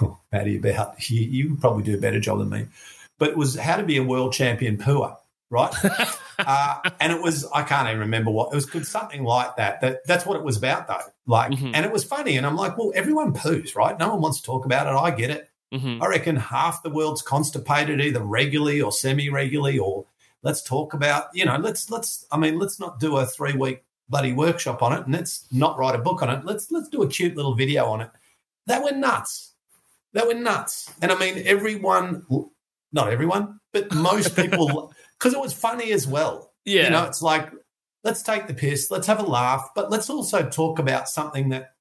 Matty, 0.32 0.58
about 0.58 1.08
you, 1.08 1.22
you 1.22 1.56
probably 1.56 1.84
do 1.84 1.94
a 1.94 2.00
better 2.00 2.20
job 2.20 2.38
than 2.38 2.50
me 2.50 2.66
but 3.22 3.30
it 3.30 3.36
was 3.36 3.54
how 3.54 3.76
to 3.76 3.84
be 3.84 3.98
a 3.98 4.02
world 4.02 4.32
champion 4.32 4.76
pooer, 4.76 5.16
right? 5.48 5.72
uh, 6.38 6.90
and 7.00 7.12
it 7.12 7.20
was 7.20 7.44
I 7.54 7.62
can't 7.62 7.88
even 7.88 8.00
remember 8.00 8.30
what 8.30 8.52
it 8.52 8.54
was. 8.54 8.66
Could 8.66 8.86
something 8.86 9.24
like 9.24 9.56
that. 9.56 9.80
That 9.80 10.06
that's 10.06 10.26
what 10.26 10.36
it 10.36 10.42
was 10.42 10.56
about 10.56 10.86
though. 10.88 11.00
Like, 11.26 11.52
mm-hmm. 11.52 11.74
and 11.74 11.84
it 11.84 11.92
was 11.92 12.04
funny. 12.04 12.36
And 12.36 12.46
I'm 12.46 12.56
like, 12.56 12.76
well, 12.76 12.92
everyone 12.94 13.34
poos, 13.34 13.74
right? 13.74 13.98
No 13.98 14.10
one 14.10 14.20
wants 14.20 14.40
to 14.40 14.46
talk 14.46 14.64
about 14.64 14.86
it. 14.86 14.90
I 14.90 15.10
get 15.10 15.30
it. 15.30 15.48
Mm-hmm. 15.72 16.02
I 16.02 16.06
reckon 16.06 16.36
half 16.36 16.82
the 16.82 16.90
world's 16.90 17.22
constipated 17.22 18.00
either 18.00 18.22
regularly 18.22 18.82
or 18.82 18.92
semi-regularly, 18.92 19.78
or 19.78 20.04
let's 20.42 20.62
talk 20.62 20.92
about 20.94 21.26
you 21.34 21.44
know 21.44 21.56
let's 21.56 21.90
let's 21.90 22.26
I 22.30 22.36
mean 22.36 22.58
let's 22.58 22.78
not 22.78 23.00
do 23.00 23.16
a 23.16 23.26
three 23.26 23.54
week 23.54 23.84
bloody 24.08 24.32
workshop 24.32 24.82
on 24.82 24.92
it 24.92 25.04
and 25.04 25.14
let's 25.14 25.46
not 25.50 25.78
write 25.78 25.94
a 25.94 25.98
book 25.98 26.22
on 26.22 26.30
it. 26.30 26.44
Let's 26.44 26.70
let's 26.70 26.88
do 26.88 27.02
a 27.02 27.08
cute 27.08 27.36
little 27.36 27.54
video 27.54 27.86
on 27.86 28.02
it. 28.02 28.10
That 28.66 28.82
went 28.82 28.98
nuts. 28.98 29.52
That 30.12 30.26
went 30.26 30.42
nuts. 30.42 30.92
And 31.00 31.10
I 31.10 31.18
mean, 31.18 31.42
everyone, 31.46 32.24
not 32.92 33.10
everyone, 33.10 33.58
but 33.72 33.92
most 33.94 34.36
people, 34.36 34.92
because 35.22 35.34
it 35.34 35.40
was 35.40 35.52
funny 35.52 35.92
as 35.92 36.06
well. 36.06 36.52
Yeah. 36.64 36.84
You 36.84 36.90
know, 36.90 37.04
it's 37.04 37.22
like, 37.22 37.48
let's 38.02 38.22
take 38.22 38.48
the 38.48 38.54
piss, 38.54 38.90
let's 38.90 39.06
have 39.06 39.20
a 39.20 39.24
laugh, 39.24 39.70
but 39.76 39.88
let's 39.88 40.10
also 40.10 40.48
talk 40.48 40.80
about 40.80 41.08
something 41.08 41.50
that, 41.50 41.74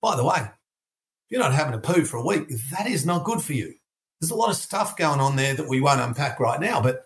by 0.00 0.14
the 0.14 0.24
way, 0.24 0.38
if 0.38 1.30
you're 1.30 1.40
not 1.40 1.52
having 1.52 1.74
a 1.74 1.78
poo 1.78 2.04
for 2.04 2.18
a 2.18 2.24
week, 2.24 2.48
that 2.70 2.86
is 2.86 3.04
not 3.04 3.24
good 3.24 3.42
for 3.42 3.54
you. 3.54 3.74
There's 4.20 4.30
a 4.30 4.36
lot 4.36 4.50
of 4.50 4.56
stuff 4.56 4.96
going 4.96 5.18
on 5.18 5.34
there 5.34 5.54
that 5.54 5.68
we 5.68 5.80
won't 5.80 6.00
unpack 6.00 6.38
right 6.38 6.60
now, 6.60 6.80
but 6.80 7.02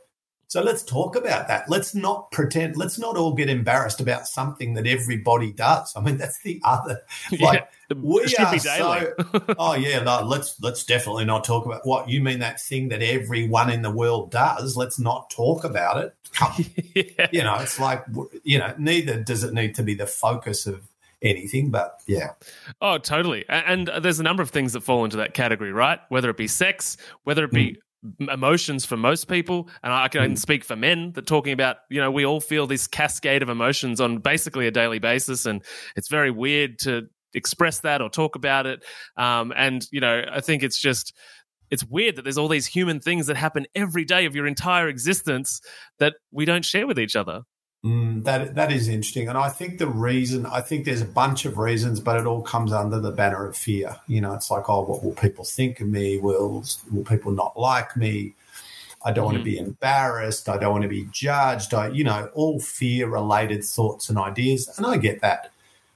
so 0.54 0.62
let's 0.62 0.84
talk 0.84 1.16
about 1.16 1.48
that. 1.48 1.68
Let's 1.68 1.96
not 1.96 2.30
pretend, 2.30 2.76
let's 2.76 2.96
not 2.96 3.16
all 3.16 3.34
get 3.34 3.48
embarrassed 3.48 4.00
about 4.00 4.28
something 4.28 4.74
that 4.74 4.86
everybody 4.86 5.50
does. 5.50 5.92
I 5.96 6.00
mean, 6.00 6.16
that's 6.16 6.40
the 6.42 6.60
other 6.62 7.00
like 7.40 7.68
yeah, 7.90 7.96
we 8.00 8.22
are 8.22 8.58
so 8.60 9.14
Oh 9.58 9.74
yeah, 9.74 10.04
no, 10.04 10.22
let's 10.22 10.54
let's 10.62 10.84
definitely 10.84 11.24
not 11.24 11.42
talk 11.42 11.66
about 11.66 11.84
what 11.84 12.08
you 12.08 12.20
mean 12.20 12.38
that 12.38 12.60
thing 12.60 12.90
that 12.90 13.02
everyone 13.02 13.68
in 13.68 13.82
the 13.82 13.90
world 13.90 14.30
does. 14.30 14.76
Let's 14.76 15.00
not 15.00 15.28
talk 15.28 15.64
about 15.64 16.04
it. 16.04 16.14
yeah. 17.18 17.26
You 17.32 17.42
know, 17.42 17.56
it's 17.56 17.80
like 17.80 18.04
you 18.44 18.60
know, 18.60 18.72
neither 18.78 19.20
does 19.24 19.42
it 19.42 19.54
need 19.54 19.74
to 19.74 19.82
be 19.82 19.94
the 19.94 20.06
focus 20.06 20.68
of 20.68 20.86
anything, 21.20 21.72
but 21.72 22.00
yeah. 22.06 22.28
Oh, 22.80 22.98
totally. 22.98 23.44
And 23.48 23.90
there's 24.00 24.20
a 24.20 24.22
number 24.22 24.44
of 24.44 24.50
things 24.50 24.72
that 24.74 24.82
fall 24.82 25.04
into 25.04 25.16
that 25.16 25.34
category, 25.34 25.72
right? 25.72 25.98
Whether 26.10 26.30
it 26.30 26.36
be 26.36 26.46
sex, 26.46 26.96
whether 27.24 27.42
it 27.42 27.50
be 27.50 27.72
mm 27.72 27.76
emotions 28.28 28.84
for 28.84 28.96
most 28.96 29.28
people 29.28 29.68
and 29.82 29.92
i 29.92 30.08
can 30.08 30.32
mm. 30.32 30.38
speak 30.38 30.62
for 30.64 30.76
men 30.76 31.12
that 31.12 31.26
talking 31.26 31.52
about 31.52 31.76
you 31.90 32.00
know 32.00 32.10
we 32.10 32.24
all 32.24 32.40
feel 32.40 32.66
this 32.66 32.86
cascade 32.86 33.42
of 33.42 33.48
emotions 33.48 34.00
on 34.00 34.18
basically 34.18 34.66
a 34.66 34.70
daily 34.70 34.98
basis 34.98 35.46
and 35.46 35.62
it's 35.96 36.08
very 36.08 36.30
weird 36.30 36.78
to 36.78 37.02
express 37.32 37.80
that 37.80 38.02
or 38.02 38.08
talk 38.08 38.36
about 38.36 38.66
it 38.66 38.84
um, 39.16 39.52
and 39.56 39.86
you 39.90 40.00
know 40.00 40.22
i 40.30 40.40
think 40.40 40.62
it's 40.62 40.78
just 40.78 41.14
it's 41.70 41.84
weird 41.84 42.16
that 42.16 42.22
there's 42.22 42.38
all 42.38 42.48
these 42.48 42.66
human 42.66 43.00
things 43.00 43.26
that 43.26 43.36
happen 43.36 43.66
every 43.74 44.04
day 44.04 44.26
of 44.26 44.36
your 44.36 44.46
entire 44.46 44.86
existence 44.86 45.60
that 45.98 46.14
we 46.30 46.44
don't 46.44 46.64
share 46.64 46.86
with 46.86 46.98
each 46.98 47.16
other 47.16 47.42
Mm, 47.84 48.24
that 48.24 48.54
that 48.54 48.72
is 48.72 48.88
interesting, 48.88 49.28
and 49.28 49.36
I 49.36 49.50
think 49.50 49.78
the 49.78 49.86
reason 49.86 50.46
I 50.46 50.62
think 50.62 50.86
there's 50.86 51.02
a 51.02 51.06
bunch 51.06 51.44
of 51.44 51.58
reasons, 51.58 52.00
but 52.00 52.18
it 52.18 52.24
all 52.24 52.40
comes 52.40 52.72
under 52.72 52.98
the 52.98 53.10
banner 53.10 53.46
of 53.46 53.54
fear. 53.54 53.96
You 54.06 54.22
know, 54.22 54.32
it's 54.32 54.50
like, 54.50 54.70
oh, 54.70 54.80
what 54.80 55.04
will 55.04 55.12
people 55.12 55.44
think 55.44 55.80
of 55.80 55.88
me? 55.88 56.16
Will 56.18 56.64
will 56.90 57.04
people 57.04 57.32
not 57.32 57.58
like 57.58 57.94
me? 57.94 58.36
I 59.04 59.12
don't 59.12 59.26
mm-hmm. 59.26 59.34
want 59.34 59.38
to 59.38 59.44
be 59.44 59.58
embarrassed. 59.58 60.48
I 60.48 60.56
don't 60.56 60.72
want 60.72 60.84
to 60.84 60.88
be 60.88 61.06
judged. 61.12 61.74
I, 61.74 61.88
you 61.88 62.04
know, 62.04 62.30
all 62.32 62.58
fear 62.58 63.06
related 63.06 63.62
thoughts 63.64 64.08
and 64.08 64.16
ideas, 64.16 64.66
and 64.78 64.86
I 64.86 64.96
get 64.96 65.20
that. 65.20 65.52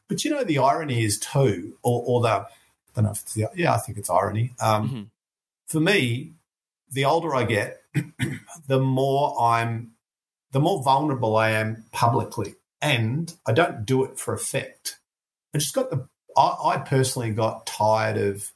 But 0.08 0.24
you 0.26 0.30
know, 0.30 0.44
the 0.44 0.58
irony 0.58 1.02
is 1.04 1.18
too, 1.18 1.72
or, 1.82 2.02
or 2.04 2.20
the 2.20 2.28
I 2.28 2.46
don't 2.94 3.04
know 3.04 3.12
if 3.12 3.22
it's 3.22 3.32
the 3.32 3.46
yeah, 3.54 3.72
I 3.72 3.78
think 3.78 3.96
it's 3.96 4.10
irony. 4.10 4.52
Um, 4.60 4.88
mm-hmm. 4.88 5.02
For 5.68 5.80
me, 5.80 6.32
the 6.92 7.06
older 7.06 7.34
I 7.34 7.44
get, 7.44 7.82
the 8.66 8.78
more 8.78 9.40
I'm 9.40 9.92
the 10.52 10.60
more 10.60 10.82
vulnerable 10.82 11.36
I 11.36 11.50
am 11.50 11.84
publicly. 11.92 12.54
And 12.80 13.34
I 13.46 13.52
don't 13.52 13.84
do 13.84 14.04
it 14.04 14.18
for 14.18 14.34
effect. 14.34 14.98
I 15.54 15.58
just 15.58 15.74
got 15.74 15.90
the, 15.90 16.08
I, 16.36 16.56
I 16.64 16.78
personally 16.78 17.30
got 17.30 17.66
tired 17.66 18.16
of 18.16 18.50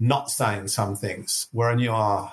not 0.00 0.30
saying 0.30 0.68
some 0.68 0.96
things 0.96 1.46
where 1.52 1.70
I 1.70 1.74
knew, 1.74 1.90
oh, 1.90 2.30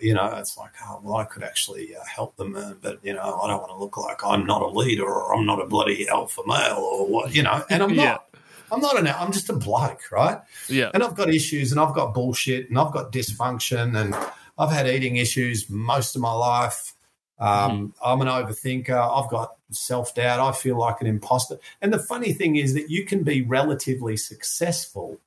you 0.00 0.14
know, 0.14 0.26
it's 0.36 0.56
like, 0.56 0.72
oh, 0.84 1.00
well, 1.02 1.16
I 1.16 1.24
could 1.24 1.42
actually 1.42 1.96
uh, 1.96 2.04
help 2.04 2.36
them, 2.36 2.54
uh, 2.54 2.74
but, 2.80 2.98
you 3.02 3.14
know, 3.14 3.40
I 3.42 3.48
don't 3.48 3.60
want 3.60 3.70
to 3.70 3.78
look 3.78 3.96
like 3.96 4.22
I'm 4.24 4.44
not 4.44 4.62
a 4.62 4.68
leader 4.68 5.04
or 5.04 5.34
I'm 5.34 5.46
not 5.46 5.62
a 5.62 5.66
bloody 5.66 6.08
alpha 6.08 6.42
male 6.46 6.76
or 6.78 7.06
what, 7.06 7.34
you 7.34 7.42
know, 7.42 7.64
and 7.70 7.82
I'm 7.82 7.90
yeah. 7.94 8.04
not. 8.04 8.22
I'm 8.70 8.80
not 8.80 8.98
an, 8.98 9.06
I'm 9.06 9.30
just 9.30 9.48
a 9.48 9.52
bloke, 9.52 10.10
right? 10.10 10.40
Yeah. 10.68 10.90
And 10.92 11.04
I've 11.04 11.14
got 11.14 11.32
issues 11.32 11.70
and 11.70 11.80
I've 11.80 11.94
got 11.94 12.12
bullshit 12.12 12.68
and 12.68 12.76
I've 12.76 12.92
got 12.92 13.12
dysfunction 13.12 13.96
and 13.96 14.12
I've 14.58 14.72
had 14.72 14.88
eating 14.88 15.16
issues 15.16 15.70
most 15.70 16.16
of 16.16 16.20
my 16.22 16.32
life. 16.32 16.95
Um, 17.38 17.48
mm-hmm. 17.48 17.86
I'm 18.04 18.20
an 18.22 18.28
overthinker. 18.28 18.90
I've 18.90 19.30
got 19.30 19.56
self 19.70 20.14
doubt. 20.14 20.40
I 20.40 20.52
feel 20.52 20.78
like 20.78 21.00
an 21.00 21.06
imposter. 21.06 21.58
And 21.82 21.92
the 21.92 21.98
funny 21.98 22.32
thing 22.32 22.56
is 22.56 22.74
that 22.74 22.90
you 22.90 23.04
can 23.04 23.22
be 23.22 23.42
relatively 23.42 24.16
successful. 24.16 25.20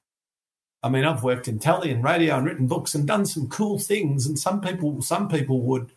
I 0.81 0.89
mean, 0.89 1.03
I've 1.05 1.23
worked 1.23 1.47
in 1.47 1.59
telly 1.59 1.91
and 1.91 2.03
radio 2.03 2.37
and 2.37 2.45
written 2.45 2.67
books 2.67 2.95
and 2.95 3.05
done 3.05 3.25
some 3.25 3.47
cool 3.47 3.79
things. 3.79 4.25
And 4.25 4.39
some 4.39 4.61
people, 4.61 5.01
some 5.01 5.27
people 5.27 5.61
would 5.63 5.91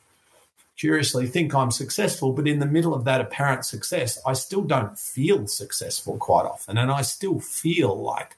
curiously 0.77 1.27
think 1.27 1.55
I'm 1.55 1.71
successful, 1.71 2.33
but 2.33 2.49
in 2.49 2.59
the 2.59 2.67
middle 2.67 2.95
of 2.95 3.05
that 3.05 3.21
apparent 3.21 3.65
success, 3.65 4.19
I 4.27 4.33
still 4.33 4.63
don't 4.63 4.99
feel 4.99 5.47
successful 5.47 6.17
quite 6.19 6.45
often, 6.45 6.79
and 6.79 6.91
I 6.91 7.03
still 7.03 7.41
feel 7.41 8.03
like 8.03 8.37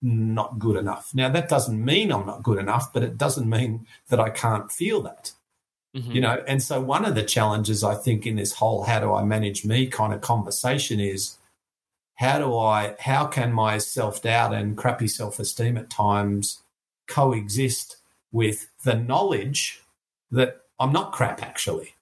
not 0.00 0.58
good 0.58 0.76
enough. 0.76 1.10
Now, 1.14 1.28
that 1.28 1.48
doesn't 1.48 1.84
mean 1.84 2.10
I'm 2.10 2.26
not 2.26 2.42
good 2.42 2.58
enough, 2.58 2.92
but 2.92 3.02
it 3.02 3.18
doesn't 3.18 3.48
mean 3.48 3.86
that 4.08 4.20
I 4.20 4.30
can't 4.30 4.70
feel 4.70 5.02
that. 5.02 5.32
Mm-hmm. 5.94 6.12
You 6.12 6.20
know, 6.22 6.42
and 6.46 6.62
so 6.62 6.80
one 6.80 7.04
of 7.04 7.14
the 7.14 7.22
challenges 7.22 7.84
I 7.84 7.94
think 7.94 8.26
in 8.26 8.36
this 8.36 8.54
whole 8.54 8.84
how 8.84 8.98
do 9.00 9.12
I 9.12 9.24
manage 9.24 9.64
me 9.64 9.86
kind 9.86 10.14
of 10.14 10.22
conversation 10.22 11.00
is 11.00 11.36
how 12.14 12.38
do 12.38 12.56
I 12.56 12.94
how 12.98 13.26
can 13.26 13.52
my 13.52 13.76
self-doubt 13.76 14.54
and 14.54 14.76
crappy 14.76 15.06
self-esteem 15.06 15.76
at 15.76 15.90
times 15.90 16.60
coexist 17.06 17.98
with 18.30 18.70
the 18.84 18.94
knowledge 18.94 19.82
that 20.30 20.62
I'm 20.80 20.92
not 20.92 21.12
crap 21.12 21.42
actually. 21.42 21.94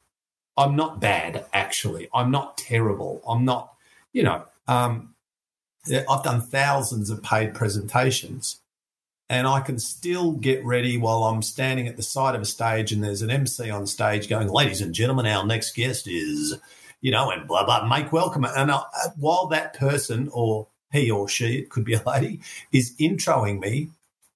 I'm 0.56 0.76
not 0.76 1.00
bad 1.00 1.46
actually. 1.52 2.08
I'm 2.14 2.30
not 2.30 2.58
terrible. 2.58 3.20
I'm 3.26 3.44
not, 3.44 3.74
you 4.12 4.22
know, 4.22 4.44
um, 4.68 5.14
I've 5.86 6.22
done 6.22 6.42
thousands 6.42 7.10
of 7.10 7.22
paid 7.22 7.54
presentations 7.54 8.59
and 9.30 9.46
I 9.46 9.60
can 9.60 9.78
still 9.78 10.32
get 10.32 10.64
ready 10.64 10.98
while 10.98 11.22
I'm 11.22 11.40
standing 11.40 11.86
at 11.86 11.96
the 11.96 12.02
side 12.02 12.34
of 12.34 12.42
a 12.42 12.44
stage 12.44 12.90
and 12.90 13.02
there's 13.02 13.22
an 13.22 13.30
MC 13.30 13.70
on 13.70 13.86
stage 13.86 14.28
going, 14.28 14.48
ladies 14.48 14.80
and 14.80 14.92
gentlemen, 14.92 15.24
our 15.26 15.46
next 15.46 15.76
guest 15.76 16.08
is, 16.08 16.58
you 17.00 17.12
know, 17.12 17.30
and 17.30 17.46
blah, 17.46 17.64
blah, 17.64 17.86
make 17.86 18.12
welcome. 18.12 18.44
And 18.44 18.72
I, 18.72 18.78
uh, 18.78 19.10
while 19.16 19.46
that 19.46 19.78
person 19.78 20.28
or 20.32 20.66
he 20.92 21.12
or 21.12 21.28
she, 21.28 21.60
it 21.60 21.70
could 21.70 21.84
be 21.84 21.94
a 21.94 22.02
lady, 22.04 22.40
is 22.72 22.96
introing 22.98 23.60
me, 23.60 23.90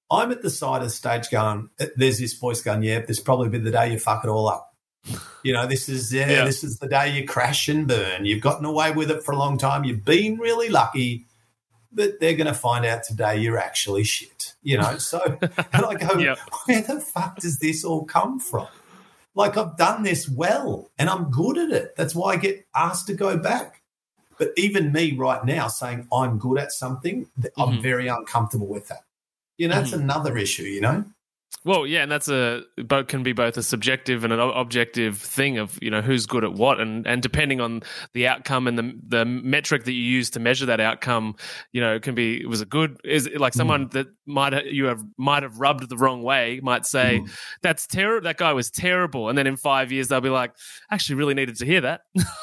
I'm 0.09 0.31
at 0.31 0.41
the 0.41 0.49
side 0.49 0.77
of 0.77 0.87
the 0.87 0.91
stage 0.91 1.29
going, 1.29 1.69
uh, 1.77 1.87
there's 1.97 2.19
this 2.19 2.33
voice 2.33 2.61
going, 2.61 2.81
yeah, 2.81 3.01
this 3.01 3.19
probably 3.19 3.49
be 3.49 3.59
the 3.59 3.71
day 3.71 3.91
you 3.91 3.99
fuck 3.99 4.23
it 4.23 4.29
all 4.29 4.47
up. 4.47 4.73
You 5.43 5.51
know, 5.51 5.67
this 5.67 5.89
is 5.89 6.11
yeah, 6.11 6.29
yeah, 6.29 6.45
this 6.45 6.63
is 6.63 6.79
the 6.79 6.87
day 6.87 7.19
you 7.19 7.27
crash 7.27 7.67
and 7.67 7.85
burn. 7.85 8.25
You've 8.25 8.41
gotten 8.41 8.65
away 8.65 8.91
with 8.91 9.11
it 9.11 9.23
for 9.23 9.33
a 9.33 9.37
long 9.37 9.57
time. 9.57 9.83
You've 9.83 10.05
been 10.05 10.37
really 10.37 10.69
lucky 10.69 11.25
but 11.95 12.19
they're 12.19 12.35
going 12.35 12.47
to 12.47 12.53
find 12.53 12.85
out 12.85 13.03
today 13.03 13.37
you're 13.37 13.57
actually 13.57 14.03
shit, 14.03 14.53
you 14.61 14.77
know? 14.77 14.97
So, 14.97 15.37
and 15.41 15.85
I 15.85 15.95
go, 15.95 16.19
yep. 16.19 16.37
where 16.65 16.81
the 16.81 16.99
fuck 16.99 17.37
does 17.37 17.57
this 17.59 17.83
all 17.83 18.05
come 18.05 18.39
from? 18.39 18.67
Like, 19.33 19.57
I've 19.57 19.77
done 19.77 20.03
this 20.03 20.29
well 20.29 20.91
and 20.97 21.09
I'm 21.09 21.31
good 21.31 21.57
at 21.57 21.71
it. 21.71 21.95
That's 21.95 22.13
why 22.13 22.33
I 22.33 22.37
get 22.37 22.67
asked 22.75 23.07
to 23.07 23.13
go 23.13 23.37
back. 23.37 23.81
But 24.37 24.49
even 24.57 24.91
me 24.91 25.15
right 25.15 25.43
now 25.45 25.69
saying 25.69 26.07
I'm 26.11 26.37
good 26.37 26.59
at 26.59 26.73
something, 26.73 27.27
mm-hmm. 27.39 27.61
I'm 27.61 27.81
very 27.81 28.07
uncomfortable 28.07 28.67
with 28.67 28.89
that. 28.89 29.03
You 29.57 29.69
know, 29.69 29.75
that's 29.75 29.91
mm-hmm. 29.91 30.01
another 30.01 30.37
issue, 30.37 30.63
you 30.63 30.81
know? 30.81 31.05
Well, 31.63 31.87
yeah, 31.87 32.03
and 32.03 32.11
that's 32.11 32.29
a 32.29 32.61
both 32.77 33.07
can 33.07 33.23
be 33.23 33.33
both 33.33 33.57
a 33.57 33.63
subjective 33.63 34.23
and 34.23 34.31
an 34.31 34.39
objective 34.39 35.17
thing 35.17 35.57
of 35.57 35.79
you 35.81 35.89
know 35.89 36.01
who's 36.01 36.27
good 36.27 36.43
at 36.43 36.53
what, 36.53 36.79
and 36.79 37.07
and 37.07 37.23
depending 37.23 37.59
on 37.59 37.81
the 38.13 38.27
outcome 38.27 38.67
and 38.67 38.77
the 38.77 38.93
the 39.07 39.25
metric 39.25 39.85
that 39.85 39.93
you 39.93 40.03
use 40.03 40.29
to 40.31 40.39
measure 40.39 40.67
that 40.67 40.79
outcome, 40.79 41.35
you 41.71 41.81
know, 41.81 41.99
can 41.99 42.13
be 42.13 42.45
was 42.45 42.61
it 42.61 42.69
good? 42.69 43.01
Is 43.03 43.25
it 43.25 43.41
like 43.41 43.53
mm. 43.53 43.57
someone 43.57 43.89
that 43.93 44.05
might 44.27 44.65
you 44.65 44.85
have 44.85 45.03
might 45.17 45.41
have 45.41 45.59
rubbed 45.59 45.89
the 45.89 45.97
wrong 45.97 46.21
way 46.21 46.59
might 46.61 46.85
say 46.85 47.21
mm. 47.23 47.31
that's 47.63 47.87
terrible. 47.87 48.25
That 48.25 48.37
guy 48.37 48.53
was 48.53 48.69
terrible, 48.69 49.29
and 49.29 49.35
then 49.35 49.47
in 49.47 49.57
five 49.57 49.91
years 49.91 50.07
they'll 50.07 50.21
be 50.21 50.29
like, 50.29 50.53
actually, 50.91 51.15
really 51.15 51.33
needed 51.33 51.55
to 51.57 51.65
hear 51.65 51.81
that. 51.81 52.01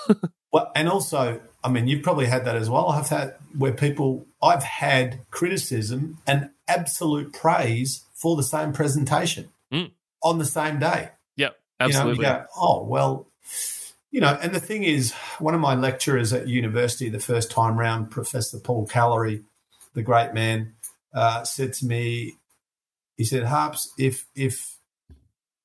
well, 0.52 0.72
and 0.74 0.88
also, 0.88 1.40
I 1.62 1.68
mean, 1.68 1.86
you've 1.86 2.02
probably 2.02 2.26
had 2.26 2.44
that 2.46 2.56
as 2.56 2.68
well. 2.68 2.88
I've 2.88 3.08
had 3.08 3.36
where 3.56 3.72
people 3.72 4.26
I've 4.42 4.64
had 4.64 5.20
criticism 5.30 6.18
and 6.26 6.50
absolute 6.66 7.32
praise 7.32 8.04
for 8.22 8.36
the 8.36 8.42
same 8.42 8.72
presentation 8.72 9.48
mm. 9.72 9.90
on 10.22 10.38
the 10.38 10.44
same 10.44 10.78
day. 10.78 11.10
Yep, 11.36 11.58
absolutely. 11.80 12.12
You 12.12 12.22
know, 12.22 12.38
you 12.38 12.38
go, 12.38 12.46
oh, 12.56 12.84
well, 12.84 13.26
you 14.12 14.20
know, 14.20 14.38
and 14.40 14.54
the 14.54 14.60
thing 14.60 14.84
is, 14.84 15.12
one 15.40 15.54
of 15.54 15.60
my 15.60 15.74
lecturers 15.74 16.32
at 16.32 16.46
university 16.46 17.08
the 17.08 17.18
first 17.18 17.50
time 17.50 17.76
round, 17.76 18.10
Professor 18.10 18.60
Paul 18.60 18.86
Callery, 18.86 19.42
the 19.94 20.02
great 20.02 20.32
man, 20.32 20.74
uh, 21.12 21.42
said 21.42 21.72
to 21.74 21.86
me, 21.86 22.36
he 23.16 23.24
said, 23.24 23.44
Harps, 23.44 23.92
if 23.98 24.26
if 24.36 24.76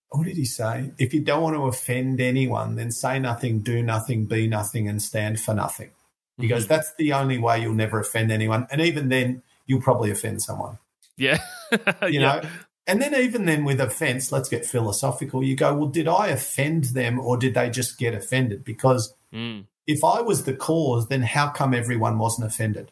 what 0.10 0.26
did 0.26 0.38
he 0.38 0.46
say? 0.46 0.92
If 0.98 1.14
you 1.14 1.22
don't 1.22 1.44
want 1.44 1.56
to 1.56 1.66
offend 1.66 2.22
anyone, 2.22 2.76
then 2.76 2.92
say 2.92 3.20
nothing, 3.20 3.60
do 3.60 3.84
nothing, 3.84 4.26
be 4.26 4.48
nothing, 4.48 4.88
and 4.88 5.02
stand 5.02 5.40
for 5.40 5.54
nothing. 5.54 5.92
He 6.38 6.44
mm-hmm. 6.44 6.54
goes, 6.54 6.68
that's 6.68 6.94
the 6.96 7.14
only 7.14 7.38
way 7.38 7.62
you'll 7.62 7.74
never 7.74 8.00
offend 8.00 8.32
anyone. 8.32 8.68
And 8.72 8.80
even 8.80 9.10
then, 9.10 9.44
you'll 9.66 9.82
probably 9.82 10.12
offend 10.12 10.42
someone. 10.42 10.78
Yeah. 11.18 11.40
you 11.72 12.20
yeah. 12.20 12.20
know? 12.20 12.50
And 12.86 13.02
then, 13.02 13.14
even 13.16 13.46
then, 13.46 13.66
with 13.66 13.82
offense, 13.82 14.32
let's 14.32 14.48
get 14.48 14.66
philosophical. 14.66 15.44
You 15.44 15.58
go, 15.58 15.74
well, 15.76 15.90
did 15.90 16.08
I 16.08 16.28
offend 16.28 16.86
them 16.86 17.20
or 17.20 17.36
did 17.36 17.54
they 17.54 17.70
just 17.70 17.98
get 17.98 18.14
offended? 18.14 18.64
Because 18.64 19.14
mm. 19.34 19.66
if 19.86 20.06
I 20.06 20.22
was 20.22 20.46
the 20.46 20.54
cause, 20.54 21.10
then 21.10 21.22
how 21.24 21.50
come 21.50 21.74
everyone 21.74 22.18
wasn't 22.18 22.48
offended? 22.48 22.92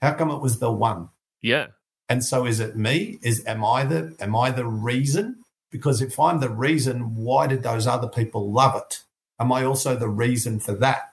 How 0.00 0.14
come 0.14 0.30
it 0.30 0.40
was 0.40 0.58
the 0.58 0.72
one? 0.72 1.10
Yeah. 1.40 1.68
And 2.08 2.24
so 2.24 2.44
is 2.44 2.58
it 2.58 2.76
me? 2.76 3.20
Is 3.22 3.46
am 3.46 3.64
I 3.64 3.84
the 3.84 4.16
am 4.18 4.34
I 4.34 4.50
the 4.50 4.66
reason? 4.66 5.36
Because 5.70 6.02
if 6.02 6.18
I'm 6.18 6.40
the 6.40 6.50
reason, 6.50 7.14
why 7.14 7.46
did 7.46 7.62
those 7.62 7.86
other 7.86 8.08
people 8.08 8.52
love 8.52 8.76
it? 8.76 9.04
Am 9.38 9.52
I 9.52 9.64
also 9.64 9.96
the 9.96 10.08
reason 10.08 10.58
for 10.60 10.74
that? 10.74 11.12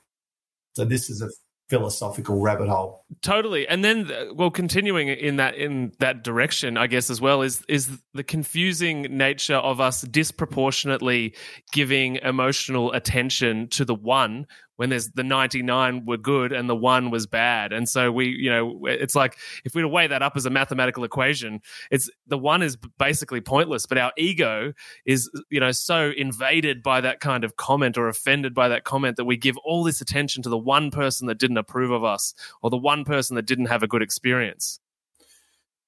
So 0.73 0.83
this 0.83 1.09
is 1.09 1.21
a 1.21 1.29
philosophical 1.69 2.41
rabbit 2.41 2.67
hole. 2.67 3.05
Totally. 3.21 3.67
And 3.67 3.83
then 3.85 4.11
well 4.33 4.49
continuing 4.49 5.07
in 5.07 5.35
that 5.35 5.55
in 5.55 5.91
that 5.99 6.23
direction 6.23 6.77
I 6.77 6.87
guess 6.87 7.09
as 7.09 7.21
well 7.21 7.41
is 7.41 7.63
is 7.67 7.99
the 8.13 8.23
confusing 8.23 9.03
nature 9.03 9.55
of 9.55 9.79
us 9.79 10.01
disproportionately 10.01 11.35
giving 11.71 12.15
emotional 12.17 12.91
attention 12.93 13.67
to 13.69 13.85
the 13.85 13.95
one 13.95 14.47
when 14.79 14.87
there's 14.87 15.09
the 15.09 15.25
99 15.25 16.05
were 16.05 16.15
good 16.15 16.53
and 16.53 16.69
the 16.69 16.75
one 16.75 17.11
was 17.11 17.27
bad. 17.27 17.73
And 17.73 17.89
so 17.89 18.13
we, 18.13 18.29
you 18.29 18.49
know, 18.49 18.85
it's 18.85 19.13
like 19.13 19.37
if 19.65 19.75
we 19.75 19.81
were 19.81 19.89
to 19.89 19.93
weigh 19.93 20.07
that 20.07 20.21
up 20.21 20.37
as 20.37 20.45
a 20.45 20.49
mathematical 20.49 21.03
equation, 21.03 21.59
it's 21.91 22.09
the 22.27 22.37
one 22.37 22.61
is 22.61 22.77
basically 22.97 23.41
pointless, 23.41 23.85
but 23.85 23.97
our 23.97 24.13
ego 24.17 24.71
is, 25.05 25.29
you 25.49 25.59
know, 25.59 25.73
so 25.73 26.13
invaded 26.15 26.81
by 26.81 27.01
that 27.01 27.19
kind 27.19 27.43
of 27.43 27.57
comment 27.57 27.97
or 27.97 28.07
offended 28.07 28.53
by 28.53 28.69
that 28.69 28.85
comment 28.85 29.17
that 29.17 29.25
we 29.25 29.35
give 29.35 29.57
all 29.65 29.83
this 29.83 29.99
attention 29.99 30.43
to 30.43 30.49
the 30.49 30.57
one 30.57 30.91
person 30.91 31.27
that 31.27 31.39
didn't 31.39 31.57
approve 31.57 31.91
of 31.91 32.05
us 32.05 32.33
or 32.61 32.69
the 32.69 32.77
one 32.77 33.03
person 33.03 33.35
that 33.35 33.45
didn't 33.45 33.65
have 33.65 33.83
a 33.83 33.87
good 33.87 34.01
experience. 34.01 34.79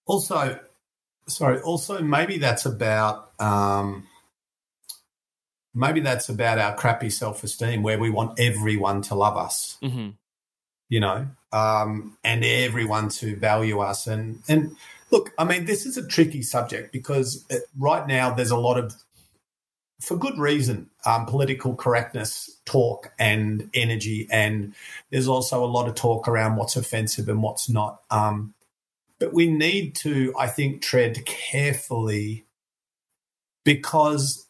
Also, 0.05 0.59
sorry, 1.29 1.61
also 1.61 2.01
maybe 2.01 2.39
that's 2.39 2.65
about, 2.65 3.31
um, 3.39 4.05
maybe 5.73 6.01
that's 6.01 6.29
about 6.29 6.59
our 6.59 6.75
crappy 6.75 7.09
self 7.09 7.43
esteem 7.43 7.83
where 7.83 7.99
we 7.99 8.09
want 8.09 8.39
everyone 8.39 9.01
to 9.03 9.15
love 9.15 9.37
us, 9.37 9.77
mm-hmm. 9.81 10.09
you 10.89 10.99
know, 10.99 11.27
um, 11.51 12.17
and 12.23 12.43
everyone 12.43 13.09
to 13.09 13.35
value 13.35 13.79
us. 13.79 14.07
And, 14.07 14.41
and 14.47 14.75
look, 15.11 15.31
I 15.37 15.43
mean, 15.43 15.65
this 15.65 15.85
is 15.85 15.97
a 15.97 16.07
tricky 16.07 16.41
subject 16.41 16.91
because 16.91 17.45
it, 17.49 17.63
right 17.77 18.05
now 18.07 18.33
there's 18.33 18.51
a 18.51 18.57
lot 18.57 18.77
of, 18.77 18.93
for 19.99 20.17
good 20.17 20.37
reason, 20.37 20.89
um, 21.05 21.25
political 21.25 21.75
correctness 21.75 22.49
talk 22.65 23.11
and 23.19 23.69
energy. 23.73 24.27
And 24.31 24.73
there's 25.11 25.27
also 25.27 25.63
a 25.63 25.67
lot 25.67 25.87
of 25.87 25.95
talk 25.95 26.27
around 26.27 26.55
what's 26.55 26.75
offensive 26.75 27.29
and 27.29 27.43
what's 27.43 27.69
not. 27.69 28.01
Um, 28.09 28.53
but 29.19 29.33
we 29.33 29.45
need 29.45 29.95
to, 29.97 30.33
I 30.37 30.47
think, 30.47 30.81
tread 30.81 31.23
carefully 31.27 32.45
because 33.63 34.47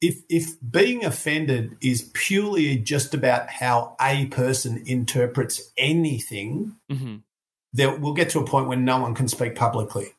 if 0.00 0.22
if 0.28 0.56
being 0.68 1.04
offended 1.04 1.76
is 1.82 2.10
purely 2.14 2.76
just 2.76 3.14
about 3.14 3.50
how 3.50 3.96
a 4.00 4.26
person 4.26 4.82
interprets 4.86 5.70
anything, 5.76 6.76
mm-hmm. 6.90 7.16
there 7.72 7.96
we'll 7.96 8.14
get 8.14 8.30
to 8.30 8.40
a 8.40 8.46
point 8.46 8.68
when 8.68 8.84
no 8.84 9.00
one 9.00 9.14
can 9.14 9.28
speak 9.28 9.54
publicly 9.54 10.14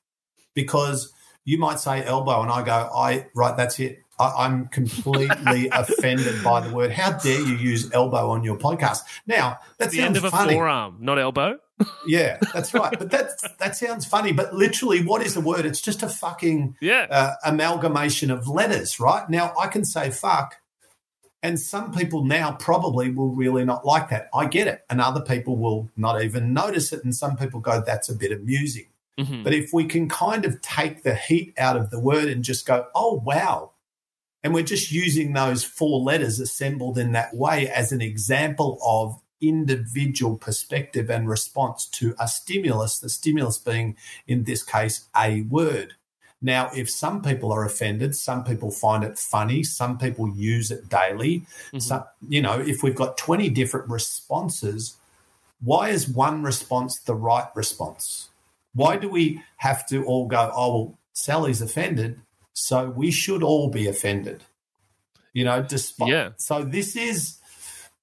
because 0.54 1.12
you 1.44 1.58
might 1.58 1.80
say 1.80 2.06
elbow 2.06 2.42
and 2.42 2.52
I 2.52 2.64
go, 2.64 2.90
I 2.94 3.28
right, 3.34 3.58
that's 3.58 3.80
it. 3.80 4.00
I, 4.22 4.46
am 4.46 4.68
completely 4.68 5.70
offended 5.72 6.44
by 6.44 6.62
the 6.62 6.74
word. 6.74 6.92
How 6.92 7.18
dare 7.18 7.42
you 7.42 7.56
use 7.56 7.92
elbow 7.94 8.30
on 8.30 8.44
your 8.44 8.58
podcast? 8.58 9.00
Now 9.26 9.60
that's 9.78 9.94
the 9.94 10.02
end 10.02 10.18
of 10.18 10.24
a 10.24 10.32
funny. 10.32 10.54
forearm, 10.54 10.98
not 11.00 11.18
elbow. 11.18 11.60
yeah, 12.08 12.38
that's 12.54 12.74
right. 12.74 12.98
But 12.98 13.12
that 13.12 13.30
that 13.60 13.76
sounds 13.76 14.06
funny. 14.06 14.32
But 14.32 14.54
literally, 14.54 15.04
what 15.04 15.22
is 15.22 15.34
the 15.34 15.42
word? 15.42 15.66
It's 15.66 15.82
just 15.82 16.04
a 16.04 16.10
fucking 16.10 16.78
yeah. 16.80 17.08
uh, 17.10 17.34
amalgamation 17.46 18.32
of 18.32 18.48
letters, 18.48 19.00
right? 19.00 19.28
Now 19.30 19.54
I 19.60 19.68
can 19.68 19.86
say 19.86 20.12
fuck, 20.12 20.56
and 21.42 21.60
some 21.60 21.92
people 21.92 22.24
now 22.24 22.52
probably 22.54 23.12
will 23.12 23.34
really 23.34 23.66
not 23.66 23.86
like 23.86 24.10
that. 24.10 24.30
I 24.34 24.46
get 24.46 24.68
it, 24.68 24.82
and 24.90 25.02
other 25.02 25.22
people 25.22 25.58
will 25.58 25.90
not 25.98 26.22
even 26.22 26.54
notice 26.54 26.94
it, 26.94 27.04
and 27.04 27.16
some 27.16 27.36
people 27.36 27.60
go, 27.60 27.82
"That's 27.86 28.10
a 28.10 28.16
bit 28.16 28.32
amusing." 28.32 28.88
Mm-hmm. 29.20 29.44
But 29.44 29.54
if 29.54 29.72
we 29.74 29.86
can 29.86 30.08
kind 30.08 30.46
of 30.46 30.62
take 30.62 31.04
the 31.04 31.16
heat 31.16 31.54
out 31.58 31.78
of 31.78 31.90
the 31.90 32.00
word 32.00 32.28
and 32.28 32.44
just 32.44 32.66
go, 32.66 32.88
"Oh 32.96 33.22
wow," 33.26 33.71
And 34.44 34.54
we're 34.54 34.64
just 34.64 34.92
using 34.92 35.34
those 35.34 35.64
four 35.64 36.00
letters 36.00 36.40
assembled 36.40 36.98
in 36.98 37.12
that 37.12 37.36
way 37.36 37.70
as 37.70 37.92
an 37.92 38.02
example 38.02 38.80
of 38.84 39.20
individual 39.40 40.38
perspective 40.38 41.10
and 41.10 41.28
response 41.28 41.86
to 41.88 42.16
a 42.20 42.28
stimulus, 42.28 43.00
the 43.00 43.10
stimulus 43.10 43.58
being, 43.58 43.96
in 44.28 44.44
this 44.44 44.64
case, 44.64 45.06
a 45.16 45.42
word. 45.44 45.94
Now, 46.42 46.72
if 46.76 46.90
some 46.90 47.22
people 47.22 47.52
are 47.52 47.66
offended, 47.66 48.16
some 48.16 48.44
people 48.44 48.72
find 48.72 49.04
it 49.04 49.20
funny, 49.20 49.64
some 49.64 49.98
people 49.98 50.28
use 50.30 50.72
it 50.72 50.90
daily. 50.90 51.42
Mm-hmm. 51.68 51.80
So, 51.80 52.06
you 52.28 52.42
know, 52.42 52.60
if 52.60 52.82
we've 52.82 52.96
got 52.96 53.18
20 53.18 53.50
different 53.50 53.90
responses, 53.90 54.96
why 55.62 55.90
is 55.90 56.08
one 56.08 56.42
response 56.42 57.00
the 57.00 57.14
right 57.14 57.48
response? 57.56 58.30
Why 58.74 58.98
do 58.98 59.08
we 59.08 59.44
have 59.58 59.88
to 59.90 60.04
all 60.06 60.28
go, 60.28 60.52
oh, 60.56 60.76
well, 60.76 60.98
Sally's 61.14 61.62
offended, 61.62 62.20
so 62.54 62.90
we 62.90 63.12
should 63.12 63.44
all 63.44 63.70
be 63.70 63.88
offended? 63.88 64.44
You 65.34 65.46
know, 65.46 65.62
despite. 65.62 66.10
Yeah. 66.10 66.30
So 66.38 66.64
this 66.64 66.96
is 66.96 67.42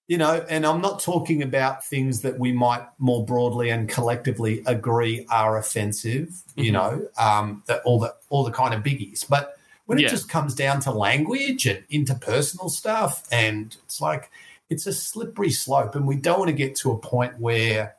you 0.09 0.17
know, 0.17 0.45
and 0.49 0.65
I'm 0.65 0.81
not 0.81 1.01
talking 1.01 1.43
about 1.43 1.85
things 1.85 2.23
that 2.23 2.39
we 2.39 2.51
might 2.51 2.87
more 2.99 3.27
broadly 3.27 3.69
and 3.69 3.89
collectively 3.89 4.63
agree 4.67 5.27
are 5.31 5.59
offensive, 5.59 6.29
mm-hmm. 6.29 6.61
you 6.63 6.73
know, 6.73 7.07
um, 7.19 7.63
that 7.67 7.83
all 7.85 8.01
the 8.01 8.15
all 8.31 8.43
the 8.43 8.51
kind 8.51 8.73
of 8.73 8.83
biggies. 8.83 9.29
But 9.29 9.59
when 9.85 9.99
yeah. 9.99 10.07
it 10.07 10.11
just 10.11 10.29
comes 10.29 10.55
down 10.55 10.81
to 10.81 10.91
language 10.91 11.67
and 11.67 11.87
interpersonal 11.89 12.71
stuff, 12.71 13.29
and 13.31 13.77
it's 13.85 14.01
like 14.01 14.31
it's 14.71 14.87
a 14.87 14.95
slippery 14.95 15.51
slope, 15.51 15.95
and 15.95 16.07
we 16.07 16.17
don't 16.17 16.39
want 16.39 16.49
to 16.49 16.57
get 16.57 16.75
to 16.77 16.93
a 16.93 16.99
point 16.99 17.39
where, 17.39 17.95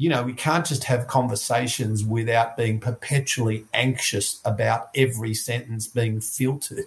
you 0.00 0.08
know, 0.08 0.22
we 0.22 0.32
can't 0.32 0.64
just 0.64 0.84
have 0.84 1.08
conversations 1.08 2.02
without 2.02 2.56
being 2.56 2.80
perpetually 2.80 3.66
anxious 3.74 4.40
about 4.46 4.88
every 4.94 5.34
sentence 5.34 5.86
being 5.86 6.22
filtered. 6.22 6.86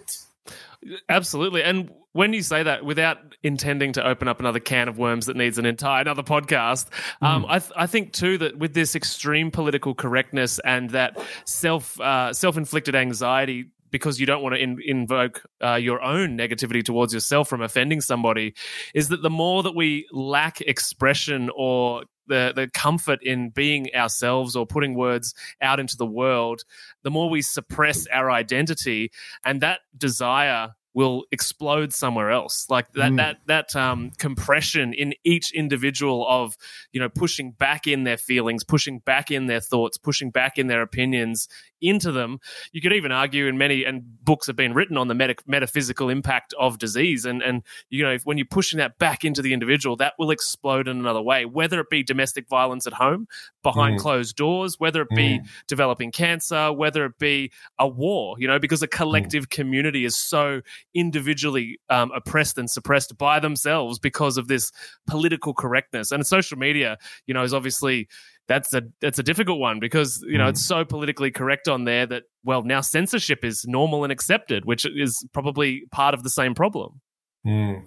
Absolutely, 1.08 1.62
and 1.62 1.92
when 2.10 2.32
you 2.32 2.42
say 2.42 2.64
that 2.64 2.84
without 2.84 3.18
intending 3.44 3.92
to 3.92 4.04
open 4.04 4.26
up 4.26 4.40
another 4.40 4.58
can 4.58 4.88
of 4.88 4.98
worms 4.98 5.26
that 5.26 5.36
needs 5.36 5.58
an 5.58 5.66
entire 5.66 6.02
another 6.02 6.24
podcast 6.24 6.88
mm. 7.22 7.26
um, 7.26 7.44
I, 7.48 7.58
th- 7.58 7.72
I, 7.76 7.86
think 7.86 8.12
too 8.12 8.38
that 8.38 8.56
with 8.56 8.72
this 8.72 8.94
extreme 8.94 9.50
political 9.50 9.94
correctness 9.94 10.60
and 10.64 10.90
that 10.90 11.18
self 11.44 11.98
uh, 12.00 12.32
self-inflicted 12.32 12.94
anxiety 12.94 13.70
because 13.90 14.20
you 14.20 14.26
don't 14.26 14.42
want 14.42 14.54
to 14.54 14.60
in- 14.60 14.80
invoke 14.84 15.42
uh, 15.62 15.74
your 15.74 16.02
own 16.02 16.38
negativity 16.38 16.84
towards 16.84 17.12
yourself 17.12 17.48
from 17.48 17.62
offending 17.62 18.00
somebody 18.00 18.54
is 18.94 19.08
that 19.08 19.22
the 19.22 19.30
more 19.30 19.62
that 19.62 19.74
we 19.74 20.06
lack 20.12 20.60
expression 20.60 21.50
or 21.56 22.02
the 22.26 22.52
the 22.54 22.68
comfort 22.68 23.22
in 23.22 23.50
being 23.50 23.88
ourselves 23.94 24.56
or 24.56 24.66
putting 24.66 24.94
words 24.94 25.34
out 25.60 25.80
into 25.80 25.96
the 25.96 26.06
world 26.06 26.64
the 27.02 27.10
more 27.10 27.28
we 27.28 27.42
suppress 27.42 28.06
our 28.08 28.30
identity 28.30 29.10
and 29.44 29.60
that 29.60 29.80
desire 29.96 30.74
will 30.94 31.24
explode 31.32 31.92
somewhere 31.92 32.30
else. 32.30 32.66
Like 32.70 32.92
that 32.92 33.12
mm. 33.12 33.16
that 33.16 33.38
that 33.46 33.76
um, 33.76 34.12
compression 34.16 34.94
in 34.94 35.12
each 35.24 35.52
individual 35.52 36.24
of 36.26 36.56
you 36.92 37.00
know 37.00 37.08
pushing 37.08 37.50
back 37.50 37.86
in 37.86 38.04
their 38.04 38.16
feelings, 38.16 38.64
pushing 38.64 39.00
back 39.00 39.30
in 39.30 39.46
their 39.46 39.60
thoughts, 39.60 39.98
pushing 39.98 40.30
back 40.30 40.56
in 40.56 40.68
their 40.68 40.82
opinions 40.82 41.48
into 41.84 42.12
them. 42.12 42.38
You 42.72 42.80
could 42.80 42.92
even 42.92 43.12
argue 43.12 43.46
in 43.46 43.58
many 43.58 43.84
and 43.84 44.02
books 44.22 44.46
have 44.46 44.56
been 44.56 44.74
written 44.74 44.96
on 44.96 45.08
the 45.08 45.14
meta- 45.14 45.36
metaphysical 45.46 46.08
impact 46.08 46.54
of 46.58 46.78
disease, 46.78 47.24
and 47.24 47.42
and 47.42 47.62
you 47.90 48.02
know 48.02 48.12
if, 48.12 48.24
when 48.24 48.38
you're 48.38 48.46
pushing 48.46 48.78
that 48.78 48.98
back 48.98 49.24
into 49.24 49.42
the 49.42 49.52
individual, 49.52 49.96
that 49.96 50.14
will 50.18 50.30
explode 50.30 50.88
in 50.88 50.98
another 50.98 51.22
way. 51.22 51.44
Whether 51.44 51.80
it 51.80 51.90
be 51.90 52.02
domestic 52.02 52.48
violence 52.48 52.86
at 52.86 52.94
home, 52.94 53.26
behind 53.62 53.98
mm. 53.98 54.00
closed 54.02 54.36
doors, 54.36 54.78
whether 54.78 55.02
it 55.02 55.08
be 55.10 55.40
mm. 55.40 55.48
developing 55.66 56.12
cancer, 56.12 56.72
whether 56.72 57.04
it 57.04 57.18
be 57.18 57.50
a 57.78 57.88
war, 57.88 58.36
you 58.38 58.46
know, 58.46 58.58
because 58.58 58.82
a 58.82 58.88
collective 58.88 59.48
mm. 59.48 59.50
community 59.50 60.04
is 60.04 60.16
so 60.16 60.60
individually 60.94 61.80
um, 61.90 62.12
oppressed 62.14 62.58
and 62.58 62.70
suppressed 62.70 63.16
by 63.18 63.40
themselves 63.40 63.98
because 63.98 64.36
of 64.36 64.46
this 64.46 64.70
political 65.08 65.52
correctness. 65.52 66.12
And 66.12 66.24
social 66.24 66.58
media, 66.58 66.98
you 67.26 67.34
know, 67.34 67.42
is 67.42 67.54
obviously 67.54 68.08
that's 68.46 68.74
a 68.74 68.82
that's 69.00 69.18
a 69.18 69.22
difficult 69.22 69.58
one 69.58 69.80
because 69.80 70.22
you 70.28 70.38
know 70.38 70.46
mm. 70.46 70.50
it's 70.50 70.64
so 70.64 70.84
politically 70.84 71.30
correct 71.30 71.66
on 71.68 71.84
there 71.84 72.06
that 72.06 72.24
well 72.44 72.62
now 72.62 72.80
censorship 72.80 73.44
is 73.44 73.64
normal 73.66 74.04
and 74.04 74.12
accepted, 74.12 74.64
which 74.64 74.84
is 74.84 75.26
probably 75.32 75.84
part 75.90 76.14
of 76.14 76.22
the 76.22 76.30
same 76.30 76.54
problem. 76.54 77.00
Mm. 77.46 77.84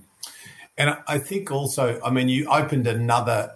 And 0.78 0.96
I 1.08 1.18
think 1.18 1.52
also, 1.52 2.00
I 2.04 2.12
mean, 2.12 2.30
you 2.30 2.48
opened 2.50 2.86
another 2.86 3.52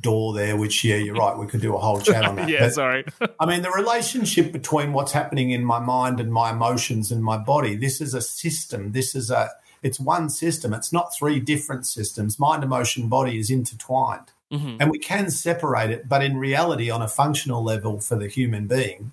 door 0.00 0.32
there, 0.32 0.56
which, 0.56 0.82
yeah, 0.84 0.96
you're 0.96 1.14
right. 1.14 1.36
We 1.36 1.46
could 1.46 1.60
do 1.60 1.74
a 1.76 1.78
whole 1.78 2.00
chat 2.00 2.24
on 2.24 2.36
that. 2.36 2.48
yeah, 2.48 2.60
But, 2.60 2.74
sorry. 2.74 3.04
I 3.38 3.46
mean, 3.46 3.62
the 3.62 3.70
relationship 3.70 4.52
between 4.52 4.92
what's 4.92 5.12
happening 5.12 5.50
in 5.50 5.64
my 5.64 5.78
mind 5.78 6.18
and 6.18 6.32
my 6.32 6.50
emotions 6.50 7.12
and 7.12 7.22
my 7.22 7.36
body, 7.36 7.76
this 7.76 8.00
is 8.00 8.14
a 8.14 8.22
system. 8.22 8.92
This 8.92 9.14
is 9.14 9.30
a, 9.30 9.50
it's 9.82 10.00
one 10.00 10.30
system. 10.30 10.72
It's 10.72 10.92
not 10.92 11.14
three 11.14 11.40
different 11.40 11.86
systems. 11.86 12.38
Mind, 12.38 12.64
emotion, 12.64 13.08
body 13.08 13.38
is 13.38 13.50
intertwined. 13.50 14.32
Mhm. 14.52 14.76
And 14.80 14.90
we 14.90 14.98
can 14.98 15.30
separate 15.30 15.90
it, 15.90 16.08
but 16.08 16.22
in 16.22 16.36
reality, 16.36 16.90
on 16.90 17.02
a 17.02 17.08
functional 17.08 17.62
level 17.64 18.00
for 18.00 18.16
the 18.16 18.28
human 18.28 18.66
being, 18.66 19.12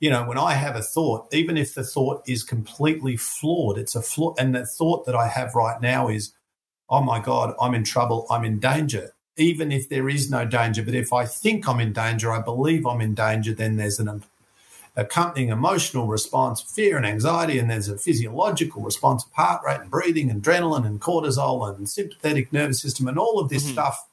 you 0.00 0.10
know, 0.10 0.24
when 0.24 0.36
I 0.38 0.52
have 0.54 0.76
a 0.76 0.82
thought, 0.82 1.32
even 1.32 1.56
if 1.56 1.74
the 1.74 1.84
thought 1.84 2.22
is 2.28 2.42
completely 2.42 3.16
flawed, 3.16 3.78
it's 3.78 3.94
a 3.94 4.02
flaw. 4.02 4.34
And 4.38 4.54
the 4.54 4.66
thought 4.66 5.06
that 5.06 5.14
I 5.14 5.28
have 5.28 5.54
right 5.54 5.80
now 5.80 6.08
is, 6.08 6.32
oh 6.90 7.00
my 7.00 7.20
God, 7.20 7.54
I'm 7.60 7.74
in 7.74 7.84
trouble, 7.84 8.26
I'm 8.28 8.44
in 8.44 8.58
danger. 8.58 9.12
Even 9.36 9.72
if 9.72 9.88
there 9.88 10.08
is 10.08 10.30
no 10.30 10.44
danger, 10.44 10.82
but 10.84 10.94
if 10.94 11.12
I 11.12 11.24
think 11.26 11.66
I'm 11.66 11.80
in 11.80 11.92
danger, 11.92 12.30
I 12.30 12.40
believe 12.40 12.86
I'm 12.86 13.00
in 13.00 13.14
danger, 13.14 13.54
then 13.54 13.76
there's 13.76 13.98
an 13.98 14.22
accompanying 14.94 15.48
emotional 15.48 16.06
response, 16.06 16.60
fear 16.60 16.96
and 16.96 17.06
anxiety, 17.06 17.58
and 17.58 17.70
there's 17.70 17.88
a 17.88 17.98
physiological 17.98 18.82
response 18.82 19.24
of 19.24 19.32
heart 19.32 19.62
rate 19.64 19.80
and 19.80 19.90
breathing, 19.90 20.30
adrenaline 20.30 20.86
and 20.86 21.00
cortisol 21.00 21.74
and 21.74 21.88
sympathetic 21.88 22.52
nervous 22.52 22.80
system 22.80 23.08
and 23.08 23.18
all 23.18 23.40
of 23.40 23.48
this 23.48 23.64
Mhm. 23.64 23.72
stuff. 23.72 24.06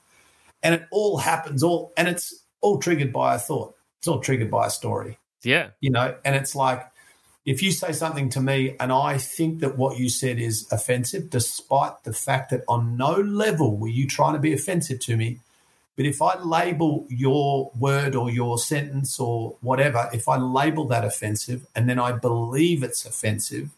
And 0.64 0.76
it 0.76 0.84
all 0.92 1.18
happens 1.18 1.64
all 1.64 1.92
and 1.98 2.08
it's 2.08 2.34
all 2.62 2.78
triggered 2.80 3.12
by 3.12 3.36
a 3.36 3.40
thought. 3.40 3.74
It's 4.00 4.08
all 4.08 4.20
triggered 4.20 4.50
by 4.50 4.66
a 4.68 4.70
story 4.72 5.18
Yeah. 5.44 5.70
you 5.80 5.92
know 5.92 6.16
and 6.26 6.36
it's 6.36 6.56
like 6.56 6.88
if 7.46 7.62
you 7.62 7.72
say 7.72 7.92
something 7.92 8.30
to 8.30 8.42
me 8.42 8.76
and 8.80 8.92
i 8.92 9.18
think 9.20 9.60
that 9.60 9.78
what 9.78 10.00
you 10.00 10.10
said 10.10 10.40
is 10.40 10.68
offensive 10.72 11.30
despite 11.30 12.04
the 12.04 12.14
fact 12.14 12.50
that 12.50 12.62
on 12.68 12.98
no 12.98 13.14
level 13.14 13.78
were 13.78 13.88
you 13.88 14.08
trying 14.08 14.34
to 14.34 14.40
be 14.40 14.54
offensive 14.54 15.00
to 15.02 15.16
me 15.18 15.40
but 15.96 16.06
if 16.08 16.20
i 16.20 16.36
label 16.42 17.06
your 17.10 17.72
word 17.78 18.16
or 18.16 18.32
your 18.32 18.58
sentence 18.58 19.20
or 19.20 19.56
whatever 19.62 20.10
if 20.14 20.28
i 20.28 20.36
label 20.38 20.86
that 20.88 21.06
offensive 21.06 21.68
and 21.76 21.88
then 21.88 22.00
i 22.00 22.12
believe 22.12 22.82
it's 22.82 23.06
offensive 23.06 23.70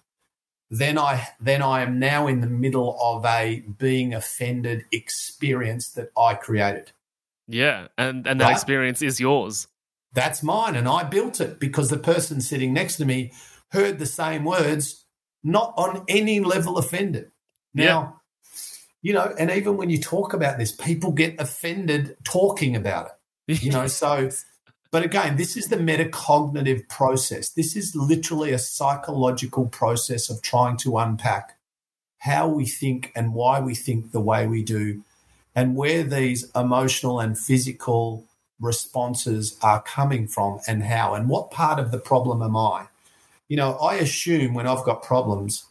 then 0.79 0.97
i 0.97 1.27
then 1.39 1.61
i 1.61 1.81
am 1.81 1.99
now 1.99 2.27
in 2.27 2.41
the 2.41 2.47
middle 2.63 2.97
of 3.01 3.23
a 3.25 3.63
being 3.77 4.13
offended 4.13 4.79
experience 4.91 5.91
that 5.95 6.09
i 6.17 6.33
created 6.33 6.91
Yeah. 7.47 7.87
And 7.97 8.25
and 8.27 8.39
that 8.39 8.45
Right. 8.47 8.57
experience 8.59 9.01
is 9.09 9.19
yours. 9.19 9.67
that's 10.13 10.41
mine 10.43 10.75
and 10.79 10.87
I 10.87 11.01
built 11.03 11.41
it 11.41 11.59
because 11.59 11.89
the 11.89 11.97
person 12.13 12.39
sitting 12.41 12.71
next 12.73 12.95
to 12.97 13.05
me 13.05 13.19
heard 13.75 13.97
the 13.99 14.05
same 14.05 14.43
words, 14.45 14.83
not 15.43 15.73
on 15.75 16.05
any 16.07 16.37
level 16.39 16.77
offended. 16.77 17.25
Now, 17.73 18.21
you 19.01 19.13
know, 19.13 19.27
and 19.39 19.49
even 19.51 19.75
when 19.79 19.89
you 19.89 19.99
talk 19.99 20.33
about 20.33 20.55
this, 20.59 20.71
people 20.71 21.11
get 21.23 21.33
offended 21.45 22.15
talking 22.23 22.75
about 22.75 23.05
it, 23.47 23.63
you 23.63 23.71
know, 23.71 23.87
so. 24.03 24.29
But 24.93 25.01
again, 25.01 25.37
this 25.37 25.57
is 25.57 25.69
the 25.69 25.75
metacognitive 25.77 26.87
process. 26.87 27.49
This 27.49 27.75
is 27.75 27.95
literally 27.95 28.51
a 28.51 28.59
psychological 28.59 29.65
process 29.65 30.29
of 30.29 30.43
trying 30.43 30.77
to 30.77 30.99
unpack 30.99 31.57
how 32.19 32.47
we 32.47 32.67
think 32.67 33.11
and 33.15 33.33
why 33.33 33.59
we 33.59 33.73
think 33.73 34.11
the 34.11 34.21
way 34.21 34.45
we 34.45 34.61
do, 34.61 35.01
and 35.55 35.75
where 35.75 36.03
these 36.03 36.51
emotional 36.55 37.19
and 37.19 37.39
physical 37.39 38.25
responses 38.61 39.57
are 39.63 39.81
coming 39.81 40.27
from 40.27 40.59
and 40.67 40.83
how, 40.83 41.15
and 41.15 41.27
what 41.27 41.49
part 41.49 41.79
of 41.79 41.89
the 41.89 41.97
problem 41.97 42.43
am 42.43 42.55
I? 42.55 42.85
You 43.49 43.57
know, 43.57 43.73
I 43.77 43.95
assume 43.95 44.53
when 44.53 44.67
I've 44.67 44.85
got 44.85 45.01
problems, 45.01 45.65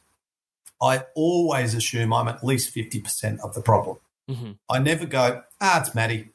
I 0.83 1.05
always 1.15 1.75
assume 1.75 2.13
I'm 2.13 2.27
at 2.27 2.43
least 2.43 2.75
50% 2.75 3.39
of 3.39 3.55
the 3.55 3.63
problem. 3.63 3.99
Mhm. 4.29 4.57
I 4.69 4.81
never 4.81 5.07
go, 5.07 5.45
ah, 5.61 5.81
it's 5.81 5.95
Matty. 5.95 6.31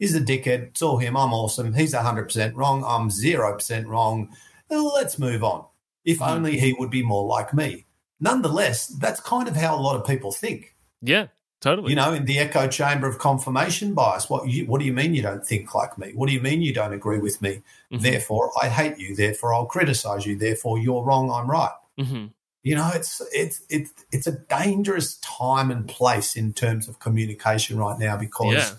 He's 0.00 0.14
a 0.16 0.20
dickhead. 0.20 0.62
It's 0.68 0.82
all 0.82 0.98
him. 0.98 1.16
I'm 1.16 1.32
awesome. 1.32 1.74
He's 1.74 1.94
100% 1.94 2.56
wrong. 2.56 2.82
I'm 2.84 3.08
0% 3.10 3.86
wrong. 3.86 4.30
Let's 4.68 5.18
move 5.18 5.44
on. 5.44 5.66
If 6.04 6.18
Mhm. 6.18 6.28
only 6.28 6.58
he 6.58 6.72
would 6.72 6.90
be 6.90 7.02
more 7.04 7.24
like 7.26 7.54
me. 7.54 7.84
Nonetheless, 8.18 8.86
that's 8.88 9.20
kind 9.20 9.46
of 9.48 9.56
how 9.56 9.76
a 9.76 9.80
lot 9.80 9.96
of 9.96 10.06
people 10.06 10.32
think. 10.32 10.74
Yeah. 11.02 11.26
Totally. 11.60 11.90
You 11.90 11.96
know, 11.96 12.14
in 12.14 12.24
the 12.24 12.38
echo 12.38 12.66
chamber 12.68 13.06
of 13.06 13.18
confirmation 13.18 13.92
bias. 13.92 14.30
What 14.30 14.48
you, 14.48 14.64
what 14.64 14.78
do 14.80 14.86
you 14.86 14.94
mean 14.94 15.14
you 15.14 15.20
don't 15.22 15.46
think 15.46 15.74
like 15.74 15.98
me? 15.98 16.12
What 16.14 16.26
do 16.28 16.32
you 16.32 16.40
mean 16.40 16.62
you 16.62 16.72
don't 16.72 16.94
agree 16.94 17.18
with 17.18 17.42
me? 17.42 17.60
Mhm. 17.92 18.00
Therefore, 18.00 18.50
I 18.62 18.68
hate 18.70 18.96
you. 18.98 19.14
Therefore, 19.14 19.52
I'll 19.52 19.66
criticize 19.66 20.24
you. 20.24 20.36
Therefore, 20.36 20.78
you're 20.78 21.02
wrong. 21.04 21.30
I'm 21.30 21.50
right. 21.50 21.72
Mhm. 21.98 22.30
You 22.62 22.76
know, 22.76 22.90
it's 22.94 23.20
it's 23.34 23.60
it's 23.68 23.92
it's 24.10 24.26
a 24.26 24.32
dangerous 24.32 25.18
time 25.18 25.70
and 25.70 25.86
place 25.86 26.34
in 26.34 26.54
terms 26.54 26.88
of 26.88 26.98
communication 26.98 27.76
right 27.78 27.98
now 27.98 28.16
because 28.16 28.54
Yeah. 28.54 28.70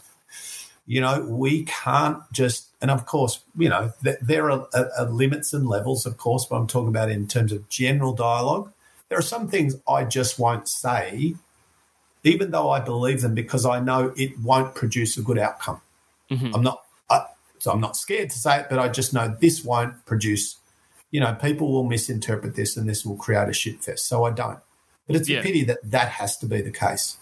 You 0.94 1.00
know 1.00 1.16
we 1.46 1.64
can't 1.84 2.20
just 2.40 2.60
and 2.82 2.90
of 2.92 3.02
course 3.06 3.34
you 3.64 3.70
know 3.74 3.84
th- 4.04 4.18
there 4.22 4.46
are, 4.52 4.68
are, 4.74 4.90
are 5.00 5.10
limits 5.24 5.54
and 5.54 5.66
levels 5.76 6.06
of 6.06 6.14
course 6.18 6.44
but 6.48 6.56
i'm 6.58 6.68
talking 6.68 6.90
about 6.96 7.10
in 7.10 7.28
terms 7.28 7.52
of 7.56 7.60
general 7.70 8.14
dialogue. 8.14 8.66
There 9.08 9.18
are 9.18 9.30
some 9.36 9.46
things 9.54 9.72
i 9.98 10.00
just 10.18 10.34
won't 10.44 10.68
say 10.68 11.36
even 12.24 12.52
though 12.52 12.70
i 12.70 12.80
believe 12.80 13.22
them 13.22 13.34
because 13.44 13.66
i 13.66 13.80
know 13.80 14.14
it 14.18 14.32
won't 14.40 14.76
produce 14.82 15.18
a 15.18 15.22
good 15.22 15.40
outcome. 15.48 15.80
Mhm. 16.30 16.52
i'm 16.56 16.64
not 16.70 16.78
I, 17.10 17.18
so 17.60 17.72
i'm 17.72 17.82
not 17.88 17.96
scared 17.96 18.30
to 18.32 18.38
say 18.46 18.54
it 18.60 18.68
but 18.70 18.80
i 18.80 18.88
just 19.00 19.14
know 19.14 19.26
this 19.40 19.64
won't 19.64 19.96
produce 20.06 20.46
you 21.12 21.20
know 21.22 21.34
people 21.48 21.72
will 21.74 21.84
misinterpret 21.96 22.56
this 22.56 22.76
and 22.78 22.86
this 22.90 23.06
will 23.06 23.18
create 23.26 23.50
a 23.50 23.54
shit 23.54 23.78
fest. 23.86 24.08
So 24.12 24.24
i 24.26 24.32
don't. 24.32 24.60
But 25.08 25.16
it's 25.18 25.30
Yeah. 25.30 25.40
a 25.40 25.44
pity 25.44 25.64
that 25.70 25.80
that 25.96 26.10
has 26.20 26.38
to 26.42 26.46
be 26.46 26.60
the 26.62 26.72
case 26.86 27.18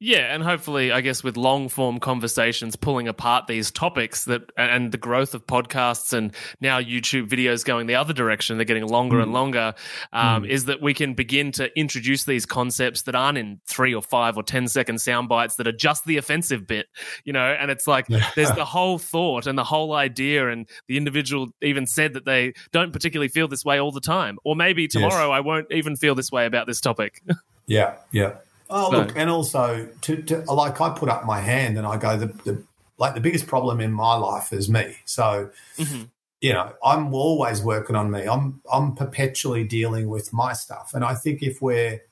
Yeah, 0.00 0.32
and 0.32 0.44
hopefully, 0.44 0.92
I 0.92 1.00
guess 1.00 1.24
with 1.24 1.36
long 1.36 1.68
form 1.68 1.98
conversations, 1.98 2.76
pulling 2.76 3.08
apart 3.08 3.48
these 3.48 3.72
topics 3.72 4.26
that 4.26 4.42
and 4.56 4.92
the 4.92 4.98
growth 4.98 5.34
of 5.34 5.44
podcasts 5.46 6.12
and 6.12 6.32
now 6.60 6.80
YouTube 6.80 7.28
videos 7.28 7.64
going 7.64 7.88
the 7.88 7.96
other 7.96 8.12
direction, 8.12 8.58
they're 8.58 8.64
getting 8.64 8.86
longer 8.86 9.18
and 9.18 9.32
longer. 9.32 9.74
Um, 10.12 10.44
Is 10.44 10.66
that 10.66 10.80
we 10.80 10.94
can 10.94 11.14
begin 11.14 11.50
to 11.52 11.76
introduce 11.76 12.24
these 12.24 12.46
concepts 12.46 13.02
that 13.02 13.16
aren't 13.16 13.38
in 13.38 13.60
three 13.66 13.92
or 13.92 14.02
five 14.02 14.36
or 14.36 14.44
ten 14.44 14.68
second 14.68 15.00
sound 15.00 15.28
bites 15.28 15.56
that 15.56 15.66
are 15.66 15.72
just 15.72 16.04
the 16.04 16.16
offensive 16.16 16.64
bit, 16.64 16.86
you 17.24 17.32
know. 17.32 17.56
And 17.58 17.68
it's 17.68 17.88
like 17.88 18.06
there's 18.36 18.52
the 18.52 18.64
whole 18.76 18.98
thought 18.98 19.48
and 19.48 19.58
the 19.58 19.64
whole 19.64 19.94
idea, 19.94 20.48
and 20.48 20.68
the 20.86 20.96
individual 20.96 21.48
even 21.60 21.86
said 21.86 22.12
that 22.12 22.24
they 22.24 22.52
don't 22.70 22.92
particularly 22.92 23.28
feel 23.28 23.48
this 23.48 23.64
way 23.64 23.80
all 23.80 23.90
the 23.90 24.00
time, 24.00 24.38
or 24.44 24.54
maybe 24.54 24.86
tomorrow 24.86 25.32
I 25.32 25.40
won't 25.40 25.66
even 25.72 25.96
feel 25.96 26.14
this 26.14 26.30
way 26.30 26.46
about 26.46 26.68
this 26.68 26.80
topic. 26.80 27.20
Yeah, 27.68 27.96
yeah. 28.12 28.36
Oh, 28.70 28.90
So- 28.90 28.98
look, 28.98 29.16
and 29.16 29.30
also 29.30 29.88
to, 30.02 30.22
to 30.22 30.38
like 30.52 30.80
I 30.80 30.90
put 30.90 31.08
up 31.08 31.24
my 31.24 31.40
hand 31.40 31.78
and 31.78 31.86
I 31.86 31.96
go 31.96 32.16
the, 32.16 32.26
the 32.44 32.62
like 32.98 33.14
the 33.14 33.20
biggest 33.20 33.46
problem 33.46 33.80
in 33.80 33.92
my 33.92 34.14
life 34.16 34.52
is 34.52 34.68
me. 34.68 34.96
So 35.04 35.50
Mhm. 35.78 36.08
you 36.40 36.52
know 36.52 36.72
I'm 36.84 37.14
always 37.14 37.62
working 37.62 37.96
on 37.96 38.10
me. 38.10 38.24
I'm 38.24 38.60
I'm 38.72 38.94
perpetually 38.94 39.64
dealing 39.64 40.08
with 40.08 40.32
my 40.32 40.52
stuff, 40.52 40.92
and 40.94 41.04
I 41.04 41.14
think 41.14 41.42
if 41.42 41.62
we're 41.62 42.02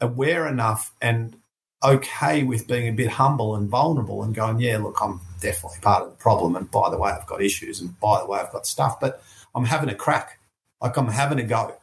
aware 0.00 0.46
enough 0.46 0.92
and 1.00 1.36
okay 1.82 2.42
with 2.42 2.66
being 2.66 2.88
a 2.88 2.92
bit 2.92 3.08
humble 3.08 3.54
and 3.56 3.68
vulnerable 3.70 4.22
and 4.22 4.34
going, 4.34 4.60
yeah, 4.60 4.76
look, 4.78 4.98
I'm 5.00 5.20
definitely 5.40 5.78
part 5.80 6.02
of 6.02 6.10
the 6.10 6.16
problem, 6.16 6.54
and 6.56 6.70
by 6.70 6.90
the 6.90 6.98
way, 6.98 7.10
I've 7.10 7.26
got 7.26 7.40
issues, 7.42 7.80
and 7.80 7.98
by 8.00 8.20
the 8.20 8.26
way, 8.26 8.38
I've 8.38 8.52
got 8.52 8.66
stuff, 8.66 9.00
but 9.00 9.22
I'm 9.54 9.64
having 9.64 9.88
a 9.88 9.94
crack, 9.94 10.38
like 10.82 10.96
I'm 10.98 11.08
having 11.08 11.38
a 11.40 11.42
go, 11.44 11.74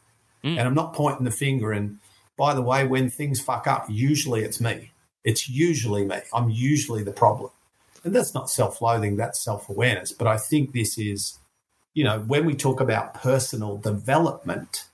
Mm. 0.44 0.50
and 0.56 0.60
I'm 0.60 0.74
not 0.74 0.94
pointing 0.94 1.24
the 1.24 1.32
finger 1.32 1.72
and 1.72 1.98
by 2.38 2.54
the 2.54 2.62
way, 2.62 2.86
when 2.86 3.10
things 3.10 3.40
fuck 3.40 3.66
up, 3.66 3.86
usually 3.90 4.42
it's 4.42 4.60
me. 4.60 4.92
It's 5.24 5.48
usually 5.48 6.04
me. 6.04 6.20
I'm 6.32 6.48
usually 6.48 7.02
the 7.02 7.12
problem. 7.12 7.50
And 8.04 8.14
that's 8.14 8.32
not 8.32 8.48
self 8.48 8.80
loathing, 8.80 9.16
that's 9.16 9.42
self 9.42 9.68
awareness. 9.68 10.12
But 10.12 10.28
I 10.28 10.38
think 10.38 10.72
this 10.72 10.96
is, 10.96 11.38
you 11.92 12.04
know, 12.04 12.20
when 12.20 12.46
we 12.46 12.54
talk 12.54 12.80
about 12.80 13.14
personal 13.14 13.76
development, 13.76 14.86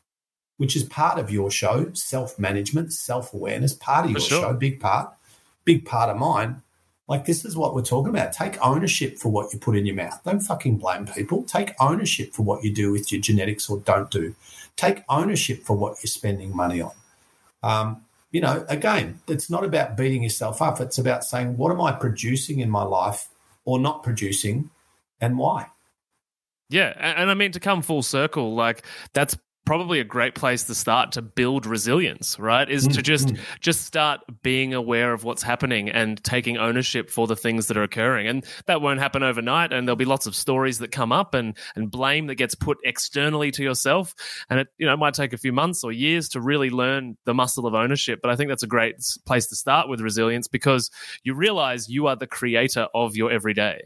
which 0.56 0.74
is 0.74 0.84
part 0.84 1.18
of 1.18 1.30
your 1.30 1.50
show, 1.50 1.92
self 1.92 2.38
management, 2.38 2.92
self 2.92 3.34
awareness, 3.34 3.74
part 3.74 4.06
of 4.06 4.12
your 4.12 4.20
sure. 4.20 4.40
show, 4.40 4.52
big 4.54 4.80
part, 4.80 5.12
big 5.64 5.84
part 5.84 6.10
of 6.10 6.16
mine. 6.16 6.62
Like, 7.06 7.26
this 7.26 7.44
is 7.44 7.54
what 7.54 7.74
we're 7.74 7.82
talking 7.82 8.08
about. 8.08 8.32
Take 8.32 8.56
ownership 8.64 9.18
for 9.18 9.28
what 9.28 9.52
you 9.52 9.58
put 9.58 9.76
in 9.76 9.84
your 9.84 9.94
mouth. 9.94 10.18
Don't 10.24 10.40
fucking 10.40 10.78
blame 10.78 11.06
people. 11.06 11.42
Take 11.42 11.74
ownership 11.78 12.32
for 12.32 12.44
what 12.44 12.64
you 12.64 12.72
do 12.72 12.90
with 12.90 13.12
your 13.12 13.20
genetics 13.20 13.68
or 13.68 13.80
don't 13.80 14.10
do. 14.10 14.34
Take 14.76 15.02
ownership 15.10 15.64
for 15.64 15.76
what 15.76 15.98
you're 16.02 16.08
spending 16.08 16.56
money 16.56 16.80
on. 16.80 16.92
Um, 17.64 18.04
you 18.30 18.40
know, 18.40 18.64
again, 18.68 19.20
it's 19.26 19.48
not 19.48 19.64
about 19.64 19.96
beating 19.96 20.22
yourself 20.22 20.60
up. 20.60 20.80
It's 20.80 20.98
about 20.98 21.24
saying, 21.24 21.56
what 21.56 21.72
am 21.72 21.80
I 21.80 21.92
producing 21.92 22.60
in 22.60 22.68
my 22.68 22.82
life 22.82 23.28
or 23.64 23.78
not 23.78 24.02
producing 24.02 24.70
and 25.20 25.38
why? 25.38 25.68
Yeah, 26.68 26.92
and, 26.98 27.30
I 27.30 27.34
mean 27.34 27.52
to 27.52 27.60
come 27.60 27.82
full 27.82 28.02
circle, 28.02 28.54
like 28.54 28.84
that's 29.12 29.36
probably 29.64 30.00
a 30.00 30.04
great 30.04 30.34
place 30.34 30.64
to 30.64 30.74
start 30.74 31.12
to 31.12 31.22
build 31.22 31.66
resilience 31.66 32.38
right? 32.38 32.68
Is 32.68 32.86
to 32.88 33.02
just 33.02 33.24
Mm-hmm. 33.24 33.42
just 33.60 33.84
start 33.84 34.20
being 34.42 34.74
aware 34.74 35.12
of 35.12 35.24
what's 35.24 35.42
happening 35.42 35.88
and 35.88 36.22
taking 36.24 36.58
ownership 36.58 37.08
for 37.10 37.26
the 37.26 37.36
things 37.36 37.68
that 37.68 37.76
are 37.76 37.82
occurring. 37.82 38.26
And 38.26 38.44
that 38.66 38.82
won't 38.82 39.00
happen 39.00 39.22
overnight 39.22 39.72
and 39.72 39.86
there'll 39.86 39.96
be 39.96 40.04
lots 40.04 40.26
of 40.26 40.34
stories 40.34 40.78
that 40.78 40.90
come 40.90 41.12
up 41.12 41.32
and 41.34 41.56
and 41.76 41.90
blame 41.90 42.26
that 42.26 42.34
gets 42.34 42.54
put 42.54 42.78
externally 42.84 43.50
to 43.52 43.62
yourself. 43.62 44.14
And 44.50 44.60
it 44.60 44.68
you 44.78 44.86
know 44.86 44.92
it 44.94 44.98
might 44.98 45.14
take 45.14 45.32
a 45.32 45.38
few 45.38 45.52
months 45.52 45.84
or 45.84 45.92
years 45.92 46.28
to 46.30 46.40
really 46.40 46.70
learn 46.70 47.16
the 47.24 47.34
muscle 47.34 47.66
of 47.66 47.74
ownership 47.74 48.20
but 48.22 48.30
i 48.30 48.36
think 48.36 48.48
that's 48.48 48.62
a 48.62 48.66
great 48.66 48.96
place 49.26 49.46
to 49.46 49.56
start 49.56 49.88
with 49.88 50.00
resilience 50.00 50.48
because 50.48 50.90
you 51.22 51.34
realize 51.34 51.88
you 51.88 52.06
are 52.06 52.16
the 52.16 52.26
creator 52.26 52.88
of 52.94 53.16
your 53.16 53.30
everyday 53.30 53.80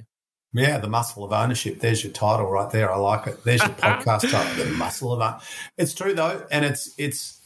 Yeah, 0.53 0.78
the 0.78 0.88
muscle 0.88 1.24
of 1.24 1.32
ownership. 1.32 1.80
There's 1.80 2.03
your 2.03 2.12
title 2.12 2.51
right 2.51 2.70
there. 2.70 2.90
I 2.90 2.96
like 2.96 3.26
it. 3.26 3.44
There's 3.44 3.61
your 3.61 3.70
podcast 3.76 4.30
title, 4.30 4.64
the 4.64 4.70
muscle 4.72 5.12
of 5.12 5.20
own- 5.20 5.40
It's 5.76 5.94
true 5.94 6.14
though, 6.14 6.46
and 6.51 6.64
it's 6.64 6.94
it's 6.96 7.40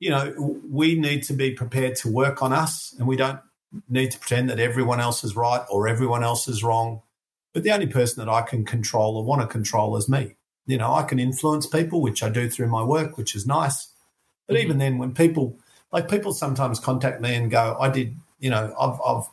you 0.00 0.10
know 0.10 0.34
we 0.68 0.98
need 0.98 1.22
to 1.24 1.32
be 1.32 1.52
prepared 1.52 1.96
to 1.96 2.08
work 2.08 2.42
on 2.42 2.52
us, 2.52 2.94
and 2.98 3.06
we 3.06 3.16
don't 3.16 3.38
need 3.88 4.10
to 4.10 4.18
pretend 4.18 4.50
that 4.50 4.58
everyone 4.58 5.00
else 5.00 5.22
is 5.22 5.36
right 5.36 5.64
or 5.70 5.86
everyone 5.86 6.24
else 6.24 6.48
is 6.48 6.64
wrong. 6.64 7.02
But 7.54 7.62
the 7.62 7.72
only 7.72 7.86
person 7.86 8.24
that 8.24 8.30
I 8.30 8.42
can 8.42 8.64
control 8.64 9.16
or 9.16 9.24
want 9.24 9.42
to 9.42 9.46
control 9.46 9.96
is 9.96 10.08
me. 10.08 10.36
You 10.66 10.78
know, 10.78 10.92
I 10.92 11.02
can 11.02 11.18
influence 11.18 11.66
people, 11.66 12.00
which 12.00 12.22
I 12.22 12.28
do 12.28 12.48
through 12.48 12.68
my 12.68 12.82
work, 12.82 13.16
which 13.16 13.34
is 13.34 13.46
nice. 13.46 13.92
But 14.46 14.56
mm-hmm. 14.56 14.64
even 14.64 14.78
then, 14.78 14.98
when 14.98 15.14
people 15.14 15.58
like 15.92 16.08
people 16.08 16.32
sometimes 16.32 16.80
contact 16.80 17.20
me 17.20 17.34
and 17.36 17.50
go, 17.50 17.76
"I 17.78 17.90
did." 17.90 18.16
You 18.40 18.50
know, 18.50 18.74
I've, 18.80 18.98
I've 19.06 19.24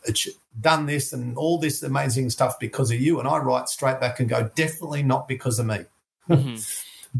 done 0.59 0.85
this 0.85 1.13
and 1.13 1.37
all 1.37 1.57
this 1.57 1.81
amazing 1.81 2.29
stuff 2.29 2.59
because 2.59 2.91
of 2.91 2.99
you. 2.99 3.19
And 3.19 3.27
I 3.27 3.37
write 3.37 3.69
straight 3.69 3.99
back 3.99 4.19
and 4.19 4.29
go, 4.29 4.49
definitely 4.55 5.01
not 5.01 5.27
because 5.27 5.59
of 5.59 5.65
me. 5.65 5.85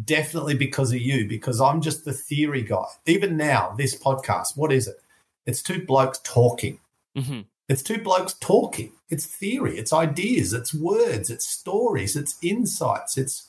definitely 0.06 0.56
because 0.56 0.92
of 0.92 1.00
you, 1.00 1.28
because 1.28 1.62
I'm 1.62 1.82
just 1.82 2.06
the 2.06 2.14
theory 2.14 2.64
guy. 2.64 2.86
Even 3.06 3.38
now, 3.38 3.74
this 3.78 3.98
podcast, 3.98 4.56
what 4.56 4.72
is 4.72 4.88
it? 4.88 5.02
It's 5.46 5.62
two 5.62 5.86
blokes 5.86 6.20
talking. 6.24 6.80
hmm 7.16 7.42
It's 7.70 7.84
two 7.84 8.00
blokes 8.00 8.34
talking. 8.34 8.92
It's 9.10 9.26
theory, 9.26 9.78
it's 9.78 9.94
ideas, 9.94 10.54
it's 10.54 10.74
words, 10.74 11.30
it's 11.30 11.48
stories, 11.48 12.16
it's 12.18 12.38
insights. 12.42 13.18
It's 13.18 13.48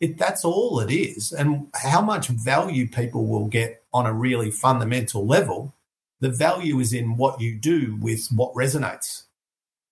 it 0.00 0.18
that's 0.18 0.44
all 0.44 0.80
it 0.80 0.90
is. 0.92 1.32
And 1.32 1.68
how 1.74 2.00
much 2.00 2.28
value 2.28 2.88
people 2.88 3.26
will 3.26 3.46
get 3.46 3.82
on 3.92 4.06
a 4.06 4.12
really 4.12 4.50
fundamental 4.50 5.26
level, 5.26 5.74
the 6.20 6.30
value 6.30 6.78
is 6.80 6.92
in 6.92 7.16
what 7.16 7.40
you 7.40 7.58
do 7.58 7.98
with 8.00 8.28
what 8.34 8.54
resonates. 8.54 9.24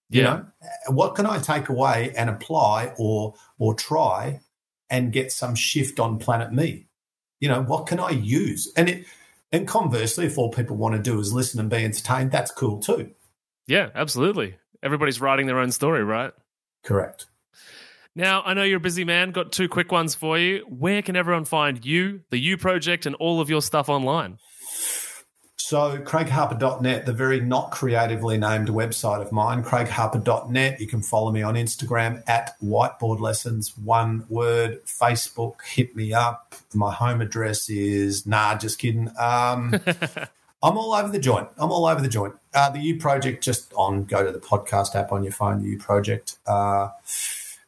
You 0.08 0.22
yeah 0.22 0.24
know, 0.24 0.44
what 0.88 1.14
can 1.14 1.26
I 1.26 1.38
take 1.38 1.68
away 1.68 2.12
and 2.16 2.28
apply 2.28 2.92
or 2.98 3.34
or 3.58 3.74
try 3.74 4.40
and 4.90 5.12
get 5.12 5.32
some 5.32 5.54
shift 5.54 5.98
on 5.98 6.18
planet 6.18 6.52
me? 6.52 6.86
You 7.40 7.48
know, 7.48 7.62
what 7.62 7.86
can 7.86 7.98
I 7.98 8.10
use? 8.10 8.70
And 8.76 8.88
it 8.88 9.06
and 9.50 9.66
conversely, 9.66 10.26
if 10.26 10.38
all 10.38 10.50
people 10.50 10.76
want 10.76 10.94
to 10.96 11.02
do 11.02 11.18
is 11.18 11.32
listen 11.32 11.60
and 11.60 11.70
be 11.70 11.84
entertained, 11.84 12.32
that's 12.32 12.50
cool 12.50 12.80
too. 12.80 13.10
yeah 13.68 13.90
absolutely 13.94 14.56
everybody's 14.82 15.20
writing 15.20 15.46
their 15.46 15.58
own 15.58 15.70
story 15.70 16.02
right 16.02 16.32
Correct. 16.82 17.26
Now, 18.14 18.42
I 18.42 18.54
know 18.54 18.62
you're 18.62 18.76
a 18.76 18.80
busy 18.80 19.04
man. 19.04 19.30
Got 19.30 19.52
two 19.52 19.68
quick 19.68 19.90
ones 19.90 20.14
for 20.14 20.38
you. 20.38 20.66
Where 20.68 21.00
can 21.00 21.16
everyone 21.16 21.44
find 21.44 21.84
you, 21.84 22.20
the 22.30 22.38
You 22.38 22.58
Project, 22.58 23.06
and 23.06 23.14
all 23.16 23.40
of 23.40 23.48
your 23.48 23.62
stuff 23.62 23.88
online? 23.88 24.38
So, 25.72 25.96
craigharper.net, 25.96 27.06
the 27.06 27.14
very 27.14 27.40
not 27.40 27.70
creatively 27.70 28.36
named 28.36 28.68
website 28.68 29.22
of 29.22 29.32
mine, 29.32 29.64
craigharper.net. 29.64 30.78
You 30.78 30.86
can 30.86 31.00
follow 31.00 31.32
me 31.32 31.40
on 31.40 31.54
Instagram 31.54 32.22
at 32.28 32.60
whiteboard 32.62 33.20
lessons, 33.20 33.72
one 33.78 34.26
word. 34.28 34.84
Facebook, 34.84 35.62
hit 35.64 35.96
me 35.96 36.12
up. 36.12 36.54
My 36.74 36.92
home 36.92 37.22
address 37.22 37.70
is, 37.70 38.26
nah, 38.26 38.58
just 38.58 38.78
kidding. 38.78 39.08
Um, 39.18 39.74
I'm 40.62 40.76
all 40.76 40.92
over 40.92 41.08
the 41.08 41.18
joint. 41.18 41.48
I'm 41.56 41.72
all 41.72 41.86
over 41.86 42.02
the 42.02 42.08
joint. 42.08 42.34
Uh, 42.52 42.68
the 42.68 42.78
You 42.78 42.98
Project, 42.98 43.42
just 43.42 43.72
on, 43.72 44.04
go 44.04 44.22
to 44.22 44.30
the 44.30 44.40
podcast 44.40 44.94
app 44.94 45.10
on 45.10 45.24
your 45.24 45.32
phone, 45.32 45.62
the 45.62 45.70
You 45.70 45.78
Project. 45.78 46.36
Uh, 46.46 46.90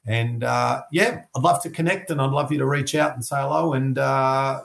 and 0.06 0.44
uh, 0.44 0.82
yeah, 0.92 1.22
I'd 1.34 1.42
love 1.42 1.62
to 1.62 1.70
connect 1.70 2.10
and 2.10 2.20
I'd 2.20 2.32
love 2.32 2.52
you 2.52 2.58
to 2.58 2.66
reach 2.66 2.94
out 2.94 3.14
and 3.14 3.24
say 3.24 3.36
hello. 3.36 3.72
And 3.72 3.96
uh, 3.96 4.60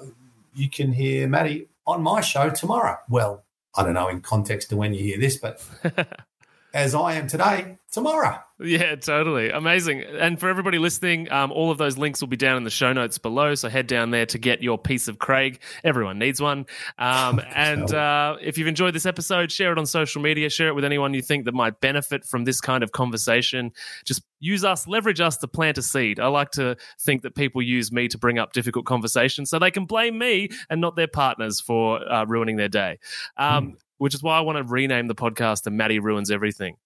you 0.54 0.70
can 0.70 0.92
hear 0.92 1.26
Matty 1.30 1.70
on 1.90 2.04
my 2.04 2.22
show 2.22 2.50
tomorrow. 2.50 2.98
Well, 3.10 3.46
I 3.76 3.84
don't 3.84 3.94
know 3.94 4.08
in 4.10 4.22
context 4.22 4.70
to 4.70 4.78
when 4.78 4.94
you 4.94 5.04
hear 5.04 5.20
this, 5.20 5.38
but 5.38 5.64
as 6.74 6.94
I 6.94 7.14
am 7.14 7.28
today, 7.28 7.78
tomorrow. 7.92 8.40
Yeah, 8.60 8.96
totally. 8.96 9.50
Amazing. 9.50 10.04
And 10.04 10.40
for 10.40 10.50
everybody 10.50 10.78
listening, 10.78 11.32
um, 11.32 11.52
all 11.52 11.72
of 11.72 11.78
those 11.78 11.98
links 11.98 12.22
will 12.22 12.28
be 12.28 12.38
down 12.38 12.58
in 12.58 12.64
the 12.64 12.70
show 12.70 12.94
notes 12.94 13.18
below. 13.18 13.56
So 13.56 13.70
head 13.70 13.88
down 13.88 14.12
there 14.12 14.26
to 14.28 14.38
get 14.38 14.62
your 14.62 14.78
piece 14.78 15.08
of 15.08 15.18
Craig. 15.18 15.60
Everyone 15.84 16.20
needs 16.20 16.42
one. 16.42 16.66
Um, 16.98 17.42
and 17.56 17.92
uh, 17.94 18.36
if 18.42 18.58
you've 18.58 18.68
enjoyed 18.68 18.94
this 18.94 19.06
episode, 19.06 19.52
share 19.52 19.72
it 19.72 19.78
on 19.78 19.86
social 19.86 20.22
media, 20.22 20.50
share 20.50 20.68
it 20.68 20.76
with 20.76 20.84
anyone 20.84 21.14
you 21.14 21.22
think 21.22 21.46
that 21.46 21.54
might 21.54 21.80
benefit 21.80 22.26
from 22.26 22.44
this 22.44 22.60
kind 22.60 22.84
of 22.84 22.92
conversation. 22.92 23.72
Just 24.06 24.24
use 24.40 24.64
us, 24.64 24.88
leverage 24.88 25.22
us 25.22 25.38
to 25.38 25.48
plant 25.48 25.78
a 25.78 25.82
seed. 25.82 26.20
I 26.20 26.28
like 26.28 26.52
to 26.52 26.76
think 27.00 27.24
that 27.24 27.36
people 27.36 27.62
use 27.62 27.92
me 27.92 28.08
to 28.10 28.18
bring 28.18 28.40
up 28.40 28.54
difficult 28.54 28.86
conversations 28.86 29.50
so 29.50 29.58
they 29.58 29.72
can 29.72 29.86
blame 29.86 30.18
me 30.18 30.50
and 30.70 30.82
not 30.82 30.96
their 30.96 31.08
partners 31.08 31.60
for 31.60 32.00
uh, 32.12 32.26
ruining 32.26 32.58
their 32.58 32.70
day. 32.70 33.00
Um, 33.38 33.78
Which 34.00 34.16
is 34.16 34.24
why 34.24 34.38
I 34.38 34.42
want 34.42 34.58
to 34.58 34.64
rename 34.64 35.08
the 35.08 35.16
podcast 35.16 35.64
to 35.64 35.70
Matty 35.70 36.00
Ruins 36.00 36.32
Everything. 36.32 36.78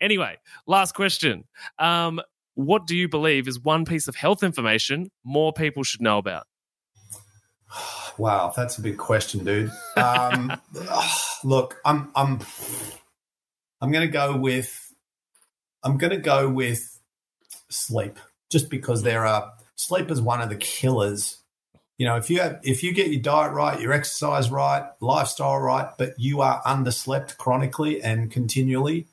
Anyway, 0.00 0.38
last 0.66 0.94
question. 0.94 1.44
Um, 1.78 2.20
what 2.54 2.86
do 2.86 2.96
you 2.96 3.08
believe 3.08 3.46
is 3.48 3.60
one 3.60 3.84
piece 3.84 4.08
of 4.08 4.16
health 4.16 4.42
information 4.42 5.10
more 5.24 5.52
people 5.52 5.82
should 5.82 6.00
know 6.00 6.18
about? 6.18 6.46
Wow, 8.18 8.52
that's 8.54 8.76
a 8.76 8.82
big 8.82 8.98
question, 8.98 9.44
dude. 9.44 9.70
Um, 9.96 10.52
look, 11.44 11.80
I'm 11.86 12.10
I'm 12.14 12.40
I'm 13.80 13.90
going 13.92 14.06
to 14.06 14.12
go 14.12 14.36
with 14.36 14.92
I'm 15.82 15.96
going 15.96 16.10
to 16.10 16.18
go 16.18 16.48
with 16.48 16.98
sleep, 17.70 18.18
just 18.50 18.68
because 18.68 19.02
there 19.02 19.24
are 19.24 19.52
sleep 19.76 20.10
is 20.10 20.20
one 20.20 20.42
of 20.42 20.50
the 20.50 20.56
killers. 20.56 21.39
You 22.00 22.06
know, 22.06 22.16
if 22.16 22.30
you 22.30 22.40
have 22.40 22.60
if 22.62 22.82
you 22.82 22.94
get 22.94 23.08
your 23.08 23.20
diet 23.20 23.52
right, 23.52 23.78
your 23.78 23.92
exercise 23.92 24.50
right, 24.50 24.88
lifestyle 25.00 25.58
right, 25.58 25.86
but 25.98 26.14
you 26.16 26.40
are 26.40 26.62
underslept 26.62 27.36
chronically 27.36 28.00
and 28.00 28.30
continually, 28.30 29.06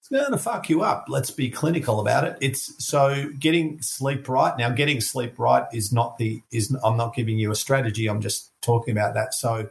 it's 0.00 0.08
going 0.08 0.32
to 0.32 0.38
fuck 0.38 0.70
you 0.70 0.80
up. 0.80 1.04
Let's 1.10 1.30
be 1.30 1.50
clinical 1.50 2.00
about 2.00 2.24
it. 2.24 2.38
It's 2.40 2.72
so 2.82 3.28
getting 3.38 3.82
sleep 3.82 4.30
right. 4.30 4.56
Now, 4.56 4.70
getting 4.70 5.02
sleep 5.02 5.38
right 5.38 5.66
is 5.74 5.92
not 5.92 6.16
the 6.16 6.40
is. 6.50 6.74
I'm 6.82 6.96
not 6.96 7.14
giving 7.14 7.38
you 7.38 7.50
a 7.50 7.54
strategy. 7.54 8.08
I'm 8.08 8.22
just 8.22 8.50
talking 8.62 8.92
about 8.92 9.12
that. 9.12 9.34
So, 9.34 9.68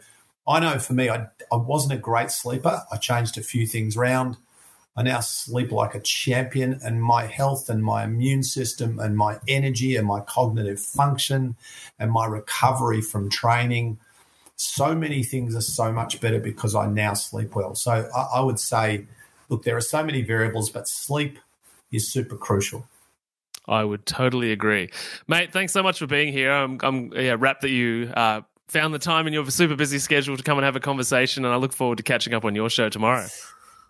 I 0.48 0.60
know 0.60 0.78
for 0.78 0.94
me, 0.94 1.10
I 1.10 1.26
I 1.52 1.56
wasn't 1.56 1.94
a 1.94 1.98
great 1.98 2.30
sleeper. 2.30 2.84
I 2.92 2.98
changed 2.98 3.40
a 3.40 3.42
few 3.42 3.66
things 3.66 3.98
around. 3.98 4.38
I 4.98 5.04
now 5.04 5.20
sleep 5.20 5.72
like 5.72 5.94
a 5.94 6.00
champion, 6.00 6.80
and 6.84 7.02
my 7.04 7.26
health 7.26 7.70
and 7.70 7.84
my 7.84 8.06
immune 8.06 8.44
system 8.44 9.00
and 9.00 9.18
my 9.18 9.40
energy 9.48 9.96
and 9.98 10.08
my 10.08 10.22
cognitive 10.22 10.80
function 10.80 11.56
and 12.00 12.12
my 12.12 12.26
recovery 12.26 13.02
from 13.02 13.30
training. 13.30 13.98
So 14.56 14.96
many 14.96 15.22
things 15.22 15.54
are 15.56 15.62
so 15.62 15.92
much 15.92 16.22
better 16.22 16.40
because 16.40 16.76
I 16.76 16.88
now 16.88 17.14
sleep 17.14 17.56
well. 17.56 17.76
So 17.76 17.92
I, 17.92 18.38
I 18.38 18.42
would 18.42 18.60
say, 18.60 19.06
look, 19.50 19.64
there 19.64 19.76
are 19.76 19.82
so 19.82 20.02
many 20.04 20.22
variables, 20.22 20.70
but 20.70 20.88
sleep 20.88 21.40
is 21.92 22.12
super 22.12 22.38
crucial. 22.38 22.88
I 23.68 23.84
would 23.84 24.06
totally 24.06 24.52
agree, 24.52 24.92
mate. 25.28 25.52
Thanks 25.52 25.74
so 25.74 25.84
much 25.84 26.00
for 26.00 26.08
being 26.08 26.32
here. 26.32 26.52
I'm, 26.52 26.80
I'm 26.84 27.12
yeah, 27.14 27.36
rapt 27.38 27.62
that 27.62 27.70
you 27.70 28.12
uh, 28.16 28.42
found 28.68 28.94
the 28.94 29.00
time 29.00 29.28
in 29.28 29.34
your 29.34 29.50
super 29.50 29.76
busy 29.76 30.00
schedule 30.00 30.38
to 30.38 30.44
come 30.44 30.58
and 30.58 30.64
have 30.64 30.76
a 30.76 30.80
conversation, 30.80 31.44
and 31.44 31.54
I 31.54 31.58
look 31.58 31.74
forward 31.74 31.98
to 31.98 32.04
catching 32.04 32.34
up 32.34 32.46
on 32.46 32.56
your 32.56 32.70
show 32.70 32.90
tomorrow. 32.90 33.26